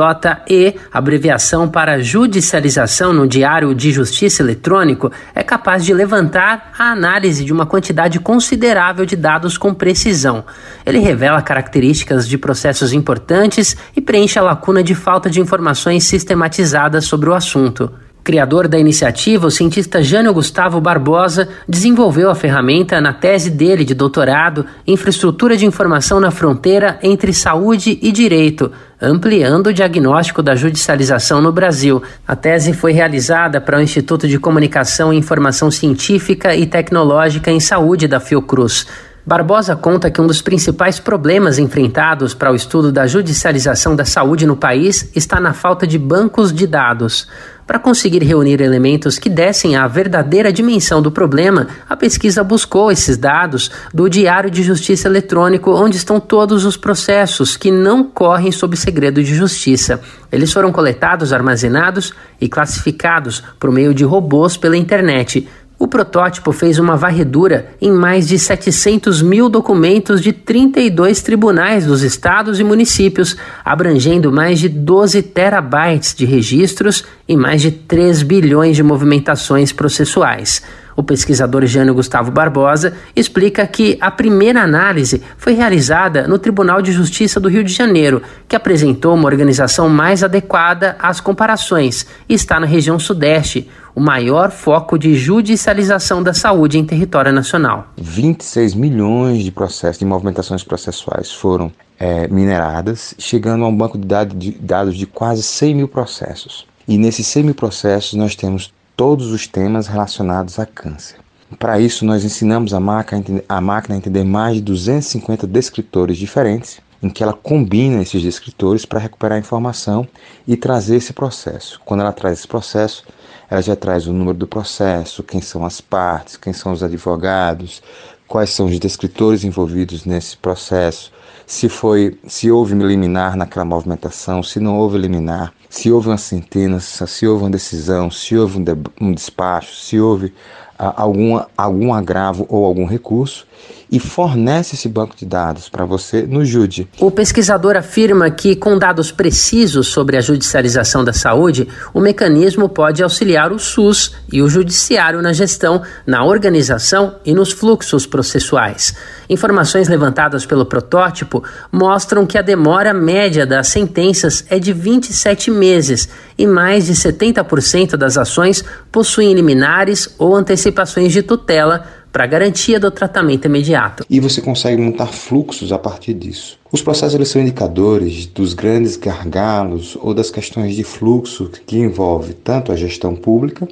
abreviação 0.92 1.68
para 1.68 2.02
judicialização 2.02 3.12
no 3.12 3.28
Diário 3.28 3.76
de 3.76 3.92
Justiça 3.92 4.42
Eletrônico, 4.42 5.12
é 5.36 5.44
capaz 5.44 5.84
de 5.84 5.94
levantar 5.94 6.72
a 6.80 6.92
análise 6.92 7.44
de 7.44 7.52
uma 7.52 7.66
quantidade 7.66 8.20
considerável 8.20 9.06
de 9.06 9.18
dados 9.18 9.58
com 9.58 9.74
precisão. 9.74 10.46
Ele 10.86 11.00
revela 11.00 11.42
características 11.42 12.28
de 12.28 12.38
processos 12.38 12.94
importantes 12.94 13.76
e 13.96 14.00
preenche 14.00 14.40
a 14.40 14.42
lacuna 14.42 14.82
de 14.82 14.96
falta 14.96 15.30
de 15.30 15.42
informações 15.42 16.06
sistematizadas 16.06 17.04
sobre 17.06 17.30
o 17.30 17.34
assunto. 17.34 17.92
Criador 18.24 18.68
da 18.68 18.78
iniciativa, 18.78 19.48
o 19.48 19.52
cientista 19.52 20.04
Jânio 20.04 20.32
Gustavo 20.32 20.80
Barbosa 20.80 21.50
desenvolveu 21.68 22.30
a 22.30 22.36
ferramenta 22.36 23.02
na 23.02 23.14
tese 23.14 23.50
dele 23.50 23.84
de 23.84 23.96
doutorado 23.96 24.64
Infraestrutura 24.86 25.58
de 25.58 25.66
Informação 25.66 26.20
na 26.20 26.30
Fronteira 26.30 27.00
entre 27.02 27.34
Saúde 27.34 27.98
e 28.00 28.12
Direito, 28.12 28.72
ampliando 29.02 29.68
o 29.68 29.74
diagnóstico 29.74 30.44
da 30.44 30.54
judicialização 30.54 31.42
no 31.42 31.52
Brasil. 31.52 32.04
A 32.28 32.36
tese 32.36 32.74
foi 32.74 32.92
realizada 32.92 33.60
para 33.60 33.80
o 33.80 33.82
Instituto 33.82 34.28
de 34.28 34.38
Comunicação 34.38 35.12
e 35.12 35.18
Informação 35.18 35.72
Científica 35.72 36.56
e 36.56 36.68
Tecnológica 36.68 37.50
em 37.50 37.60
Saúde 37.60 38.08
da 38.08 38.20
Fiocruz. 38.20 38.86
Barbosa 39.24 39.76
conta 39.76 40.10
que 40.10 40.20
um 40.20 40.26
dos 40.26 40.42
principais 40.42 41.00
problemas 41.00 41.60
enfrentados 41.60 42.34
para 42.34 42.52
o 42.52 42.56
estudo 42.56 42.92
da 42.92 43.06
judicialização 43.06 43.96
da 43.96 44.04
saúde 44.04 44.48
no 44.48 44.56
país 44.56 45.12
está 45.16 45.40
na 45.40 45.54
falta 45.54 45.86
de 45.86 46.00
bancos 46.00 46.52
de 46.52 46.66
dados. 46.66 47.28
Para 47.72 47.80
conseguir 47.80 48.22
reunir 48.22 48.60
elementos 48.60 49.18
que 49.18 49.30
dessem 49.30 49.78
a 49.78 49.88
verdadeira 49.88 50.52
dimensão 50.52 51.02
do 51.02 51.10
problema, 51.10 51.70
a 51.88 51.96
pesquisa 51.96 52.44
buscou 52.44 52.92
esses 52.92 53.16
dados 53.16 53.72
do 53.94 54.10
Diário 54.10 54.52
de 54.52 54.62
Justiça 54.62 55.08
Eletrônico, 55.08 55.72
onde 55.72 55.96
estão 55.96 56.20
todos 56.20 56.66
os 56.66 56.76
processos 56.76 57.56
que 57.56 57.72
não 57.72 58.04
correm 58.04 58.52
sob 58.52 58.76
segredo 58.76 59.24
de 59.24 59.34
justiça. 59.34 60.02
Eles 60.30 60.52
foram 60.52 60.70
coletados, 60.70 61.32
armazenados 61.32 62.14
e 62.42 62.50
classificados 62.50 63.42
por 63.58 63.72
meio 63.72 63.94
de 63.94 64.04
robôs 64.04 64.58
pela 64.58 64.76
internet. 64.76 65.48
O 65.82 65.88
protótipo 65.88 66.52
fez 66.52 66.78
uma 66.78 66.96
varredura 66.96 67.72
em 67.82 67.92
mais 67.92 68.28
de 68.28 68.38
700 68.38 69.24
mil 69.24 69.50
documentos 69.50 70.22
de 70.22 70.32
32 70.32 71.24
tribunais 71.24 71.88
dos 71.88 72.04
estados 72.04 72.60
e 72.60 72.64
municípios, 72.64 73.36
abrangendo 73.66 74.32
mais 74.32 74.60
de 74.60 74.70
12 74.70 75.24
terabytes 75.24 76.14
de 76.14 76.24
registros 76.24 77.04
e 77.28 77.36
mais 77.36 77.64
de 77.64 77.72
3 77.72 78.22
bilhões 78.22 78.76
de 78.76 78.84
movimentações 78.84 79.74
processuais. 79.74 80.62
O 80.96 81.04
pesquisador 81.04 81.66
Jânio 81.66 81.94
Gustavo 81.94 82.32
Barbosa 82.32 82.94
explica 83.16 83.66
que 83.68 83.98
a 84.02 84.12
primeira 84.12 84.62
análise 84.62 85.22
foi 85.38 85.54
realizada 85.54 86.28
no 86.28 86.38
Tribunal 86.38 86.82
de 86.82 86.92
Justiça 86.92 87.40
do 87.40 87.50
Rio 87.50 87.64
de 87.64 87.74
Janeiro, 87.74 88.22
que 88.48 88.56
apresentou 88.56 89.14
uma 89.14 89.26
organização 89.26 89.90
mais 89.90 90.24
adequada 90.24 90.96
às 91.00 91.20
comparações 91.20 92.06
e 92.28 92.34
está 92.34 92.60
na 92.60 92.66
região 92.66 93.00
Sudeste, 93.00 93.70
o 93.94 94.00
maior 94.00 94.52
foco 94.52 94.98
de 94.98 95.16
judicialização 95.16 96.24
da 96.24 96.34
saúde 96.34 96.78
em 96.78 96.86
território 96.86 97.32
nacional. 97.32 97.88
26 97.98 98.74
milhões 98.74 99.44
de 99.44 99.52
processos, 99.52 100.00
de 100.00 100.06
movimentações 100.06 100.64
processuais 100.64 101.32
foram 101.32 101.72
é, 102.00 102.28
mineradas, 102.28 103.14
chegando 103.18 103.64
a 103.64 103.68
um 103.68 103.76
banco 103.76 103.98
de 103.98 104.08
dados, 104.08 104.38
de 104.38 104.52
dados 104.52 104.96
de 104.96 105.06
quase 105.06 105.44
100 105.44 105.76
mil 105.76 105.88
processos. 105.88 106.66
E 106.88 106.98
nesses 106.98 107.28
100 107.28 107.44
mil 107.44 107.56
processos 107.56 108.14
nós 108.14 108.36
temos 108.36 108.74
todos 108.96 109.32
os 109.32 109.48
temas 109.48 109.88
relacionados 109.88 110.60
a 110.60 110.66
câncer. 110.66 111.18
Para 111.60 111.80
isso, 111.80 112.06
nós 112.06 112.24
ensinamos 112.24 112.74
a 112.74 112.80
máquina, 112.80 113.44
a 113.48 113.60
máquina 113.60 113.96
a 113.96 113.98
entender 113.98 114.24
mais 114.24 114.56
de 114.56 114.62
250 114.62 115.46
descritores 115.46 116.18
diferentes, 116.18 116.80
em 117.04 117.10
que 117.10 117.24
ela 117.24 117.34
combina 117.34 118.02
esses 118.02 118.22
descritores 118.22 118.86
para 118.86 119.00
recuperar 119.00 119.38
a 119.38 119.40
informação 119.40 120.08
e 120.48 120.56
trazer 120.56 120.98
esse 120.98 121.14
processo. 121.14 121.82
Quando 121.84 122.02
ela 122.02 122.14
traz 122.14 122.40
esse 122.40 122.48
processo, 122.48 123.04
ela 123.50 123.62
já 123.62 123.76
traz 123.76 124.08
o 124.08 124.14
número 124.14 124.38
do 124.38 124.48
processo, 124.48 125.24
quem 125.24 125.42
são 125.42 125.66
as 125.66 125.82
partes, 125.82 126.38
quem 126.38 126.54
são 126.54 126.72
os 126.72 126.84
advogados, 126.84 127.82
quais 128.28 128.52
são 128.52 128.68
os 128.68 128.80
descritores 128.80 129.44
envolvidos 129.44 130.06
nesse 130.06 130.38
processo, 130.38 131.12
se 131.46 131.68
foi, 131.68 132.18
se 132.28 132.50
houve 132.50 132.74
liminar 132.76 133.36
naquela 133.36 133.66
movimentação, 133.66 134.42
se 134.42 134.58
não 134.58 134.78
houve 134.78 134.98
liminar, 134.98 135.54
se 135.72 135.90
houve 135.90 136.10
uma 136.10 136.18
sentença, 136.18 137.08
se 137.08 137.26
houve 137.26 137.46
uma 137.46 137.50
decisão, 137.50 138.12
se 138.12 138.38
houve 138.38 138.60
um, 138.60 138.64
um 139.00 139.14
despacho, 139.14 139.74
se 139.74 139.98
houve 140.00 140.34
ah, 140.78 140.94
alguma, 141.02 141.50
algum 141.58 141.94
agravo 141.94 142.46
ou 142.50 142.66
algum 142.66 142.86
recurso 142.86 143.48
e 143.92 144.00
fornece 144.00 144.76
esse 144.76 144.88
banco 144.88 145.16
de 145.16 145.26
dados 145.26 145.68
para 145.68 145.84
você 145.84 146.22
no 146.22 146.46
JUDE. 146.46 146.88
O 146.98 147.12
pesquisador 147.12 147.76
afirma 147.76 148.32
que, 148.32 148.56
com 148.56 148.78
dados 148.78 149.12
precisos 149.12 149.88
sobre 149.88 150.16
a 150.16 150.22
judicialização 150.22 151.04
da 151.04 151.12
saúde, 151.12 151.68
o 151.94 152.00
mecanismo 152.00 152.70
pode 152.70 153.04
auxiliar 153.04 153.52
o 153.52 153.60
SUS 153.60 154.14
e 154.32 154.42
o 154.42 154.48
Judiciário 154.50 155.22
na 155.22 155.34
gestão, 155.34 155.82
na 156.08 156.24
organização 156.24 157.16
e 157.26 157.34
nos 157.34 157.52
fluxos 157.52 158.06
processuais. 158.06 158.96
Informações 159.30 159.90
levantadas 159.90 160.46
pelo 160.46 160.66
protótipo 160.66 161.44
mostram 161.72 162.26
que 162.26 162.38
a 162.38 162.42
demora 162.42 162.94
média 162.94 163.46
das 163.46 163.68
sentenças 163.68 164.46
é 164.50 164.58
de 164.58 164.72
27 164.72 165.52
meses 165.52 166.08
e 166.38 166.48
mais 166.48 166.86
de 166.86 166.94
70% 166.94 167.98
das 167.98 168.18
ações 168.18 168.64
possuem 168.92 169.34
liminares 169.34 170.16
ou 170.18 170.36
antecipações 170.36 171.12
de 171.12 171.22
tutela 171.22 172.01
para 172.12 172.26
garantia 172.26 172.80
do 172.80 172.92
tratamento 172.92 173.46
imediato. 173.46 174.06
E 174.10 174.20
você 174.20 174.42
consegue 174.42 174.82
montar 174.82 175.08
fluxos 175.08 175.72
a 175.72 175.80
partir 175.80 176.14
disso. 176.14 176.60
Os 176.72 176.82
processos 176.82 177.16
eles 177.16 177.30
são 177.30 177.42
indicadores 177.42 178.26
dos 178.26 178.54
grandes 178.54 178.96
gargalos 178.96 179.98
ou 180.02 180.14
das 180.14 180.30
questões 180.30 180.76
de 180.76 180.84
fluxo 180.84 181.50
que 181.66 181.78
envolve 181.78 182.34
tanto 182.34 182.72
a 182.72 182.76
gestão 182.76 183.16
pública 183.16 183.68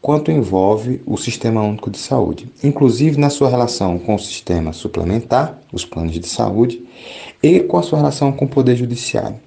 quanto 0.00 0.30
envolve 0.30 1.02
o 1.04 1.16
Sistema 1.16 1.62
Único 1.62 1.90
de 1.90 1.98
Saúde, 1.98 2.48
inclusive 2.62 3.18
na 3.18 3.28
sua 3.28 3.48
relação 3.48 3.98
com 3.98 4.14
o 4.14 4.18
sistema 4.20 4.72
suplementar, 4.72 5.58
os 5.72 5.84
planos 5.84 6.12
de 6.12 6.28
saúde, 6.28 6.80
e 7.42 7.58
com 7.58 7.76
a 7.76 7.82
sua 7.82 7.98
relação 7.98 8.30
com 8.30 8.44
o 8.44 8.48
Poder 8.48 8.76
Judiciário. 8.76 9.40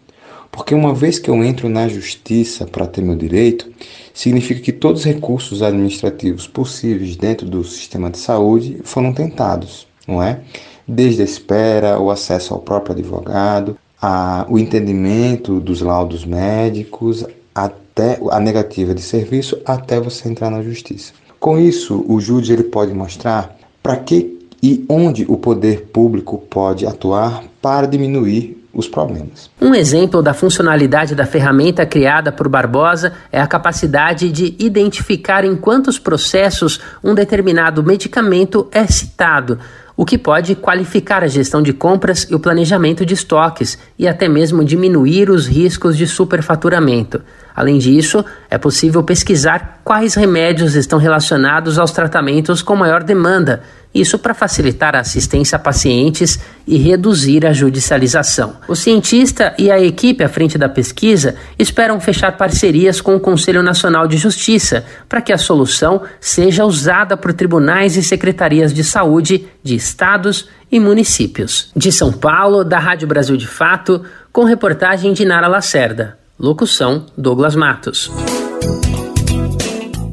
Porque 0.51 0.73
uma 0.73 0.93
vez 0.93 1.19
que 1.19 1.29
eu 1.29 1.43
entro 1.43 1.69
na 1.69 1.87
justiça 1.87 2.65
para 2.65 2.87
ter 2.87 3.01
meu 3.01 3.15
direito, 3.15 3.71
significa 4.13 4.59
que 4.61 4.71
todos 4.71 5.01
os 5.01 5.05
recursos 5.05 5.61
administrativos 5.61 6.47
possíveis 6.47 7.15
dentro 7.15 7.47
do 7.47 7.63
sistema 7.63 8.09
de 8.09 8.17
saúde 8.17 8.81
foram 8.83 9.13
tentados, 9.13 9.87
não 10.07 10.21
é? 10.21 10.41
Desde 10.87 11.21
a 11.21 11.25
espera, 11.25 11.99
o 11.99 12.09
acesso 12.09 12.53
ao 12.53 12.59
próprio 12.59 12.93
advogado, 12.93 13.77
a, 14.01 14.45
o 14.49 14.57
entendimento 14.57 15.59
dos 15.59 15.81
laudos 15.81 16.25
médicos, 16.25 17.25
até 17.53 18.19
a 18.31 18.39
negativa 18.39 18.93
de 18.93 19.01
serviço, 19.01 19.59
até 19.65 19.99
você 19.99 20.27
entrar 20.27 20.49
na 20.49 20.63
justiça. 20.63 21.13
Com 21.39 21.57
isso, 21.57 22.03
o 22.07 22.19
júri 22.19 22.51
ele 22.51 22.63
pode 22.63 22.93
mostrar 22.93 23.57
para 23.81 23.95
que 23.95 24.39
e 24.61 24.85
onde 24.89 25.25
o 25.29 25.37
poder 25.37 25.85
público 25.85 26.37
pode 26.37 26.85
atuar 26.85 27.45
para 27.61 27.87
diminuir 27.87 28.58
os 28.73 28.87
problemas. 28.87 29.49
Um 29.59 29.73
exemplo 29.73 30.21
da 30.21 30.33
funcionalidade 30.33 31.15
da 31.15 31.25
ferramenta 31.25 31.85
criada 31.85 32.31
por 32.31 32.47
Barbosa 32.47 33.13
é 33.31 33.41
a 33.41 33.47
capacidade 33.47 34.31
de 34.31 34.55
identificar 34.59 35.43
em 35.43 35.55
quantos 35.55 35.97
processos 35.97 36.79
um 37.03 37.15
determinado 37.15 37.83
medicamento 37.83 38.67
é 38.71 38.85
citado, 38.85 39.59
o 39.97 40.05
que 40.05 40.17
pode 40.17 40.55
qualificar 40.55 41.25
a 41.25 41.27
gestão 41.27 41.61
de 41.61 41.73
compras 41.73 42.25
e 42.29 42.33
o 42.33 42.39
planejamento 42.39 43.05
de 43.05 43.15
estoques 43.15 43.77
e 43.97 44.07
até 44.07 44.29
mesmo 44.29 44.63
diminuir 44.63 45.29
os 45.29 45.45
riscos 45.45 45.97
de 45.97 46.07
superfaturamento. 46.07 47.21
Além 47.53 47.77
disso, 47.77 48.23
é 48.49 48.57
possível 48.57 49.03
pesquisar 49.03 49.81
quais 49.83 50.13
remédios 50.13 50.75
estão 50.75 50.97
relacionados 50.97 51.77
aos 51.77 51.91
tratamentos 51.91 52.61
com 52.61 52.77
maior 52.77 53.03
demanda, 53.03 53.61
isso 53.93 54.19
para 54.19 54.33
facilitar 54.33 54.95
a 54.95 54.99
assistência 54.99 55.55
a 55.55 55.59
pacientes 55.59 56.39
e 56.67 56.77
reduzir 56.77 57.45
a 57.45 57.53
judicialização. 57.53 58.57
O 58.67 58.75
cientista 58.75 59.53
e 59.57 59.71
a 59.71 59.79
equipe 59.79 60.23
à 60.23 60.29
frente 60.29 60.57
da 60.57 60.69
pesquisa 60.69 61.35
esperam 61.57 61.99
fechar 61.99 62.37
parcerias 62.37 63.01
com 63.01 63.15
o 63.15 63.19
Conselho 63.19 63.63
Nacional 63.63 64.07
de 64.07 64.17
Justiça 64.17 64.85
para 65.07 65.21
que 65.21 65.33
a 65.33 65.37
solução 65.37 66.03
seja 66.19 66.65
usada 66.65 67.17
por 67.17 67.33
tribunais 67.33 67.97
e 67.97 68.03
secretarias 68.03 68.73
de 68.73 68.83
saúde 68.83 69.47
de 69.63 69.75
estados 69.75 70.47
e 70.71 70.79
municípios. 70.79 71.71
De 71.75 71.91
São 71.91 72.11
Paulo, 72.11 72.63
da 72.63 72.77
Rádio 72.77 73.07
Brasil 73.07 73.35
de 73.35 73.47
Fato, 73.47 74.03
com 74.31 74.43
reportagem 74.43 75.13
de 75.13 75.25
Nara 75.25 75.47
Lacerda. 75.47 76.17
Locução: 76.39 77.07
Douglas 77.17 77.55
Matos. 77.55 78.11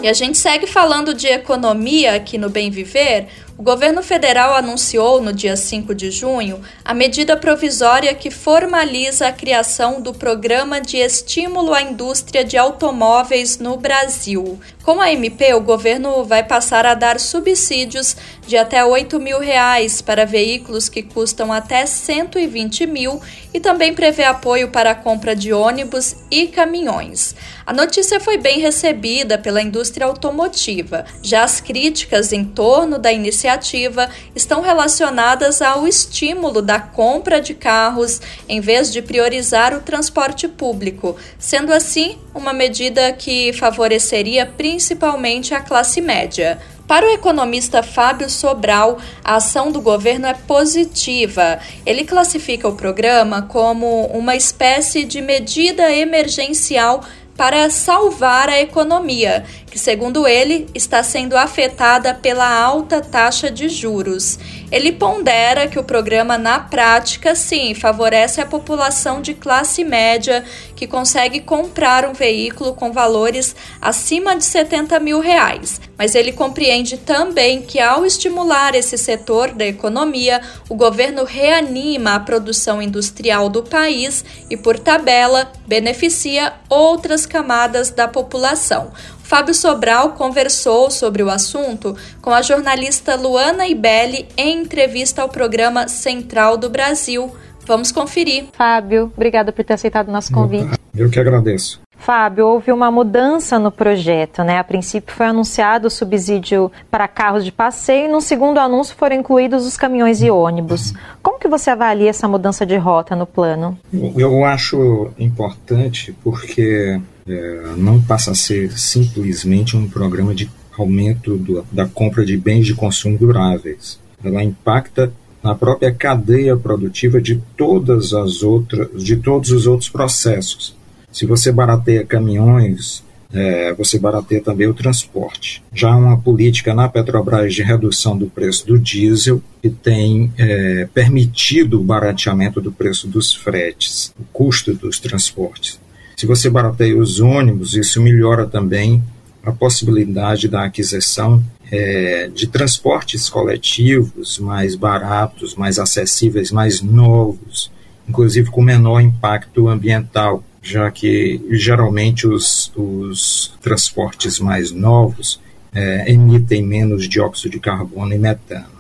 E 0.03 0.09
a 0.09 0.13
gente 0.13 0.37
segue 0.37 0.67
falando 0.67 1.15
de 1.15 1.29
economia 1.29 2.15
aqui 2.15 2.37
no 2.37 2.51
Bem 2.51 2.71
Viver. 2.71 3.27
O 3.57 3.63
governo 3.63 4.03
federal 4.03 4.53
anunciou 4.53 5.23
no 5.23 5.33
dia 5.33 5.57
5 5.57 5.95
de 5.95 6.11
junho 6.11 6.61
a 6.85 6.93
medida 6.93 7.37
provisória 7.37 8.13
que 8.13 8.29
formaliza 8.29 9.29
a 9.29 9.33
criação 9.33 10.03
do 10.03 10.13
Programa 10.13 10.81
de 10.81 10.97
Estímulo 10.97 11.73
à 11.73 11.81
Indústria 11.81 12.45
de 12.45 12.59
Automóveis 12.59 13.59
no 13.59 13.77
Brasil. 13.77 14.59
Com 14.83 15.01
a 15.01 15.13
MP, 15.13 15.55
o 15.55 15.61
governo 15.61 16.25
vai 16.25 16.43
passar 16.43 16.85
a 16.85 16.95
dar 16.95 17.21
subsídios 17.21 18.17
de 18.45 18.57
até 18.57 18.85
8 18.85 19.21
mil 19.21 19.39
reais 19.39 20.03
para 20.03 20.27
veículos 20.27 20.89
que 20.89 21.05
custam 21.05 21.53
até 21.53 21.87
120 21.87 22.87
mil 22.89 23.23
e 23.55 23.61
também 23.61 23.95
prevê 23.95 24.25
apoio 24.25 24.69
para 24.71 24.91
a 24.91 24.95
compra 24.97 25.35
de 25.35 25.53
ônibus 25.53 26.17
e 26.29 26.49
caminhões. 26.49 27.37
A 27.67 27.73
notícia 27.73 28.21
foi 28.21 28.37
bem 28.37 28.61
recebida 28.61 29.39
pela 29.39 29.63
indústria 29.63 30.07
automotiva. 30.07 31.07
Já 31.23 31.45
as 31.45 31.63
críticas 31.63 32.31
em 32.31 32.45
torno 32.45 32.99
da 32.99 33.11
iniciativa 33.11 34.11
estão 34.37 34.61
relacionadas 34.61 35.63
ao 35.63 35.89
estímulo 35.89 36.61
da 36.61 36.79
compra 36.79 37.41
de 37.41 37.55
carros 37.55 38.21
em 38.47 38.61
vez 38.61 38.93
de 38.93 39.01
priorizar 39.01 39.75
o 39.75 39.81
transporte 39.81 40.47
público, 40.47 41.17
sendo 41.39 41.73
assim 41.73 42.19
uma 42.35 42.53
medida 42.53 43.11
que 43.13 43.51
favoreceria 43.55 44.45
principalmente 44.45 45.55
a 45.55 45.61
classe 45.61 46.03
média. 46.03 46.61
Para 46.87 47.07
o 47.07 47.15
economista 47.15 47.83
Fábio 47.83 48.29
Sobral, 48.29 48.99
a 49.25 49.37
ação 49.37 49.73
do 49.73 49.81
governo 49.81 50.27
é 50.27 50.35
positiva. 50.35 51.59
Ele 51.87 52.05
classifica 52.05 52.69
o 52.69 52.77
programa 52.77 53.41
como 53.41 54.05
uma 54.09 54.37
espécie 54.37 55.07
de 55.07 55.23
medida 55.23 55.91
emergencial 55.91 57.03
para 57.37 57.69
salvar 57.69 58.49
a 58.49 58.61
economia, 58.61 59.45
que, 59.67 59.79
segundo 59.79 60.27
ele, 60.27 60.67
está 60.75 61.03
sendo 61.03 61.37
afetada 61.37 62.15
pela 62.15 62.49
alta 62.49 63.01
taxa 63.01 63.51
de 63.51 63.69
juros. 63.69 64.39
Ele 64.71 64.93
pondera 64.93 65.67
que 65.67 65.79
o 65.79 65.85
programa, 65.85 66.39
na 66.39 66.61
prática, 66.61 67.35
sim, 67.35 67.75
favorece 67.75 68.41
a 68.41 68.47
população 68.47 69.21
de 69.21 69.35
classe 69.35 69.85
média 69.85 70.45
que 70.85 70.89
consegue 70.89 71.41
comprar 71.41 72.05
um 72.05 72.13
veículo 72.13 72.75
com 72.75 72.93
valores 72.93 73.57
acima 73.81 74.37
de 74.37 74.45
70 74.45 75.01
mil 75.01 75.19
reais. 75.19 75.81
Mas 75.97 76.15
ele 76.15 76.31
compreende 76.31 76.99
também 76.99 77.63
que, 77.63 77.81
ao 77.81 78.05
estimular 78.05 78.75
esse 78.75 78.99
setor 78.99 79.53
da 79.53 79.65
economia, 79.65 80.43
o 80.69 80.75
governo 80.75 81.25
reanima 81.25 82.15
a 82.15 82.21
produção 82.21 82.83
industrial 82.83 83.49
do 83.49 83.63
país 83.63 84.23
e, 84.51 84.59
por 84.59 84.79
tabela, 84.79 85.51
beneficia 85.67 86.53
outras 86.69 87.25
camadas 87.25 87.89
da 87.89 88.07
população. 88.07 88.93
Fábio 89.23 89.55
Sobral 89.55 90.11
conversou 90.11 90.91
sobre 90.91 91.23
o 91.23 91.31
assunto 91.31 91.97
com 92.21 92.31
a 92.31 92.43
jornalista 92.43 93.15
Luana 93.15 93.67
Ibelli 93.67 94.29
em 94.37 94.61
entrevista 94.61 95.23
ao 95.23 95.31
programa 95.31 95.89
Central 95.89 96.59
do 96.59 96.69
Brasil. 96.69 97.35
Vamos 97.67 97.91
conferir. 97.91 98.47
Fábio, 98.53 99.11
obrigada 99.15 99.53
por 99.53 99.65
ter 99.65 99.75
aceitado 99.75 100.09
o 100.09 100.13
nosso 100.13 100.33
convite. 100.33 100.79
Eu 100.95 101.11
que 101.11 101.19
agradeço. 101.19 101.81
Fábio, 101.97 102.47
houve 102.47 102.71
uma 102.71 102.91
mudança 102.91 103.59
no 103.59 103.71
projeto, 103.71 104.45
né? 104.45 104.59
A 104.59 104.65
princípio 104.65 105.15
foi 105.15 105.27
anunciado 105.27 105.89
o 105.89 105.91
subsídio 105.91 106.71
para 106.91 107.09
carros 107.09 107.45
de 107.45 107.51
passeio 107.51 108.07
e 108.07 108.13
no 108.13 108.21
segundo 108.21 108.59
anúncio 108.59 108.95
foram 108.95 109.17
incluídos 109.17 109.65
os 109.65 109.77
caminhões 109.77 110.21
e 110.21 110.31
ônibus. 110.31 110.93
Como 111.23 111.39
que 111.39 111.49
você 111.49 111.71
avalia 111.71 112.11
essa 112.11 112.29
mudança 112.29 112.67
de 112.67 112.77
rota 112.77 113.17
no 113.17 113.27
plano? 113.27 113.79
Eu 114.17 114.45
acho 114.45 115.13
importante 115.19 116.15
porque 116.23 117.01
é, 117.27 117.63
não 117.77 118.03
passa 118.03 118.33
a 118.33 118.35
ser 118.35 118.79
simplesmente 118.79 119.75
um 119.75 119.89
programa 119.89 120.35
de 120.35 120.51
aumento 120.77 121.39
do, 121.39 121.65
da 121.73 121.87
compra 121.87 122.25
de 122.25 122.37
bens 122.37 122.67
de 122.67 122.75
consumo 122.75 123.17
duráveis. 123.17 123.99
Ela 124.23 124.43
impacta 124.43 125.11
na 125.45 125.55
própria 125.55 125.93
cadeia 125.93 126.57
produtiva 126.57 127.21
de 127.21 127.37
todas 127.55 128.15
as 128.15 128.43
outras, 128.43 129.05
de 129.05 129.17
todos 129.17 129.51
os 129.51 129.67
outros 129.67 129.91
processos. 129.91 130.75
Se 131.13 131.27
você 131.27 131.53
barateia 131.53 132.03
caminhões, 132.03 133.05
é, 133.31 133.75
você 133.75 133.99
barateia 133.99 134.41
também 134.41 134.67
o 134.67 134.73
transporte. 134.73 135.63
Já 135.75 135.95
uma 135.95 136.17
política 136.17 136.73
na 136.73 136.89
Petrobras 136.89 137.53
de 137.53 137.63
redução 137.63 138.17
do 138.17 138.27
preço 138.27 138.67
do 138.67 138.79
diesel, 138.79 139.43
que 139.61 139.69
tem 139.69 140.33
é, 140.39 140.89
permitido 140.95 141.79
o 141.79 141.85
barateamento 141.85 142.59
do 142.59 142.73
preço 142.73 143.07
dos 143.07 143.35
fretes, 143.35 144.15
o 144.19 144.25
custo 144.33 144.73
dos 144.73 144.99
transportes. 144.99 145.79
Se 146.17 146.25
você 146.25 146.49
barateia 146.49 146.97
os 146.97 147.21
ônibus, 147.21 147.75
isso 147.75 148.01
melhora 148.01 148.47
também 148.47 149.03
a 149.45 149.53
possibilidade 149.53 150.49
da 150.49 150.65
aquisição 150.65 151.45
é, 151.75 152.31
de 152.33 152.47
transportes 152.47 153.29
coletivos 153.29 154.39
mais 154.39 154.77
baratos, 154.77 155.57
mais 155.57 155.79
acessíveis, 155.79 156.53
mais 156.53 156.81
novos, 156.81 157.71
inclusive 158.09 158.49
com 158.49 158.63
menor 158.63 159.01
impacto 159.01 159.69
ambiental, 159.69 160.45
já 160.63 160.89
que 160.91 161.45
geralmente 161.51 162.29
os, 162.29 162.73
os 162.77 163.53
transportes 163.61 164.39
mais 164.39 164.71
novos 164.71 165.41
é, 165.75 166.13
emitem 166.13 166.63
menos 166.63 167.09
dióxido 167.09 167.51
de 167.53 167.61
carbono 167.61 168.15
e 168.15 168.19
metano. 168.19 168.74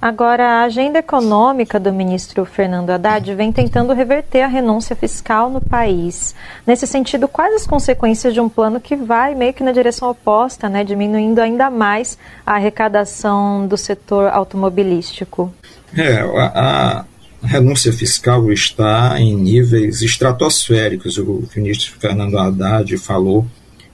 Agora, 0.00 0.44
a 0.44 0.62
agenda 0.62 0.98
econômica 0.98 1.78
do 1.78 1.92
ministro 1.92 2.46
Fernando 2.46 2.88
Haddad 2.88 3.34
vem 3.34 3.52
tentando 3.52 3.92
reverter 3.92 4.40
a 4.40 4.46
renúncia 4.46 4.96
fiscal 4.96 5.50
no 5.50 5.60
país. 5.60 6.34
Nesse 6.66 6.86
sentido, 6.86 7.28
quais 7.28 7.54
as 7.54 7.66
consequências 7.66 8.32
de 8.32 8.40
um 8.40 8.48
plano 8.48 8.80
que 8.80 8.96
vai 8.96 9.34
meio 9.34 9.52
que 9.52 9.62
na 9.62 9.72
direção 9.72 10.08
oposta, 10.08 10.70
né, 10.70 10.84
diminuindo 10.84 11.38
ainda 11.38 11.68
mais 11.68 12.16
a 12.46 12.54
arrecadação 12.54 13.66
do 13.66 13.76
setor 13.76 14.30
automobilístico? 14.30 15.52
É, 15.94 16.20
a, 16.20 17.04
a 17.42 17.46
renúncia 17.46 17.92
fiscal 17.92 18.50
está 18.50 19.20
em 19.20 19.36
níveis 19.36 20.00
estratosféricos. 20.00 21.18
O 21.18 21.44
ministro 21.54 21.94
Fernando 22.00 22.38
Haddad 22.38 22.96
falou 22.96 23.46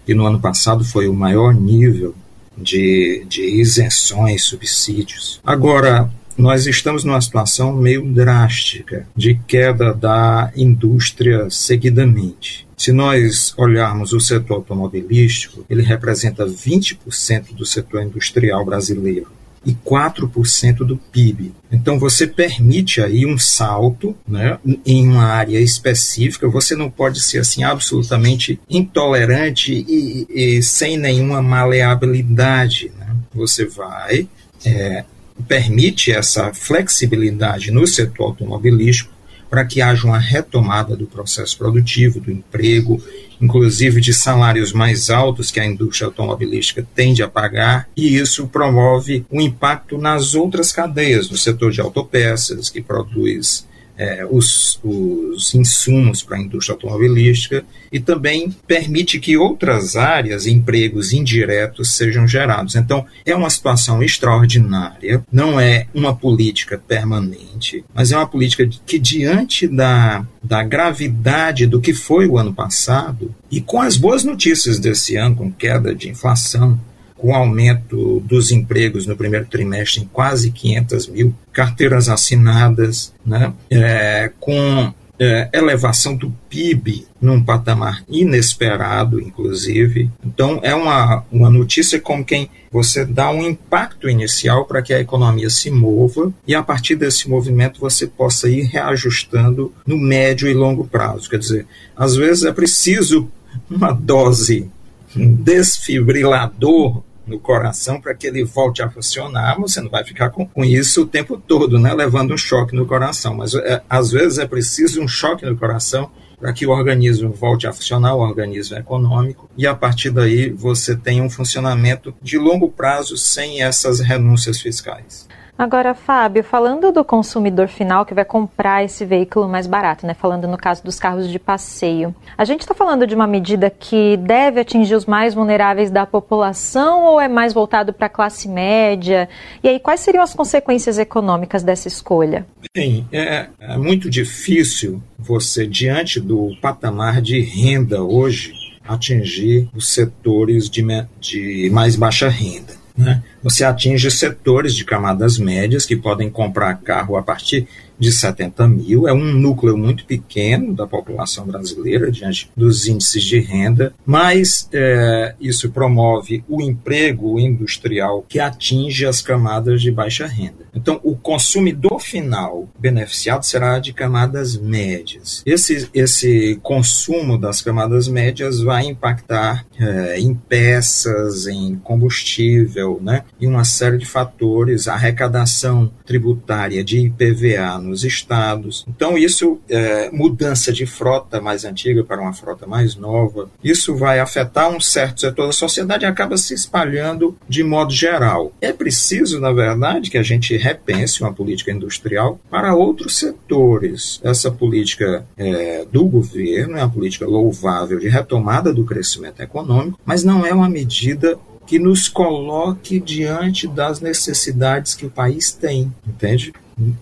que 0.05 0.15
no 0.15 0.25
ano 0.25 0.39
passado 0.39 0.85
foi 0.85 1.09
o 1.09 1.15
maior 1.15 1.53
nível 1.53 2.15
de, 2.57 3.25
de 3.29 3.43
isenções, 3.43 4.45
subsídios. 4.45 5.41
Agora, 5.45 6.11
nós 6.37 6.67
estamos 6.67 7.03
numa 7.03 7.21
situação 7.21 7.75
meio 7.75 8.05
drástica 8.05 9.07
de 9.17 9.35
queda 9.47 9.95
da 9.95 10.53
indústria 10.55 11.49
seguidamente. 11.51 12.67
Se 12.77 12.93
nós 12.93 13.55
olharmos 13.57 14.13
o 14.13 14.21
setor 14.21 14.57
automobilístico, 14.57 15.65
ele 15.69 15.83
representa 15.83 16.45
20% 16.45 17.55
do 17.55 17.65
setor 17.65 18.03
industrial 18.03 18.65
brasileiro 18.65 19.36
e 19.67 19.75
4% 19.75 20.77
do 20.79 20.97
PIB. 20.97 21.53
Então 21.73 21.99
você 21.99 22.27
permite 22.27 23.03
aí 23.03 23.27
um 23.27 23.37
salto 23.37 24.17
né, 24.27 24.59
em 24.87 25.09
uma 25.09 25.25
área 25.25 25.59
específica, 25.59 26.49
você 26.49 26.77
não 26.77 26.89
pode 26.89 27.21
ser 27.21 27.39
assim 27.39 27.65
absolutamente 27.65 28.61
intolerante 28.71 29.85
e, 29.89 30.27
e 30.31 30.63
sem 30.63 30.97
nenhuma 30.97 31.43
maleabilidade. 31.43 32.93
Né? 32.97 33.17
Você 33.35 33.67
vai, 33.67 34.29
é, 34.65 35.05
permite 35.49 36.13
essa 36.13 36.55
flexibilidade 36.55 37.73
no 37.73 37.87
setor 37.87 38.27
automobilístico 38.27 39.16
para 39.49 39.65
que 39.65 39.81
haja 39.81 40.07
uma 40.07 40.19
retomada 40.19 40.97
do 40.97 41.07
processo 41.07 41.57
produtivo, 41.57 42.21
do 42.21 42.31
emprego 42.31 43.01
inclusive 43.41 44.01
de 44.01 44.13
salários 44.13 44.73
mais 44.73 45.11
altos 45.11 45.51
que 45.51 45.61
a 45.61 45.67
indústria 45.67 46.07
automobilística 46.07 46.87
tende 46.95 47.23
a 47.23 47.29
pagar, 47.29 47.89
e 47.97 48.17
isso 48.17 48.49
promove 48.49 49.25
um 49.31 49.41
impacto 49.41 49.99
nas 49.99 50.35
outras 50.35 50.73
cadeias, 50.73 51.31
no 51.31 51.37
setor 51.37 51.71
de 51.71 51.81
autopeças, 51.81 52.71
que 52.71 52.81
produz 52.81 53.67
é, 53.97 54.27
os, 54.31 54.79
os 54.85 55.55
insumos 55.55 56.23
para 56.23 56.37
a 56.37 56.41
indústria 56.41 56.75
automobilística 56.75 57.65
e 57.91 57.99
também 57.99 58.55
permite 58.67 59.19
que 59.19 59.37
outras 59.37 59.97
áreas, 59.97 60.47
empregos 60.47 61.13
indiretos, 61.13 61.93
sejam 61.93 62.27
gerados. 62.27 62.75
Então, 62.75 63.07
é 63.25 63.35
uma 63.35 63.51
situação 63.51 64.03
extraordinária, 64.03 65.25
não 65.33 65.59
é 65.59 65.87
uma 65.95 66.15
política 66.15 66.79
permanente, 66.79 67.85
mas 67.95 68.13
é 68.13 68.17
uma 68.17 68.27
política 68.27 68.69
que, 68.85 68.99
diante 68.99 69.67
da, 69.67 70.27
da 70.43 70.63
gravidade 70.63 71.67
do 71.67 71.81
que 71.81 71.95
foi 71.95 72.27
o 72.27 72.39
ano 72.39 72.53
passado, 72.53 73.35
e 73.51 73.61
com 73.61 73.81
as 73.81 73.97
boas 73.97 74.25
notícias 74.25 74.79
desse 74.79 75.17
ano, 75.17 75.37
com 75.37 75.53
queda 75.53 75.95
de 75.95 76.09
inflação, 76.09 76.79
com 77.17 77.35
aumento 77.35 78.21
dos 78.21 78.51
empregos 78.51 79.07
no 79.07 79.17
primeiro 79.17 79.47
trimestre 79.47 80.03
em 80.03 80.07
quase 80.07 80.51
500 80.51 81.09
mil, 81.09 81.35
carteiras 81.53 82.09
assinadas, 82.09 83.13
né, 83.25 83.53
é, 83.71 84.31
com 84.39 84.93
é, 85.19 85.49
elevação 85.53 86.15
do 86.15 86.31
PIB 86.49 87.07
num 87.21 87.43
patamar 87.43 88.05
inesperado, 88.09 89.21
inclusive. 89.21 90.11
Então, 90.25 90.61
é 90.63 90.75
uma, 90.75 91.25
uma 91.33 91.51
notícia 91.51 92.01
como 92.01 92.25
quem 92.25 92.51
você 92.71 93.05
dá 93.05 93.31
um 93.31 93.43
impacto 93.43 94.09
inicial 94.09 94.67
para 94.67 94.83
que 94.83 94.93
a 94.93 95.01
economia 95.01 95.49
se 95.49 95.71
mova 95.71 96.33
e, 96.47 96.55
a 96.55 96.63
partir 96.63 96.97
desse 96.97 97.29
movimento, 97.29 97.81
você 97.81 98.07
possa 98.07 98.49
ir 98.49 98.65
reajustando 98.65 99.73
no 99.87 99.97
médio 99.97 100.49
e 100.49 100.55
longo 100.55 100.87
prazo. 100.87 101.31
Quer 101.31 101.39
dizer, 101.39 101.67
às 101.97 102.15
vezes 102.15 102.45
é 102.45 102.53
preciso 102.53 103.31
uma 103.71 103.93
dose, 103.93 104.71
um 105.17 105.35
desfibrilador 105.35 107.03
no 107.27 107.39
coração 107.39 108.01
para 108.01 108.15
que 108.15 108.27
ele 108.27 108.45
volte 108.45 108.83
a 108.83 108.89
funcionar, 108.89 109.59
você 109.59 109.81
não 109.81 109.91
vai 109.91 110.05
ficar 110.05 110.31
com, 110.31 110.47
com 110.47 110.65
isso 110.65 111.03
o 111.03 111.07
tempo 111.07 111.37
todo, 111.37 111.79
né, 111.79 111.93
levando 111.93 112.33
um 112.33 112.39
choque 112.39 112.75
no 112.75 112.87
coração. 112.87 113.35
Mas 113.35 113.55
é, 113.55 113.83
às 113.89 114.11
vezes 114.11 114.39
é 114.39 114.47
preciso 114.47 115.03
um 115.03 115.09
choque 115.09 115.45
no 115.45 115.57
coração 115.57 116.11
para 116.39 116.53
que 116.53 116.67
o 116.67 116.71
organismo 116.71 117.33
volte 117.33 117.67
a 117.67 117.73
funcionar, 117.73 118.15
o 118.15 118.21
organismo 118.21 118.77
econômico, 118.77 119.49
e 119.57 119.67
a 119.67 119.75
partir 119.75 120.11
daí 120.11 120.51
você 120.51 120.95
tem 120.95 121.21
um 121.21 121.31
funcionamento 121.31 122.15
de 122.23 122.39
longo 122.39 122.71
prazo 122.71 123.17
sem 123.17 123.63
essas 123.63 124.01
renúncias 124.01 124.61
fiscais. 124.61 125.26
Agora, 125.59 125.95
Fábio, 125.95 126.45
falando 126.45 126.93
do 126.93 127.03
consumidor 127.03 127.67
final 127.67 128.05
que 128.05 128.13
vai 128.13 128.27
comprar 128.27 128.85
esse 128.85 129.07
veículo 129.07 129.49
mais 129.49 129.67
barato, 129.67 130.07
né? 130.07 130.13
Falando 130.13 130.47
no 130.47 130.59
caso 130.59 130.85
dos 130.85 130.99
carros 131.01 131.31
de 131.31 131.39
passeio, 131.39 132.15
a 132.37 132.45
gente 132.45 132.61
está 132.61 132.75
falando 132.75 133.07
de 133.07 133.15
uma 133.15 133.27
medida 133.27 133.71
que 133.71 134.19
deve 134.19 134.61
atingir 134.61 134.95
os 134.95 135.07
mais 135.07 135.33
vulneráveis 135.33 135.91
da 135.91 136.05
população 136.05 137.05
ou 137.05 137.19
é 137.19 137.27
mais 137.27 137.55
voltado 137.55 137.93
para 137.93 138.07
a 138.07 138.11
classe 138.11 138.49
média? 138.49 139.31
E 139.65 139.69
aí, 139.69 139.81
quais 139.81 140.01
seriam 140.01 140.23
as 140.23 140.35
consequências 140.35 140.99
econômicas 140.99 141.63
dessa 141.63 141.89
escolha? 141.89 142.47
Bem, 142.75 143.07
é, 143.11 143.47
é 143.59 143.79
muito 143.79 144.11
difícil 144.11 145.03
você, 145.19 145.67
diante 145.67 146.21
do 146.21 146.55
patamar 146.61 147.23
de 147.23 147.41
renda 147.41 148.03
hoje, 148.03 148.53
atingir 148.87 149.69
os 149.75 149.89
setores 149.89 150.69
de, 150.69 150.85
de 151.19 151.71
mais 151.73 151.97
baixa 151.97 152.29
renda. 152.29 152.86
Né? 152.97 153.23
Você 153.43 153.65
atinge 153.65 154.11
setores 154.11 154.75
de 154.75 154.85
camadas 154.85 155.39
médias 155.39 155.85
que 155.85 155.97
podem 155.97 156.31
comprar 156.31 156.75
carro 156.77 157.17
a 157.17 157.23
partir 157.23 157.69
de 157.99 158.13
70 158.13 158.69
mil, 158.69 159.09
é 159.09 159.13
um 159.13 159.33
núcleo 159.33 159.77
muito 159.77 160.05
pequeno 160.05 160.75
da 160.75 160.87
população 160.87 161.47
brasileira 161.47 162.11
diante 162.11 162.51
dos 162.57 162.87
índices 162.87 163.23
de 163.25 163.39
renda, 163.39 163.95
mas 164.05 164.69
é, 164.73 165.35
isso 165.41 165.71
promove 165.71 166.45
o 166.49 166.61
emprego 166.61 167.39
industrial 167.39 168.25
que 168.29 168.39
atinge 168.39 169.07
as 169.07 169.21
camadas 169.21 169.81
de 169.81 169.91
baixa 169.91 170.27
renda. 170.27 170.67
Então, 170.75 171.01
o 171.03 171.17
consumidor 171.17 172.01
final 172.01 172.69
beneficiado 172.79 173.45
será 173.45 173.79
de 173.79 173.93
camadas 173.93 174.57
médias. 174.57 175.43
Esse, 175.47 175.89
esse 175.95 176.59
consumo 176.63 177.39
das 177.39 177.63
camadas 177.63 178.09
médias 178.09 178.61
vai 178.61 178.85
impactar 178.85 179.67
é, 179.79 180.19
em 180.21 180.35
peças, 180.35 181.47
em 181.47 181.77
combustível, 181.77 183.01
né, 183.03 183.25
e 183.41 183.47
uma 183.47 183.65
série 183.65 183.99
de 183.99 184.07
fatores, 184.07 184.89
arrecadação 184.89 185.91
tributária 186.05 186.85
de 186.85 186.99
IPVA 186.99 187.79
nos 187.87 188.05
estados. 188.05 188.85
Então, 188.89 189.17
isso, 189.17 189.59
é, 189.69 190.11
mudança 190.11 190.73
de 190.73 190.87
frota 190.87 191.41
mais 191.41 191.65
antiga 191.65 192.05
para 192.05 192.21
uma 192.21 192.33
frota 192.33 192.67
mais 192.67 192.97
nova, 192.97 193.51
isso 193.63 193.95
vai 193.97 194.21
afetar 194.21 194.69
um 194.71 194.81
certo 194.81 195.21
setor 195.21 195.47
da 195.47 195.53
sociedade 195.53 196.05
e 196.05 196.07
acaba 196.07 196.37
se 196.37 196.55
espalhando 196.55 197.37
de 197.49 197.63
modo 197.63 197.93
geral. 197.93 198.53
É 198.61 198.73
preciso, 198.73 199.41
na 199.41 199.53
verdade, 199.53 200.11
que 200.11 200.19
a 200.19 200.23
gente 200.23 200.57
repense 200.57 201.23
uma 201.23 201.33
política 201.33 201.71
industrial 201.71 202.39
para 202.51 202.75
outros 202.75 203.19
setores. 203.19 204.21
Essa 204.23 204.51
política 204.51 205.25
é, 205.37 205.85
do 205.91 206.05
governo 206.05 206.77
é 206.77 206.83
uma 206.83 206.91
política 206.91 207.27
louvável 207.27 207.99
de 207.99 208.09
retomada 208.09 208.73
do 208.73 208.85
crescimento 208.85 209.41
econômico, 209.41 209.99
mas 210.05 210.25
não 210.25 210.45
é 210.45 210.53
uma 210.53 210.69
medida 210.69 211.39
que 211.67 211.79
nos 211.79 212.09
coloque 212.09 213.01
diante 213.01 213.67
das 213.67 214.01
necessidades 214.01 214.95
que 214.95 215.05
o 215.05 215.11
país 215.11 215.53
tem, 215.53 215.93
entende? 216.07 216.53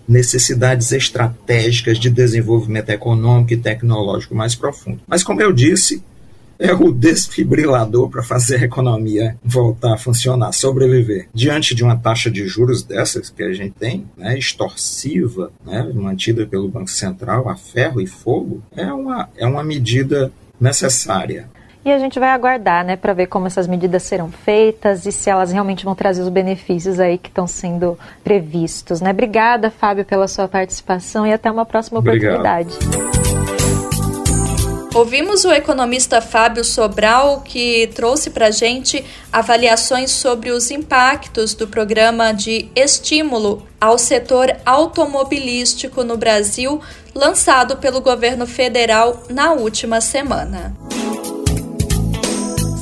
Necessidades 0.07 0.91
estratégicas 0.91 1.99
de 1.99 2.09
desenvolvimento 2.09 2.89
econômico 2.89 3.53
e 3.53 3.57
tecnológico 3.57 4.33
mais 4.33 4.55
profundo. 4.55 5.01
Mas, 5.07 5.23
como 5.23 5.41
eu 5.41 5.51
disse, 5.51 6.01
é 6.57 6.73
o 6.73 6.91
desfibrilador 6.91 8.09
para 8.09 8.23
fazer 8.23 8.61
a 8.61 8.65
economia 8.65 9.37
voltar 9.43 9.93
a 9.93 9.97
funcionar, 9.97 10.53
sobreviver. 10.53 11.27
Diante 11.33 11.75
de 11.75 11.83
uma 11.83 11.97
taxa 11.97 12.31
de 12.31 12.47
juros 12.47 12.83
dessas 12.83 13.29
que 13.29 13.43
a 13.43 13.53
gente 13.53 13.73
tem, 13.73 14.05
né, 14.17 14.37
extorsiva, 14.37 15.51
né, 15.65 15.83
mantida 15.93 16.45
pelo 16.45 16.69
Banco 16.69 16.89
Central 16.89 17.49
a 17.49 17.55
ferro 17.55 17.99
e 17.99 18.07
fogo, 18.07 18.63
é 18.75 18.91
uma, 18.91 19.29
é 19.35 19.45
uma 19.45 19.63
medida 19.63 20.31
necessária. 20.59 21.49
E 21.85 21.91
a 21.91 21.99
gente 21.99 22.19
vai 22.19 22.29
aguardar, 22.29 22.83
né, 22.83 22.95
para 22.95 23.13
ver 23.13 23.27
como 23.27 23.45
essas 23.45 23.67
medidas 23.67 24.01
serão 24.01 24.31
feitas 24.31 25.05
e 25.05 25.11
se 25.11 25.29
elas 25.29 25.51
realmente 25.51 25.85
vão 25.85 25.93
trazer 25.93 26.23
os 26.23 26.29
benefícios 26.29 26.99
aí 26.99 27.15
que 27.15 27.29
estão 27.29 27.45
sendo 27.45 27.95
previstos, 28.23 29.01
né? 29.01 29.11
Obrigada, 29.11 29.69
Fábio, 29.69 30.03
pela 30.03 30.27
sua 30.27 30.47
participação 30.47 31.27
e 31.27 31.31
até 31.31 31.51
uma 31.51 31.63
próxima 31.63 31.99
Obrigado. 31.99 32.39
oportunidade. 32.39 32.75
Ouvimos 34.95 35.45
o 35.45 35.51
economista 35.51 36.21
Fábio 36.21 36.63
Sobral, 36.63 37.41
que 37.41 37.87
trouxe 37.93 38.31
para 38.31 38.47
a 38.47 38.51
gente 38.51 39.05
avaliações 39.31 40.09
sobre 40.09 40.49
os 40.49 40.71
impactos 40.71 41.53
do 41.53 41.67
programa 41.67 42.31
de 42.31 42.67
estímulo 42.75 43.61
ao 43.79 43.99
setor 43.99 44.55
automobilístico 44.65 46.03
no 46.03 46.17
Brasil, 46.17 46.81
lançado 47.13 47.77
pelo 47.77 48.01
governo 48.01 48.47
federal 48.47 49.21
na 49.29 49.53
última 49.53 50.01
semana. 50.01 50.73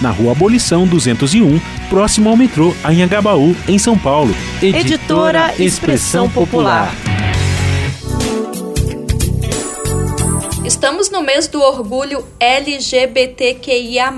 na 0.00 0.10
Rua 0.10 0.32
Abolição 0.32 0.86
201, 0.86 1.60
próximo 1.88 2.28
ao 2.28 2.36
metrô 2.36 2.72
Anhangabaú, 2.84 3.56
em 3.66 3.76
São 3.76 3.98
Paulo. 3.98 4.32
Editora, 4.62 5.48
editora 5.48 5.54
Expressão 5.58 6.30
Popular. 6.30 6.94
Estamos 10.64 11.10
no 11.10 11.22
mês 11.22 11.48
do 11.48 11.60
orgulho 11.60 12.24
LGBTQIA, 12.38 14.12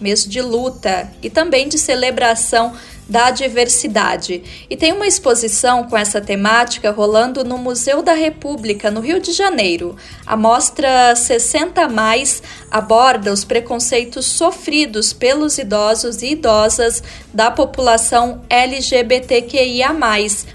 mês 0.00 0.24
de 0.24 0.40
luta 0.40 1.12
e 1.22 1.28
também 1.28 1.68
de 1.68 1.76
celebração 1.76 2.72
da 3.08 3.30
diversidade. 3.30 4.42
E 4.68 4.76
tem 4.76 4.92
uma 4.92 5.06
exposição 5.06 5.84
com 5.84 5.96
essa 5.96 6.20
temática 6.20 6.90
rolando 6.90 7.44
no 7.44 7.58
Museu 7.58 8.02
da 8.02 8.14
República, 8.14 8.90
no 8.90 9.00
Rio 9.00 9.20
de 9.20 9.32
Janeiro. 9.32 9.96
A 10.26 10.36
mostra 10.36 11.14
60 11.14 11.88
mais 11.88 12.42
aborda 12.70 13.32
os 13.32 13.44
preconceitos 13.44 14.26
sofridos 14.26 15.12
pelos 15.12 15.58
idosos 15.58 16.22
e 16.22 16.32
idosas 16.32 17.02
da 17.32 17.50
população 17.50 18.42
LGBTQIA+. 18.48 19.94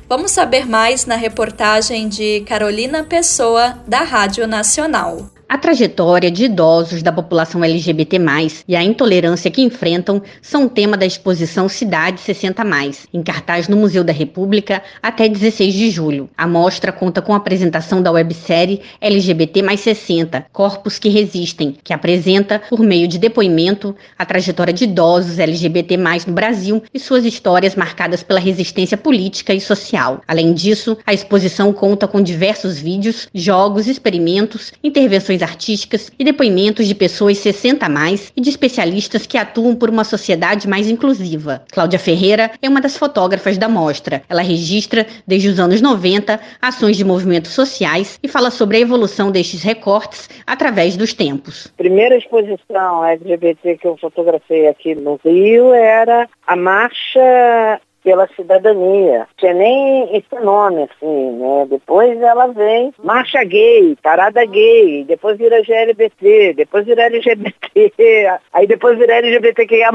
Vamos 0.07 0.31
saber 0.31 0.67
mais 0.67 1.05
na 1.05 1.15
reportagem 1.15 2.09
de 2.09 2.41
Carolina 2.41 3.03
Pessoa 3.03 3.79
da 3.87 4.01
Rádio 4.01 4.47
Nacional. 4.47 5.38
A 5.51 5.57
trajetória 5.57 6.29
de 6.29 6.45
idosos 6.45 7.01
da 7.01 7.11
população 7.11 7.63
LGBT+, 7.63 8.19
e 8.67 8.75
a 8.75 8.83
intolerância 8.83 9.49
que 9.49 9.63
enfrentam 9.63 10.21
são 10.43 10.69
tema 10.69 10.95
da 10.95 11.07
exposição 11.07 11.67
Cidade 11.67 12.21
60+, 12.21 13.07
em 13.11 13.23
cartaz 13.23 13.67
no 13.67 13.75
Museu 13.75 14.03
da 14.03 14.13
República 14.13 14.83
até 15.01 15.27
16 15.27 15.73
de 15.73 15.89
julho. 15.89 16.29
A 16.37 16.47
mostra 16.47 16.91
conta 16.91 17.19
com 17.19 17.33
a 17.33 17.37
apresentação 17.37 17.99
da 17.99 18.11
websérie 18.11 18.81
LGBT 19.01 19.75
60, 19.75 20.45
Corpos 20.53 20.99
que 20.99 21.09
Resistem, 21.09 21.75
que 21.83 21.93
apresenta, 21.93 22.61
por 22.69 22.81
meio 22.81 23.07
de 23.07 23.17
depoimento, 23.17 23.95
a 24.19 24.27
trajetória 24.27 24.71
de 24.71 24.83
idosos 24.83 25.39
LGBT+, 25.39 25.97
no 26.27 26.33
Brasil 26.33 26.83
e 26.93 26.99
suas 26.99 27.25
histórias 27.25 27.75
marcadas 27.75 28.21
pela 28.21 28.39
resistência 28.39 28.95
política 28.95 29.51
e 29.51 29.59
social. 29.59 30.21
Além 30.27 30.53
disso, 30.53 30.95
a 31.07 31.11
exposição 31.11 31.73
conta 31.73 32.07
com 32.07 32.21
diversos 32.21 32.77
vídeos, 32.77 33.27
jogos, 33.33 33.87
experimentos, 33.87 34.71
intervenções 34.83 35.38
artísticas 35.41 36.11
e 36.17 36.23
depoimentos 36.23 36.87
de 36.87 36.95
pessoas 36.95 37.37
60 37.37 37.85
a 37.85 37.89
mais 37.89 38.31
e 38.35 38.41
de 38.41 38.49
especialistas 38.49 39.25
que 39.25 39.37
atuam 39.37 39.75
por 39.75 39.89
uma 39.89 40.03
sociedade 40.03 40.67
mais 40.67 40.89
inclusiva. 40.89 41.63
Cláudia 41.71 41.99
Ferreira 41.99 42.51
é 42.61 42.69
uma 42.69 42.81
das 42.81 42.97
fotógrafas 42.97 43.57
da 43.57 43.69
mostra. 43.69 44.21
Ela 44.29 44.41
registra, 44.41 45.05
desde 45.25 45.49
os 45.49 45.59
anos 45.59 45.81
90, 45.81 46.39
ações 46.61 46.97
de 46.97 47.03
movimentos 47.03 47.51
sociais 47.51 48.19
e 48.21 48.27
fala 48.27 48.51
sobre 48.51 48.77
a 48.77 48.79
evolução 48.79 49.31
destes 49.31 49.63
recortes 49.63 50.29
através 50.45 50.95
dos 50.95 51.13
tempos. 51.13 51.67
Primeira 51.77 52.17
exposição 52.17 53.03
LGBT 53.05 53.77
que 53.77 53.87
eu 53.87 53.97
fotografei 53.97 54.67
aqui 54.67 54.95
no 54.95 55.19
Rio 55.23 55.73
era 55.73 56.27
a 56.45 56.55
Marcha 56.55 57.79
pela 58.03 58.27
cidadania. 58.35 59.27
Tinha 59.37 59.53
nem 59.53 60.15
esse 60.15 60.43
nome, 60.43 60.83
assim, 60.83 61.31
né? 61.37 61.65
Depois 61.69 62.19
ela 62.21 62.47
vem 62.47 62.93
marcha 63.03 63.43
gay, 63.43 63.95
parada 64.01 64.45
gay, 64.45 65.03
depois 65.05 65.37
vira 65.37 65.61
GLBT, 65.61 66.53
depois 66.55 66.85
vira 66.85 67.03
LGBT, 67.03 68.39
aí 68.53 68.67
depois 68.67 68.97
vira 68.97 69.17
LGBTQIA+, 69.17 69.91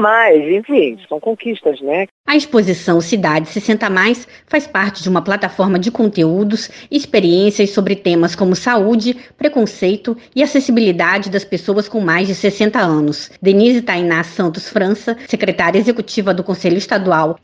enfim, 0.51 0.97
são 1.07 1.19
conquistas, 1.19 1.81
né? 1.81 2.07
A 2.27 2.35
exposição 2.35 2.99
Cidade 2.99 3.49
60 3.49 3.87
Mais 3.87 4.27
faz 4.47 4.65
parte 4.65 5.03
de 5.03 5.07
uma 5.07 5.21
plataforma 5.21 5.77
de 5.77 5.91
conteúdos 5.91 6.71
e 6.89 6.97
experiências 6.97 7.69
sobre 7.69 7.95
temas 7.95 8.35
como 8.35 8.55
saúde, 8.55 9.15
preconceito 9.37 10.17
e 10.35 10.41
acessibilidade 10.41 11.29
das 11.29 11.45
pessoas 11.45 11.87
com 11.87 12.01
mais 12.01 12.27
de 12.27 12.33
60 12.33 12.79
anos. 12.79 13.29
Denise 13.39 13.81
Tainá 13.83 14.23
Santos 14.23 14.67
França, 14.67 15.15
secretária 15.27 15.77
executiva 15.77 16.33
do 16.33 16.43
Conselho 16.43 16.77
Estadual 16.77 17.37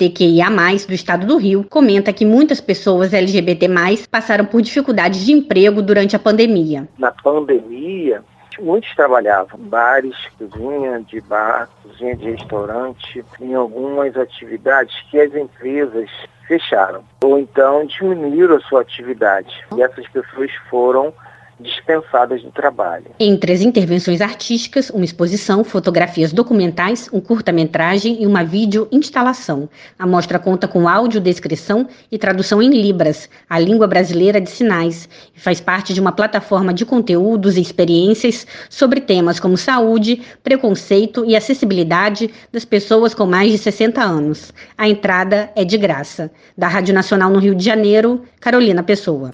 LGBTQIA+, 0.00 0.48
do 0.86 0.94
Estado 0.94 1.26
do 1.26 1.36
Rio, 1.36 1.64
comenta 1.68 2.12
que 2.12 2.24
muitas 2.24 2.60
pessoas 2.60 3.12
LGBT+, 3.12 3.68
passaram 4.10 4.46
por 4.46 4.62
dificuldades 4.62 5.24
de 5.26 5.32
emprego 5.32 5.82
durante 5.82 6.16
a 6.16 6.18
pandemia. 6.18 6.88
Na 6.98 7.12
pandemia, 7.12 8.22
muitos 8.58 8.94
trabalhavam 8.94 9.60
bares, 9.60 10.16
cozinha 10.38 11.00
de 11.00 11.20
bar, 11.20 11.68
cozinha 11.82 12.16
de 12.16 12.30
restaurante, 12.30 13.24
em 13.40 13.54
algumas 13.54 14.16
atividades 14.16 14.94
que 15.10 15.20
as 15.20 15.34
empresas 15.34 16.08
fecharam 16.48 17.04
ou 17.22 17.38
então 17.38 17.84
diminuíram 17.86 18.56
a 18.56 18.60
sua 18.60 18.80
atividade. 18.80 19.54
E 19.76 19.82
essas 19.82 20.08
pessoas 20.08 20.50
foram 20.68 21.12
dispensadas 21.60 22.42
do 22.42 22.50
trabalho. 22.50 23.06
Entre 23.18 23.52
as 23.52 23.60
intervenções 23.60 24.20
artísticas, 24.20 24.90
uma 24.90 25.04
exposição, 25.04 25.62
fotografias 25.62 26.32
documentais, 26.32 27.08
um 27.12 27.20
curta-metragem 27.20 28.22
e 28.22 28.26
uma 28.26 28.42
vídeo-instalação. 28.42 29.68
A 29.98 30.06
mostra 30.06 30.38
conta 30.38 30.66
com 30.66 30.88
audiodescrição 30.88 31.88
e 32.10 32.18
tradução 32.18 32.62
em 32.62 32.70
Libras, 32.70 33.28
a 33.48 33.58
língua 33.58 33.86
brasileira 33.86 34.40
de 34.40 34.50
sinais, 34.50 35.08
e 35.34 35.40
faz 35.40 35.60
parte 35.60 35.92
de 35.92 36.00
uma 36.00 36.12
plataforma 36.12 36.72
de 36.72 36.84
conteúdos 36.84 37.56
e 37.56 37.60
experiências 37.60 38.46
sobre 38.68 39.00
temas 39.00 39.38
como 39.38 39.56
saúde, 39.56 40.22
preconceito 40.42 41.24
e 41.24 41.36
acessibilidade 41.36 42.30
das 42.52 42.64
pessoas 42.64 43.14
com 43.14 43.26
mais 43.26 43.52
de 43.52 43.58
60 43.58 44.02
anos. 44.02 44.52
A 44.76 44.88
entrada 44.88 45.50
é 45.54 45.64
de 45.64 45.76
graça. 45.76 46.30
Da 46.56 46.68
Rádio 46.68 46.94
Nacional 46.94 47.30
no 47.30 47.38
Rio 47.38 47.54
de 47.54 47.64
Janeiro, 47.64 48.22
Carolina 48.40 48.82
Pessoa. 48.82 49.30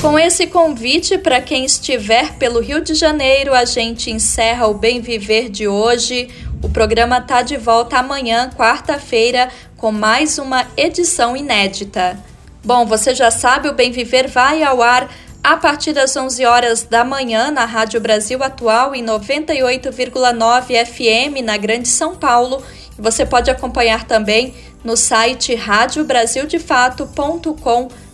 Com 0.00 0.16
esse 0.16 0.46
convite 0.46 1.18
para 1.18 1.40
quem 1.40 1.64
estiver 1.64 2.34
pelo 2.34 2.60
Rio 2.60 2.80
de 2.80 2.94
Janeiro, 2.94 3.52
a 3.52 3.64
gente 3.64 4.12
encerra 4.12 4.68
o 4.68 4.74
Bem 4.74 5.00
Viver 5.00 5.48
de 5.48 5.66
hoje. 5.66 6.28
O 6.62 6.68
programa 6.68 7.20
tá 7.20 7.42
de 7.42 7.56
volta 7.56 7.98
amanhã, 7.98 8.48
quarta-feira, 8.56 9.48
com 9.76 9.90
mais 9.90 10.38
uma 10.38 10.64
edição 10.76 11.36
inédita. 11.36 12.16
Bom, 12.64 12.86
você 12.86 13.12
já 13.12 13.32
sabe, 13.32 13.68
o 13.68 13.74
Bem 13.74 13.90
Viver 13.90 14.28
vai 14.28 14.62
ao 14.62 14.80
ar 14.80 15.12
a 15.42 15.56
partir 15.56 15.92
das 15.92 16.16
11 16.16 16.46
horas 16.46 16.84
da 16.84 17.04
manhã 17.04 17.50
na 17.50 17.64
Rádio 17.64 18.00
Brasil 18.00 18.40
Atual 18.44 18.94
em 18.94 19.04
98,9 19.04 20.86
FM 20.86 21.42
na 21.42 21.56
Grande 21.56 21.88
São 21.88 22.14
Paulo. 22.14 22.62
Você 22.96 23.26
pode 23.26 23.50
acompanhar 23.50 24.04
também 24.04 24.54
no 24.84 24.96
site 24.96 25.56
radiobrasildefato.com.br 25.56 28.07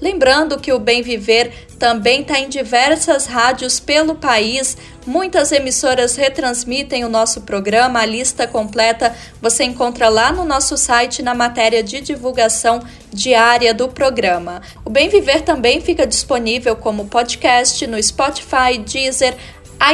Lembrando 0.00 0.58
que 0.58 0.72
o 0.72 0.78
Bem 0.78 1.02
Viver 1.02 1.52
também 1.78 2.22
está 2.22 2.38
em 2.38 2.48
diversas 2.48 3.26
rádios 3.26 3.78
pelo 3.78 4.14
país. 4.14 4.76
Muitas 5.04 5.52
emissoras 5.52 6.16
retransmitem 6.16 7.04
o 7.04 7.08
nosso 7.08 7.42
programa. 7.42 8.00
A 8.00 8.06
lista 8.06 8.46
completa 8.46 9.14
você 9.40 9.64
encontra 9.64 10.08
lá 10.08 10.32
no 10.32 10.44
nosso 10.44 10.76
site 10.76 11.22
na 11.22 11.34
matéria 11.34 11.82
de 11.82 12.00
divulgação 12.00 12.80
diária 13.12 13.74
do 13.74 13.88
programa. 13.88 14.62
O 14.84 14.90
Bem 14.90 15.08
Viver 15.08 15.42
também 15.42 15.80
fica 15.80 16.06
disponível 16.06 16.74
como 16.74 17.06
podcast 17.06 17.86
no 17.86 18.02
Spotify, 18.02 18.78
Deezer, 18.78 19.36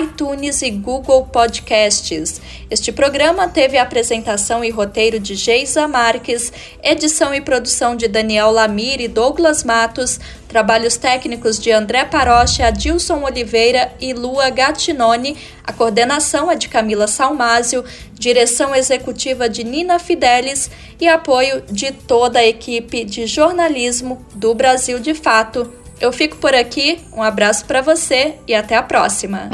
iTunes 0.01 0.61
e 0.63 0.71
Google 0.71 1.25
Podcasts. 1.27 2.41
Este 2.71 2.93
programa 2.93 3.49
teve 3.49 3.79
apresentação 3.79 4.63
e 4.63 4.71
roteiro 4.71 5.19
de 5.19 5.35
Geisa 5.35 5.89
Marques, 5.89 6.53
edição 6.83 7.35
e 7.35 7.41
produção 7.41 7.97
de 7.97 8.07
Daniel 8.07 8.51
Lamir 8.51 9.01
e 9.01 9.09
Douglas 9.09 9.65
Matos, 9.65 10.21
trabalhos 10.47 10.97
técnicos 10.97 11.59
de 11.59 11.71
André 11.71 12.05
Paroche, 12.05 12.63
Adilson 12.63 13.23
Oliveira 13.25 13.93
e 14.01 14.13
Lua 14.13 14.51
Gattinoni, 14.51 15.37
a 15.65 15.73
coordenação 15.73 16.51
é 16.51 16.57
de 16.57 16.69
Camila 16.69 17.07
Salmásio, 17.07 17.85
direção 18.13 18.75
executiva 18.75 19.49
de 19.49 19.65
Nina 19.65 19.99
Fidelis 19.99 20.71
e 21.01 21.07
apoio 21.07 21.63
de 21.71 21.93
toda 21.93 22.41
a 22.41 22.47
equipe 22.47 23.05
de 23.05 23.27
jornalismo 23.27 24.25
do 24.35 24.55
Brasil 24.55 24.99
de 24.99 25.15
Fato. 25.15 25.88
Eu 26.01 26.13
fico 26.13 26.37
por 26.37 26.55
aqui, 26.55 27.01
um 27.13 27.23
abraço 27.23 27.65
para 27.67 27.81
você 27.81 28.35
e 28.47 28.55
até 28.55 28.77
a 28.77 28.83
próxima. 28.83 29.51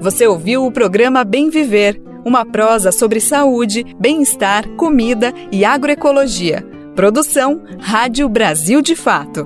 Você 0.00 0.26
ouviu 0.26 0.64
o 0.64 0.72
programa 0.72 1.24
Bem 1.24 1.50
Viver, 1.50 2.00
uma 2.24 2.44
prosa 2.44 2.92
sobre 2.92 3.20
saúde, 3.20 3.84
bem-estar, 3.98 4.68
comida 4.70 5.32
e 5.50 5.64
agroecologia. 5.64 6.64
Produção 6.94 7.62
Rádio 7.80 8.28
Brasil 8.28 8.82
de 8.82 8.94
Fato. 8.94 9.44